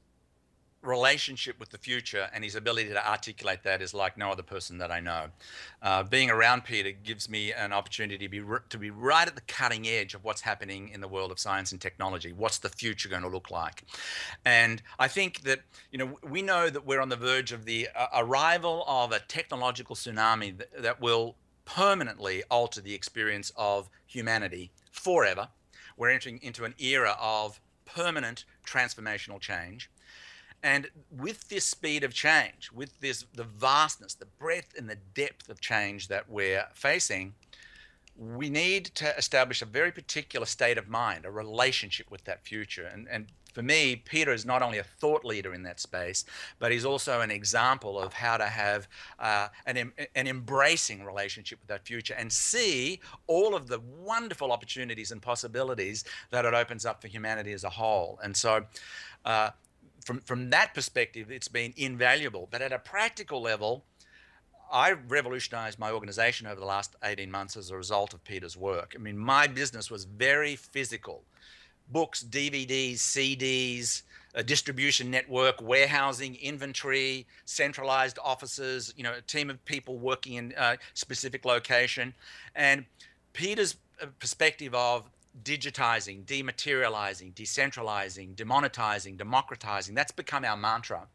relationship 0.87 1.59
with 1.59 1.69
the 1.69 1.77
future 1.77 2.29
and 2.33 2.43
his 2.43 2.55
ability 2.55 2.89
to 2.89 3.09
articulate 3.09 3.63
that 3.63 3.81
is 3.81 3.93
like 3.93 4.17
no 4.17 4.31
other 4.31 4.43
person 4.43 4.77
that 4.77 4.91
I 4.91 4.99
know. 4.99 5.27
Uh, 5.81 6.03
being 6.03 6.29
around 6.29 6.63
Peter 6.63 6.91
gives 6.91 7.29
me 7.29 7.51
an 7.53 7.73
opportunity 7.73 8.17
to 8.17 8.29
be 8.29 8.41
to 8.69 8.77
be 8.77 8.89
right 8.89 9.27
at 9.27 9.35
the 9.35 9.41
cutting 9.41 9.87
edge 9.87 10.13
of 10.13 10.23
what's 10.23 10.41
happening 10.41 10.89
in 10.89 11.01
the 11.01 11.07
world 11.07 11.31
of 11.31 11.39
science 11.39 11.71
and 11.71 11.81
technology. 11.81 12.31
What's 12.31 12.57
the 12.57 12.69
future 12.69 13.09
going 13.09 13.23
to 13.23 13.27
look 13.27 13.51
like? 13.51 13.83
And 14.45 14.81
I 14.97 15.07
think 15.07 15.41
that 15.41 15.59
you 15.91 15.97
know 15.97 16.17
we 16.23 16.41
know 16.41 16.69
that 16.69 16.85
we're 16.85 17.01
on 17.01 17.09
the 17.09 17.15
verge 17.15 17.51
of 17.51 17.65
the 17.65 17.89
uh, 17.95 18.07
arrival 18.15 18.83
of 18.87 19.11
a 19.11 19.19
technological 19.19 19.95
tsunami 19.95 20.57
that, 20.57 20.81
that 20.81 21.01
will 21.01 21.35
permanently 21.65 22.43
alter 22.49 22.79
the 22.79 22.95
experience 22.95 23.51
of 23.57 23.89
humanity 24.05 24.71
forever. 24.91 25.49
We're 25.97 26.11
entering 26.11 26.39
into 26.41 26.63
an 26.63 26.75
era 26.79 27.17
of 27.19 27.59
permanent 27.85 28.45
transformational 28.65 29.39
change. 29.39 29.89
And 30.63 30.89
with 31.11 31.49
this 31.49 31.65
speed 31.65 32.03
of 32.03 32.13
change, 32.13 32.71
with 32.73 32.99
this 32.99 33.25
the 33.33 33.43
vastness, 33.43 34.15
the 34.15 34.25
breadth 34.25 34.77
and 34.77 34.89
the 34.89 34.97
depth 35.13 35.49
of 35.49 35.61
change 35.61 36.07
that 36.07 36.29
we're 36.29 36.65
facing, 36.73 37.35
we 38.17 38.49
need 38.49 38.85
to 38.85 39.15
establish 39.17 39.61
a 39.61 39.65
very 39.65 39.91
particular 39.91 40.45
state 40.45 40.77
of 40.77 40.87
mind, 40.87 41.25
a 41.25 41.31
relationship 41.31 42.09
with 42.09 42.23
that 42.23 42.43
future. 42.43 42.87
And, 42.87 43.07
and 43.09 43.27
for 43.53 43.61
me, 43.61 43.95
Peter 43.95 44.31
is 44.33 44.45
not 44.45 44.61
only 44.61 44.77
a 44.77 44.83
thought 44.83 45.23
leader 45.25 45.53
in 45.53 45.63
that 45.63 45.79
space, 45.79 46.25
but 46.59 46.71
he's 46.71 46.85
also 46.85 47.21
an 47.21 47.31
example 47.31 47.99
of 47.99 48.13
how 48.13 48.37
to 48.37 48.45
have 48.45 48.87
uh, 49.19 49.47
an, 49.65 49.91
an 50.15 50.27
embracing 50.27 51.03
relationship 51.03 51.59
with 51.59 51.67
that 51.67 51.85
future 51.85 52.15
and 52.15 52.31
see 52.31 52.99
all 53.25 53.55
of 53.55 53.67
the 53.67 53.79
wonderful 53.79 54.51
opportunities 54.51 55.11
and 55.11 55.21
possibilities 55.21 56.03
that 56.29 56.45
it 56.45 56.53
opens 56.53 56.85
up 56.85 57.01
for 57.01 57.07
humanity 57.07 57.51
as 57.51 57.63
a 57.63 57.69
whole. 57.69 58.19
And 58.23 58.35
so, 58.35 58.65
uh, 59.25 59.51
from, 60.07 60.21
from 60.21 60.51
that 60.51 60.73
perspective, 60.73 61.29
it's 61.29 61.49
been 61.49 61.73
invaluable. 61.75 62.47
But 62.49 62.61
at 62.61 62.71
a 62.71 62.79
practical 62.79 63.41
level, 63.41 63.83
I 64.71 64.91
revolutionized 64.91 65.77
my 65.77 65.91
organization 65.91 66.47
over 66.47 66.61
the 66.61 66.65
last 66.65 66.95
18 67.03 67.29
months 67.29 67.57
as 67.57 67.71
a 67.71 67.75
result 67.75 68.13
of 68.13 68.23
Peter's 68.23 68.55
work. 68.55 68.93
I 68.95 68.99
mean, 68.99 69.17
my 69.17 69.47
business 69.47 69.91
was 69.91 70.05
very 70.05 70.55
physical 70.55 71.23
books, 71.91 72.23
DVDs, 72.23 72.95
CDs, 72.99 74.03
a 74.33 74.43
distribution 74.43 75.11
network, 75.11 75.61
warehousing, 75.61 76.35
inventory, 76.35 77.27
centralized 77.43 78.17
offices, 78.23 78.93
you 78.95 79.03
know, 79.03 79.13
a 79.13 79.21
team 79.21 79.49
of 79.49 79.63
people 79.65 79.97
working 79.97 80.35
in 80.35 80.53
a 80.57 80.77
specific 80.93 81.43
location. 81.43 82.13
And 82.55 82.85
Peter's 83.33 83.75
uh, 84.01 84.05
perspective 84.19 84.73
of 84.73 85.03
digitizing, 85.43 86.25
dematerializing, 86.25 87.33
decentralizing, 87.33 88.35
demonetizing, 88.35 89.17
democratizing, 89.17 89.95
that's 89.95 90.11
become 90.11 90.43
our 90.45 90.57
mantra 90.57 91.07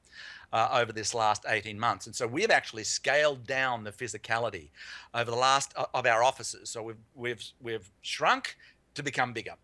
uh, 0.53 0.69
over 0.73 0.93
this 0.93 1.15
last 1.15 1.45
18 1.49 1.79
months. 1.79 2.07
And 2.07 2.15
so 2.15 2.27
we've 2.27 2.51
actually 2.51 2.85
scaled 2.85 3.47
down 3.47 3.85
the 3.85 3.93
physicality 3.93 4.71
over 5.15 5.31
the 5.31 5.37
last 5.37 5.73
uh, 5.77 5.87
of 5.95 6.07
our 6.07 6.23
offices. 6.23 6.71
So 6.71 6.83
we've 6.83 6.97
we've 7.15 7.45
we've 7.61 7.91
shrunk 8.03 8.57
to 8.95 9.03
become 9.03 9.33
bigger. 9.33 9.55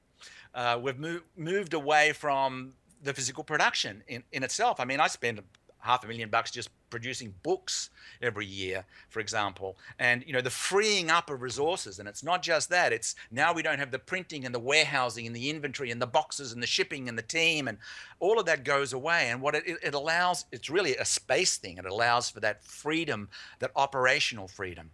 Uh, 0.54 0.78
we've 0.80 0.98
moved 0.98 1.24
moved 1.36 1.74
away 1.74 2.12
from 2.12 2.72
the 3.02 3.14
physical 3.14 3.44
production 3.44 4.02
in, 4.08 4.24
in 4.32 4.42
itself. 4.42 4.80
I 4.80 4.84
mean, 4.84 5.00
I 5.00 5.06
spend 5.06 5.40
half 5.80 6.04
a 6.04 6.08
million 6.08 6.30
bucks 6.30 6.50
just 6.50 6.70
producing 6.90 7.34
books 7.42 7.90
every 8.22 8.46
year, 8.46 8.84
for 9.08 9.20
example. 9.20 9.76
And 9.98 10.24
you 10.26 10.32
know, 10.32 10.40
the 10.40 10.50
freeing 10.50 11.10
up 11.10 11.30
of 11.30 11.42
resources. 11.42 11.98
And 11.98 12.08
it's 12.08 12.22
not 12.22 12.42
just 12.42 12.70
that, 12.70 12.92
it's 12.92 13.14
now 13.30 13.52
we 13.52 13.62
don't 13.62 13.78
have 13.78 13.90
the 13.90 13.98
printing 13.98 14.44
and 14.44 14.54
the 14.54 14.58
warehousing 14.58 15.26
and 15.26 15.34
the 15.34 15.50
inventory 15.50 15.90
and 15.90 16.00
the 16.00 16.06
boxes 16.06 16.52
and 16.52 16.62
the 16.62 16.66
shipping 16.66 17.08
and 17.08 17.18
the 17.18 17.22
team 17.22 17.68
and 17.68 17.78
all 18.20 18.38
of 18.38 18.46
that 18.46 18.64
goes 18.64 18.92
away. 18.92 19.30
And 19.30 19.40
what 19.40 19.54
it, 19.54 19.64
it 19.82 19.94
allows, 19.94 20.46
it's 20.52 20.70
really 20.70 20.96
a 20.96 21.04
space 21.04 21.56
thing. 21.56 21.78
It 21.78 21.84
allows 21.84 22.30
for 22.30 22.40
that 22.40 22.64
freedom, 22.64 23.28
that 23.60 23.70
operational 23.76 24.48
freedom. 24.48 24.90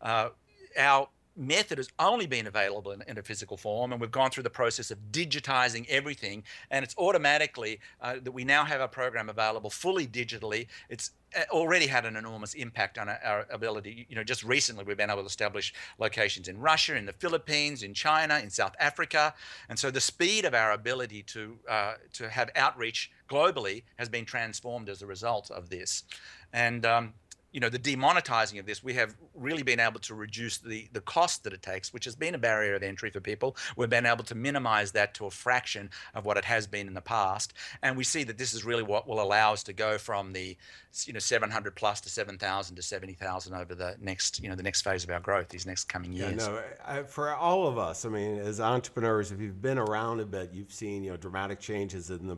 Uh, 0.00 0.30
our 0.76 1.08
method 1.36 1.78
has 1.78 1.88
only 1.98 2.26
been 2.26 2.46
available 2.46 2.92
in, 2.92 3.02
in, 3.08 3.18
a 3.18 3.22
physical 3.22 3.56
form, 3.56 3.92
and 3.92 4.00
we've 4.00 4.10
gone 4.10 4.30
through 4.30 4.42
the 4.42 4.50
process 4.50 4.90
of 4.90 4.98
digitizing 5.10 5.86
everything, 5.88 6.44
and 6.70 6.84
it's 6.84 6.94
automatically 6.96 7.80
uh, 8.00 8.14
that 8.22 8.32
we 8.32 8.44
now 8.44 8.64
have 8.64 8.80
a 8.80 8.88
program 8.88 9.28
available 9.28 9.70
fully 9.70 10.06
digitally. 10.06 10.66
It's 10.88 11.10
uh, 11.36 11.42
already 11.50 11.86
had 11.86 12.06
an 12.06 12.16
enormous 12.16 12.54
impact 12.54 12.98
on 12.98 13.08
our, 13.08 13.18
our, 13.24 13.46
ability. 13.50 14.06
You 14.08 14.16
know, 14.16 14.24
just 14.24 14.44
recently 14.44 14.84
we've 14.84 14.96
been 14.96 15.10
able 15.10 15.22
to 15.22 15.26
establish 15.26 15.74
locations 15.98 16.48
in 16.48 16.58
Russia, 16.58 16.96
in 16.96 17.06
the 17.06 17.12
Philippines, 17.12 17.82
in 17.82 17.94
China, 17.94 18.38
in 18.38 18.50
South 18.50 18.74
Africa, 18.78 19.34
and 19.68 19.78
so 19.78 19.90
the 19.90 20.00
speed 20.00 20.44
of 20.44 20.54
our 20.54 20.72
ability 20.72 21.22
to 21.24 21.58
uh, 21.68 21.94
to 22.12 22.28
have 22.28 22.50
outreach 22.54 23.10
globally 23.28 23.82
has 23.96 24.08
been 24.08 24.24
transformed 24.24 24.88
as 24.88 25.02
a 25.02 25.06
result 25.06 25.50
of 25.50 25.70
this, 25.70 26.04
and 26.52 26.86
um, 26.86 27.14
you 27.54 27.60
know 27.60 27.70
the 27.70 27.78
demonetizing 27.78 28.58
of 28.58 28.66
this 28.66 28.84
we 28.84 28.92
have 28.92 29.16
really 29.34 29.62
been 29.62 29.80
able 29.80 30.00
to 30.00 30.14
reduce 30.14 30.58
the 30.58 30.88
the 30.92 31.00
cost 31.00 31.44
that 31.44 31.54
it 31.54 31.62
takes 31.62 31.92
which 31.92 32.04
has 32.04 32.16
been 32.16 32.34
a 32.34 32.38
barrier 32.38 32.74
of 32.74 32.82
entry 32.82 33.10
for 33.10 33.20
people. 33.20 33.56
We've 33.76 33.88
been 33.88 34.04
able 34.04 34.24
to 34.24 34.34
minimize 34.34 34.92
that 34.92 35.14
to 35.14 35.26
a 35.26 35.30
fraction 35.30 35.88
of 36.14 36.26
what 36.26 36.36
it 36.36 36.44
has 36.44 36.66
been 36.66 36.88
in 36.88 36.94
the 36.94 37.00
past. 37.00 37.54
And 37.82 37.96
we 37.96 38.04
see 38.04 38.24
that 38.24 38.36
this 38.36 38.52
is 38.52 38.64
really 38.64 38.82
what 38.82 39.08
will 39.08 39.20
allow 39.20 39.52
us 39.52 39.62
to 39.64 39.72
go 39.72 39.96
from 39.96 40.32
the 40.32 40.56
you 41.04 41.12
know 41.12 41.18
700 41.18 41.74
plus 41.74 42.00
to 42.02 42.08
7000 42.08 42.76
to 42.76 42.82
70000 42.82 43.54
over 43.54 43.74
the 43.74 43.96
next 44.00 44.42
you 44.42 44.48
know 44.48 44.54
the 44.54 44.62
next 44.62 44.82
phase 44.82 45.02
of 45.04 45.10
our 45.10 45.20
growth 45.20 45.48
these 45.48 45.66
next 45.66 45.84
coming 45.84 46.12
years. 46.12 46.46
yeah, 46.46 46.46
no, 46.46 46.62
I, 46.86 47.02
for 47.02 47.34
all 47.34 47.66
of 47.66 47.78
us 47.78 48.04
i 48.04 48.08
mean 48.08 48.38
as 48.38 48.60
entrepreneurs 48.60 49.32
if 49.32 49.40
you've 49.40 49.60
been 49.60 49.78
around 49.78 50.20
a 50.20 50.24
bit 50.24 50.50
you've 50.52 50.72
seen 50.72 51.02
you 51.02 51.10
know 51.10 51.16
dramatic 51.16 51.58
changes 51.58 52.10
in 52.10 52.28
the 52.28 52.36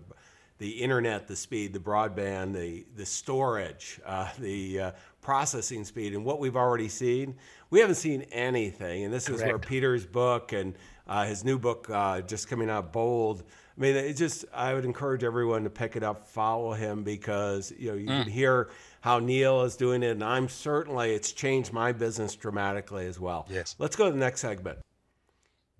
the 0.59 0.71
internet, 0.71 1.27
the 1.27 1.37
speed, 1.37 1.73
the 1.73 1.79
broadband, 1.79 2.55
the, 2.55 2.87
the 2.97 3.07
storage, 3.07 4.01
uh, 4.07 4.31
the 4.39 4.81
uh, 4.81 4.91
processing 5.21 5.85
speed, 5.85 6.15
and 6.15 6.25
what 6.25 6.41
we've 6.41 6.57
already 6.57 6.89
seen, 6.89 7.35
we 7.71 7.81
haven't 7.81 7.97
seen 7.97 8.23
anything. 8.33 9.05
And 9.05 9.13
this 9.13 9.27
Correct. 9.27 9.43
is 9.43 9.47
where 9.47 9.59
Peter's 9.59 10.07
book 10.07 10.53
and 10.53 10.75
uh, 11.07 11.25
his 11.25 11.45
new 11.45 11.59
book 11.59 11.89
uh, 11.91 12.21
just 12.23 12.49
coming 12.49 12.71
out, 12.71 12.93
Bold. 12.93 13.43
I 13.77 13.81
mean, 13.81 13.97
it 13.97 14.15
just 14.15 14.47
I 14.55 14.73
would 14.73 14.85
encourage 14.87 15.23
everyone 15.23 15.65
to 15.65 15.71
pick 15.71 15.97
it 15.97 16.03
up, 16.03 16.27
follow 16.27 16.73
him 16.73 17.03
because 17.05 17.73
you 17.79 17.91
know 17.91 17.95
you 17.97 18.07
mm. 18.07 18.23
can 18.23 18.33
hear 18.33 18.71
how 19.03 19.19
Neil 19.19 19.63
is 19.63 19.77
doing 19.77 20.03
it, 20.03 20.13
and 20.13 20.25
I'm 20.25 20.49
certainly 20.49 21.13
it's 21.13 21.33
changed 21.33 21.73
my 21.73 21.93
business 21.93 22.35
dramatically 22.35 23.07
as 23.07 23.21
well. 23.21 23.47
Yes. 23.51 23.77
Let's 23.79 23.95
go 23.95 24.07
to 24.07 24.13
the 24.13 24.19
next 24.19 24.41
segment. 24.41 24.79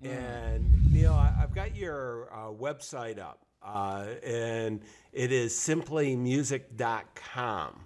Mm. 0.05 0.11
And 0.11 0.93
Neil, 0.93 1.15
I, 1.15 1.33
have 1.41 1.55
got 1.55 1.75
your 1.75 2.29
uh, 2.33 2.53
website 2.53 3.19
up. 3.19 3.41
Uh, 3.67 4.07
and 4.25 4.81
it 5.13 5.31
is 5.33 5.53
simplymusic.com. 5.53 7.81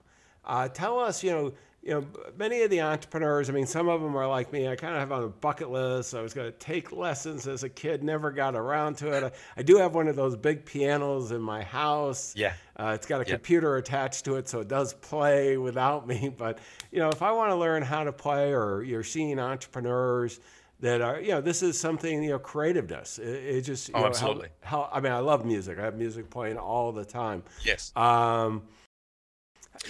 Uh, 0.45 0.69
tell 0.69 0.99
us, 0.99 1.25
you 1.25 1.31
know, 1.31 1.55
you 1.83 1.93
know, 1.93 2.05
many 2.37 2.61
of 2.63 2.69
the 2.69 2.83
entrepreneurs, 2.83 3.49
I 3.49 3.55
mean, 3.55 3.67
some 3.67 3.89
of 3.89 4.03
them 4.03 4.15
are 4.15 4.29
like 4.29 4.53
me. 4.53 4.69
I 4.69 4.77
kind 4.77 4.93
of 4.93 5.01
have 5.01 5.13
on 5.13 5.25
a 5.25 5.29
bucket 5.29 5.71
list. 5.71 6.15
I 6.15 6.21
was 6.21 6.35
going 6.35 6.53
to 6.53 6.59
take 6.59 6.93
lessons 6.93 7.47
as 7.47 7.63
a 7.63 7.71
kid, 7.71 8.05
never 8.05 8.31
got 8.31 8.55
around 8.55 8.99
to 8.99 9.17
it. 9.17 9.25
I, 9.25 9.31
I 9.57 9.63
do 9.63 9.79
have 9.79 9.95
one 9.95 10.07
of 10.07 10.15
those 10.15 10.37
big 10.37 10.67
pianos 10.67 11.33
in 11.33 11.41
my 11.41 11.63
house. 11.63 12.35
Yeah. 12.37 12.53
Uh, 12.77 12.93
it's 12.95 13.07
got 13.07 13.23
a 13.23 13.25
computer 13.25 13.77
attached 13.77 14.27
to 14.27 14.37
it, 14.37 14.47
so 14.47 14.61
it 14.61 14.69
does 14.69 14.93
play 14.93 15.57
without 15.57 16.07
me. 16.07 16.31
But, 16.41 16.59
you 16.91 16.99
know, 16.99 17.09
if 17.09 17.23
I 17.23 17.33
want 17.33 17.51
to 17.51 17.57
learn 17.57 17.83
how 17.83 18.05
to 18.05 18.13
play 18.13 18.53
or 18.53 18.83
you're 18.83 19.03
seeing 19.03 19.39
entrepreneurs, 19.39 20.39
that 20.81 21.01
are 21.01 21.21
you 21.21 21.29
know 21.29 21.41
this 21.41 21.63
is 21.63 21.79
something 21.79 22.23
you 22.23 22.31
know 22.31 22.39
creativeness 22.39 23.19
it, 23.19 23.29
it 23.29 23.61
just 23.63 23.89
you 23.89 23.95
oh, 23.95 24.01
know, 24.01 24.07
absolutely 24.07 24.49
how, 24.61 24.83
how, 24.83 24.91
i 24.93 25.01
mean 25.01 25.13
i 25.13 25.19
love 25.19 25.45
music 25.45 25.79
i 25.79 25.85
have 25.85 25.97
music 25.97 26.31
playing 26.31 26.57
all 26.57 26.93
the 26.93 27.05
time 27.05 27.43
yes 27.65 27.93
um 27.97 28.63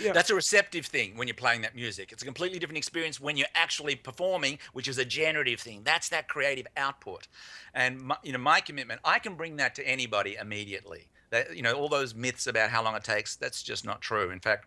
yeah. 0.01 0.12
That's 0.12 0.30
a 0.30 0.34
receptive 0.34 0.86
thing 0.86 1.16
when 1.16 1.26
you're 1.26 1.34
playing 1.34 1.62
that 1.62 1.74
music. 1.74 2.12
It's 2.12 2.22
a 2.22 2.26
completely 2.26 2.59
different 2.59 2.78
experience 2.78 3.20
when 3.20 3.36
you're 3.36 3.49
actually 3.55 3.97
performing, 3.97 4.59
which 4.72 4.86
is 4.86 4.99
a 4.99 5.05
generative 5.05 5.59
thing. 5.61 5.82
That's 5.82 6.09
that 6.11 6.28
creative 6.28 6.66
output. 6.76 7.26
And 7.74 8.01
my, 8.01 8.16
you 8.22 8.32
know, 8.32 8.38
my 8.38 8.61
commitment, 8.61 9.01
I 9.05 9.18
can 9.18 9.34
bring 9.34 9.57
that 9.57 9.74
to 9.76 9.86
anybody 9.86 10.36
immediately. 10.41 11.09
That 11.30 11.57
you 11.57 11.62
know, 11.62 11.72
all 11.72 11.88
those 11.88 12.14
myths 12.14 12.47
about 12.47 12.70
how 12.70 12.84
long 12.84 12.95
it 12.95 13.05
takes, 13.05 13.36
that's 13.36 13.62
just 13.62 13.84
not 13.84 14.01
true. 14.01 14.30
In 14.30 14.38
fact, 14.38 14.66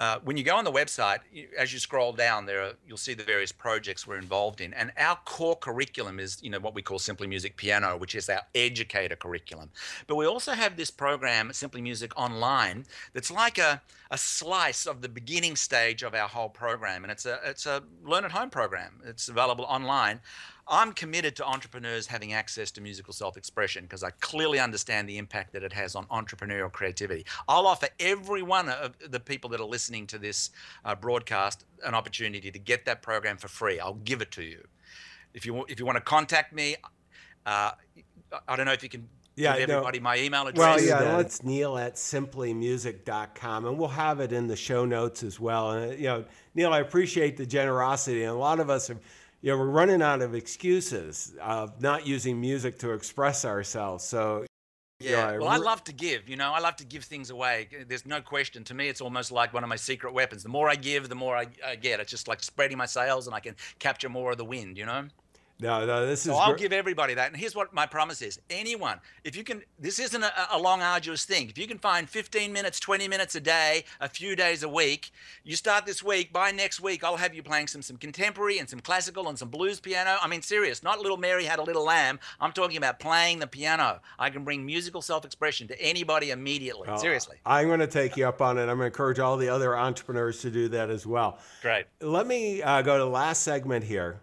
uh, 0.00 0.18
when 0.22 0.36
you 0.36 0.44
go 0.44 0.56
on 0.56 0.64
the 0.64 0.72
website, 0.72 1.18
as 1.56 1.72
you 1.72 1.78
scroll 1.80 2.12
down, 2.12 2.46
there 2.46 2.62
are, 2.62 2.72
you'll 2.86 2.96
see 2.96 3.14
the 3.14 3.24
various 3.24 3.50
projects 3.50 4.06
we're 4.06 4.18
involved 4.18 4.60
in, 4.60 4.72
and 4.74 4.92
our 4.96 5.18
core 5.24 5.56
curriculum 5.56 6.20
is, 6.20 6.40
you 6.42 6.50
know, 6.50 6.60
what 6.60 6.74
we 6.74 6.82
call 6.82 6.98
Simply 7.00 7.26
Music 7.26 7.56
Piano, 7.56 7.96
which 7.96 8.14
is 8.14 8.28
our 8.28 8.42
educator 8.54 9.16
curriculum. 9.16 9.70
But 10.06 10.14
we 10.14 10.26
also 10.26 10.52
have 10.52 10.76
this 10.76 10.90
program, 10.90 11.52
Simply 11.52 11.80
Music 11.80 12.12
Online, 12.16 12.84
that's 13.12 13.30
like 13.30 13.58
a, 13.58 13.82
a 14.10 14.18
slice 14.18 14.86
of 14.86 15.02
the 15.02 15.08
beginning 15.08 15.56
stage 15.56 16.04
of 16.04 16.14
our 16.14 16.28
whole 16.28 16.48
program, 16.48 17.04
and 17.04 17.10
it's 17.10 17.26
a 17.26 17.40
it's 17.44 17.66
a 17.66 17.82
learn 18.04 18.24
at 18.24 18.30
home 18.32 18.50
program. 18.50 19.00
It's 19.04 19.28
available 19.28 19.64
online. 19.64 20.20
I'm 20.68 20.92
committed 20.92 21.34
to 21.36 21.46
entrepreneurs 21.46 22.06
having 22.06 22.32
access 22.32 22.70
to 22.72 22.80
musical 22.80 23.12
self 23.12 23.36
expression 23.36 23.84
because 23.84 24.02
I 24.02 24.10
clearly 24.20 24.58
understand 24.58 25.08
the 25.08 25.18
impact 25.18 25.52
that 25.54 25.62
it 25.62 25.72
has 25.72 25.94
on 25.94 26.04
entrepreneurial 26.06 26.70
creativity. 26.70 27.24
I'll 27.48 27.66
offer 27.66 27.88
every 27.98 28.42
one 28.42 28.68
of 28.68 28.94
the 29.10 29.20
people 29.20 29.50
that 29.50 29.60
are 29.60 29.66
listening 29.66 30.06
to 30.08 30.18
this 30.18 30.50
uh, 30.84 30.94
broadcast 30.94 31.64
an 31.84 31.94
opportunity 31.94 32.50
to 32.50 32.58
get 32.58 32.84
that 32.84 33.02
program 33.02 33.36
for 33.36 33.48
free. 33.48 33.80
I'll 33.80 33.94
give 33.94 34.20
it 34.20 34.30
to 34.32 34.42
you. 34.42 34.62
If 35.34 35.46
you, 35.46 35.64
if 35.68 35.78
you 35.78 35.86
want 35.86 35.96
to 35.96 36.02
contact 36.02 36.52
me, 36.52 36.76
uh, 37.46 37.72
I 38.46 38.56
don't 38.56 38.66
know 38.66 38.72
if 38.72 38.82
you 38.82 38.88
can 38.88 39.08
yeah, 39.36 39.56
give 39.56 39.70
everybody 39.70 40.00
no. 40.00 40.04
my 40.04 40.18
email 40.18 40.46
address. 40.46 40.80
Well, 40.80 40.84
yeah, 40.84 41.16
let's 41.16 41.44
Neil 41.44 41.78
at 41.78 41.94
simplymusic.com, 41.94 43.66
and 43.66 43.78
we'll 43.78 43.88
have 43.88 44.20
it 44.20 44.32
in 44.32 44.48
the 44.48 44.56
show 44.56 44.84
notes 44.84 45.22
as 45.22 45.38
well. 45.38 45.70
And 45.72 45.98
you 45.98 46.06
know, 46.06 46.24
Neil, 46.54 46.72
I 46.72 46.80
appreciate 46.80 47.36
the 47.36 47.46
generosity, 47.46 48.24
and 48.24 48.32
a 48.32 48.38
lot 48.38 48.58
of 48.58 48.68
us 48.68 48.88
have 48.88 48.98
you 49.40 49.52
know, 49.52 49.58
we're 49.58 49.66
running 49.66 50.02
out 50.02 50.20
of 50.20 50.34
excuses 50.34 51.34
of 51.40 51.80
not 51.80 52.06
using 52.06 52.40
music 52.40 52.78
to 52.80 52.92
express 52.92 53.44
ourselves. 53.44 54.04
So, 54.04 54.44
yeah, 55.00 55.10
you 55.10 55.16
know, 55.16 55.22
I 55.22 55.38
well, 55.38 55.48
re- 55.50 55.54
I 55.54 55.56
love 55.58 55.84
to 55.84 55.92
give. 55.92 56.28
You 56.28 56.36
know, 56.36 56.52
I 56.52 56.58
love 56.58 56.76
to 56.76 56.84
give 56.84 57.04
things 57.04 57.30
away. 57.30 57.68
There's 57.86 58.04
no 58.04 58.20
question. 58.20 58.64
To 58.64 58.74
me, 58.74 58.88
it's 58.88 59.00
almost 59.00 59.30
like 59.30 59.54
one 59.54 59.62
of 59.62 59.68
my 59.68 59.76
secret 59.76 60.12
weapons. 60.12 60.42
The 60.42 60.48
more 60.48 60.68
I 60.68 60.74
give, 60.74 61.08
the 61.08 61.14
more 61.14 61.36
I, 61.36 61.46
I 61.64 61.76
get. 61.76 62.00
It's 62.00 62.10
just 62.10 62.26
like 62.26 62.42
spreading 62.42 62.78
my 62.78 62.86
sails, 62.86 63.26
and 63.26 63.34
I 63.34 63.40
can 63.40 63.54
capture 63.78 64.08
more 64.08 64.32
of 64.32 64.38
the 64.38 64.44
wind. 64.44 64.76
You 64.76 64.86
know. 64.86 65.04
No, 65.60 65.84
no, 65.84 66.06
this 66.06 66.20
is. 66.20 66.26
So 66.26 66.34
I'll 66.34 66.52
gr- 66.52 66.58
give 66.58 66.72
everybody 66.72 67.14
that. 67.14 67.28
And 67.28 67.36
here's 67.36 67.56
what 67.56 67.74
my 67.74 67.84
promise 67.84 68.22
is: 68.22 68.38
anyone, 68.48 69.00
if 69.24 69.34
you 69.34 69.42
can, 69.42 69.62
this 69.78 69.98
isn't 69.98 70.22
a, 70.22 70.32
a, 70.52 70.58
long, 70.58 70.82
arduous 70.82 71.24
thing. 71.24 71.48
If 71.48 71.58
you 71.58 71.66
can 71.66 71.78
find 71.78 72.08
15 72.08 72.52
minutes, 72.52 72.78
20 72.78 73.08
minutes 73.08 73.34
a 73.34 73.40
day, 73.40 73.84
a 74.00 74.08
few 74.08 74.36
days 74.36 74.62
a 74.62 74.68
week, 74.68 75.10
you 75.42 75.56
start 75.56 75.84
this 75.84 76.02
week. 76.02 76.32
By 76.32 76.52
next 76.52 76.80
week, 76.80 77.02
I'll 77.02 77.16
have 77.16 77.34
you 77.34 77.42
playing 77.42 77.66
some 77.66 77.82
some 77.82 77.96
contemporary 77.96 78.58
and 78.58 78.70
some 78.70 78.78
classical 78.78 79.28
and 79.28 79.36
some 79.36 79.48
blues 79.48 79.80
piano. 79.80 80.16
I 80.22 80.28
mean, 80.28 80.42
serious. 80.42 80.82
Not 80.84 81.00
Little 81.00 81.16
Mary 81.16 81.44
Had 81.44 81.58
a 81.58 81.64
Little 81.64 81.84
Lamb. 81.84 82.20
I'm 82.40 82.52
talking 82.52 82.76
about 82.76 83.00
playing 83.00 83.40
the 83.40 83.48
piano. 83.48 84.00
I 84.18 84.30
can 84.30 84.44
bring 84.44 84.64
musical 84.64 85.02
self-expression 85.02 85.66
to 85.68 85.82
anybody 85.82 86.30
immediately. 86.30 86.88
Seriously. 86.98 87.36
I'm 87.44 87.66
going 87.66 87.80
to 87.80 87.86
take 87.86 88.16
you 88.16 88.28
up 88.28 88.40
on 88.40 88.58
it. 88.58 88.62
I'm 88.62 88.78
going 88.78 88.80
to 88.80 88.86
encourage 88.86 89.18
all 89.18 89.36
the 89.36 89.48
other 89.48 89.76
entrepreneurs 89.76 90.40
to 90.42 90.50
do 90.50 90.68
that 90.68 90.90
as 90.90 91.06
well. 91.06 91.38
Great. 91.62 91.86
Let 92.00 92.26
me 92.26 92.62
uh, 92.62 92.82
go 92.82 92.96
to 92.96 93.04
the 93.04 93.10
last 93.10 93.42
segment 93.42 93.84
here. 93.84 94.20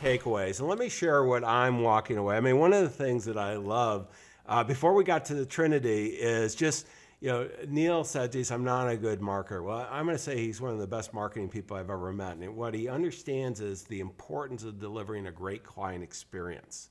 Takeaways. 0.00 0.58
And 0.60 0.68
let 0.68 0.78
me 0.78 0.88
share 0.88 1.24
what 1.24 1.44
I'm 1.44 1.82
walking 1.82 2.16
away. 2.16 2.36
I 2.36 2.40
mean, 2.40 2.58
one 2.58 2.72
of 2.72 2.82
the 2.82 2.88
things 2.88 3.24
that 3.26 3.36
I 3.36 3.56
love 3.56 4.08
uh, 4.46 4.64
before 4.64 4.94
we 4.94 5.04
got 5.04 5.26
to 5.26 5.34
the 5.34 5.46
Trinity 5.46 6.06
is 6.06 6.54
just, 6.54 6.86
you 7.20 7.28
know, 7.28 7.48
Neil 7.68 8.02
said, 8.02 8.32
geez, 8.32 8.50
I'm 8.50 8.64
not 8.64 8.88
a 8.88 8.96
good 8.96 9.20
marketer. 9.20 9.62
Well, 9.62 9.86
I'm 9.90 10.06
going 10.06 10.16
to 10.16 10.22
say 10.22 10.38
he's 10.38 10.60
one 10.60 10.72
of 10.72 10.78
the 10.78 10.86
best 10.86 11.12
marketing 11.12 11.50
people 11.50 11.76
I've 11.76 11.90
ever 11.90 12.12
met. 12.12 12.38
And 12.38 12.56
what 12.56 12.74
he 12.74 12.88
understands 12.88 13.60
is 13.60 13.84
the 13.84 14.00
importance 14.00 14.64
of 14.64 14.80
delivering 14.80 15.26
a 15.26 15.32
great 15.32 15.62
client 15.62 16.02
experience. 16.02 16.88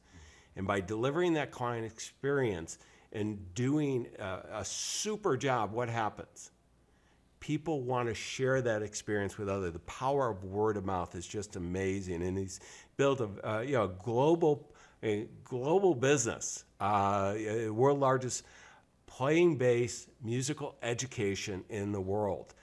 And 0.55 0.67
by 0.67 0.81
delivering 0.81 1.33
that 1.33 1.51
client 1.51 1.85
experience 1.85 2.77
and 3.11 3.53
doing 3.55 4.07
a, 4.19 4.59
a 4.59 4.65
super 4.65 5.35
job, 5.35 5.71
what 5.71 5.89
happens? 5.89 6.51
People 7.39 7.81
want 7.81 8.09
to 8.09 8.13
share 8.13 8.61
that 8.61 8.81
experience 8.81 9.37
with 9.37 9.49
others. 9.49 9.73
The 9.73 9.79
power 9.79 10.29
of 10.29 10.43
word 10.43 10.77
of 10.77 10.85
mouth 10.85 11.15
is 11.15 11.25
just 11.25 11.55
amazing, 11.55 12.23
and 12.23 12.37
he's 12.37 12.59
built 12.97 13.21
a 13.21 13.29
uh, 13.49 13.59
you 13.61 13.73
know 13.73 13.87
global 13.87 14.69
a 15.03 15.27
global 15.43 15.95
business, 15.95 16.65
uh, 16.79 17.35
world 17.69 17.99
largest 17.99 18.43
playing 19.05 19.57
based 19.57 20.09
musical 20.23 20.75
education 20.81 21.63
in 21.69 21.91
the 21.91 22.01
world. 22.01 22.53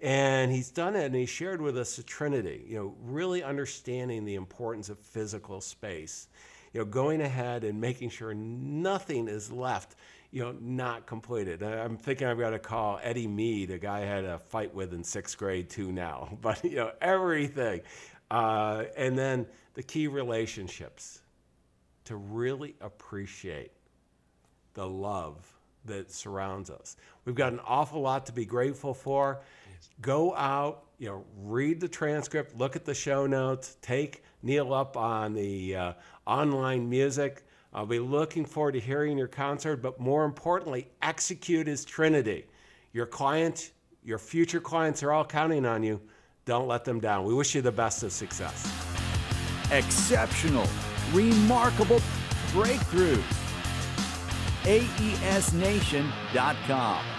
And 0.00 0.52
he's 0.52 0.70
done 0.70 0.94
it 0.94 1.06
and 1.06 1.14
he 1.14 1.24
shared 1.24 1.62
with 1.62 1.76
us 1.78 1.96
the 1.96 2.02
Trinity, 2.02 2.64
you 2.68 2.76
know, 2.76 2.94
really 3.02 3.42
understanding 3.42 4.24
the 4.24 4.34
importance 4.34 4.90
of 4.90 4.98
physical 4.98 5.60
space, 5.62 6.28
you 6.72 6.80
know, 6.80 6.84
going 6.84 7.22
ahead 7.22 7.64
and 7.64 7.80
making 7.80 8.10
sure 8.10 8.34
nothing 8.34 9.26
is 9.26 9.50
left 9.50 9.96
you 10.30 10.42
know, 10.42 10.54
not 10.60 11.06
completed. 11.06 11.62
I'm 11.62 11.96
thinking 11.96 12.26
I've 12.26 12.38
got 12.38 12.50
to 12.50 12.58
call 12.58 13.00
Eddie 13.02 13.26
Mead, 13.26 13.70
a 13.70 13.78
guy 13.78 13.98
I 13.98 14.04
had 14.04 14.24
a 14.24 14.38
fight 14.38 14.74
with 14.74 14.92
in 14.92 15.02
sixth 15.02 15.36
grade 15.38 15.70
too 15.70 15.92
now. 15.92 16.36
But 16.42 16.64
you 16.64 16.76
know, 16.76 16.92
everything, 17.00 17.80
uh, 18.30 18.84
and 18.96 19.18
then 19.18 19.46
the 19.74 19.82
key 19.82 20.06
relationships 20.06 21.20
to 22.04 22.16
really 22.16 22.74
appreciate 22.80 23.72
the 24.74 24.86
love 24.86 25.52
that 25.84 26.10
surrounds 26.10 26.70
us. 26.70 26.96
We've 27.24 27.34
got 27.34 27.52
an 27.52 27.60
awful 27.66 28.00
lot 28.00 28.26
to 28.26 28.32
be 28.32 28.44
grateful 28.44 28.94
for. 28.94 29.40
Yes. 29.70 29.88
Go 30.00 30.34
out, 30.34 30.84
you 30.98 31.08
know, 31.08 31.24
read 31.38 31.80
the 31.80 31.88
transcript, 31.88 32.56
look 32.56 32.76
at 32.76 32.84
the 32.84 32.94
show 32.94 33.26
notes, 33.26 33.76
take 33.82 34.22
Neil 34.42 34.72
up 34.72 34.96
on 34.96 35.34
the 35.34 35.76
uh, 35.76 35.92
online 36.26 36.88
music. 36.88 37.45
I'll 37.76 37.84
be 37.84 37.98
looking 37.98 38.46
forward 38.46 38.72
to 38.72 38.80
hearing 38.80 39.18
your 39.18 39.28
concert, 39.28 39.82
but 39.82 40.00
more 40.00 40.24
importantly, 40.24 40.88
execute 41.02 41.66
his 41.66 41.84
Trinity. 41.84 42.46
Your 42.94 43.04
clients, 43.04 43.72
your 44.02 44.18
future 44.18 44.60
clients 44.60 45.02
are 45.02 45.12
all 45.12 45.26
counting 45.26 45.66
on 45.66 45.82
you. 45.82 46.00
Don't 46.46 46.68
let 46.68 46.86
them 46.86 47.00
down. 47.00 47.26
We 47.26 47.34
wish 47.34 47.54
you 47.54 47.60
the 47.60 47.70
best 47.70 48.02
of 48.02 48.12
success. 48.12 48.64
Exceptional, 49.70 50.66
remarkable 51.12 52.00
breakthrough. 52.52 53.22
AESNation.com. 54.62 57.15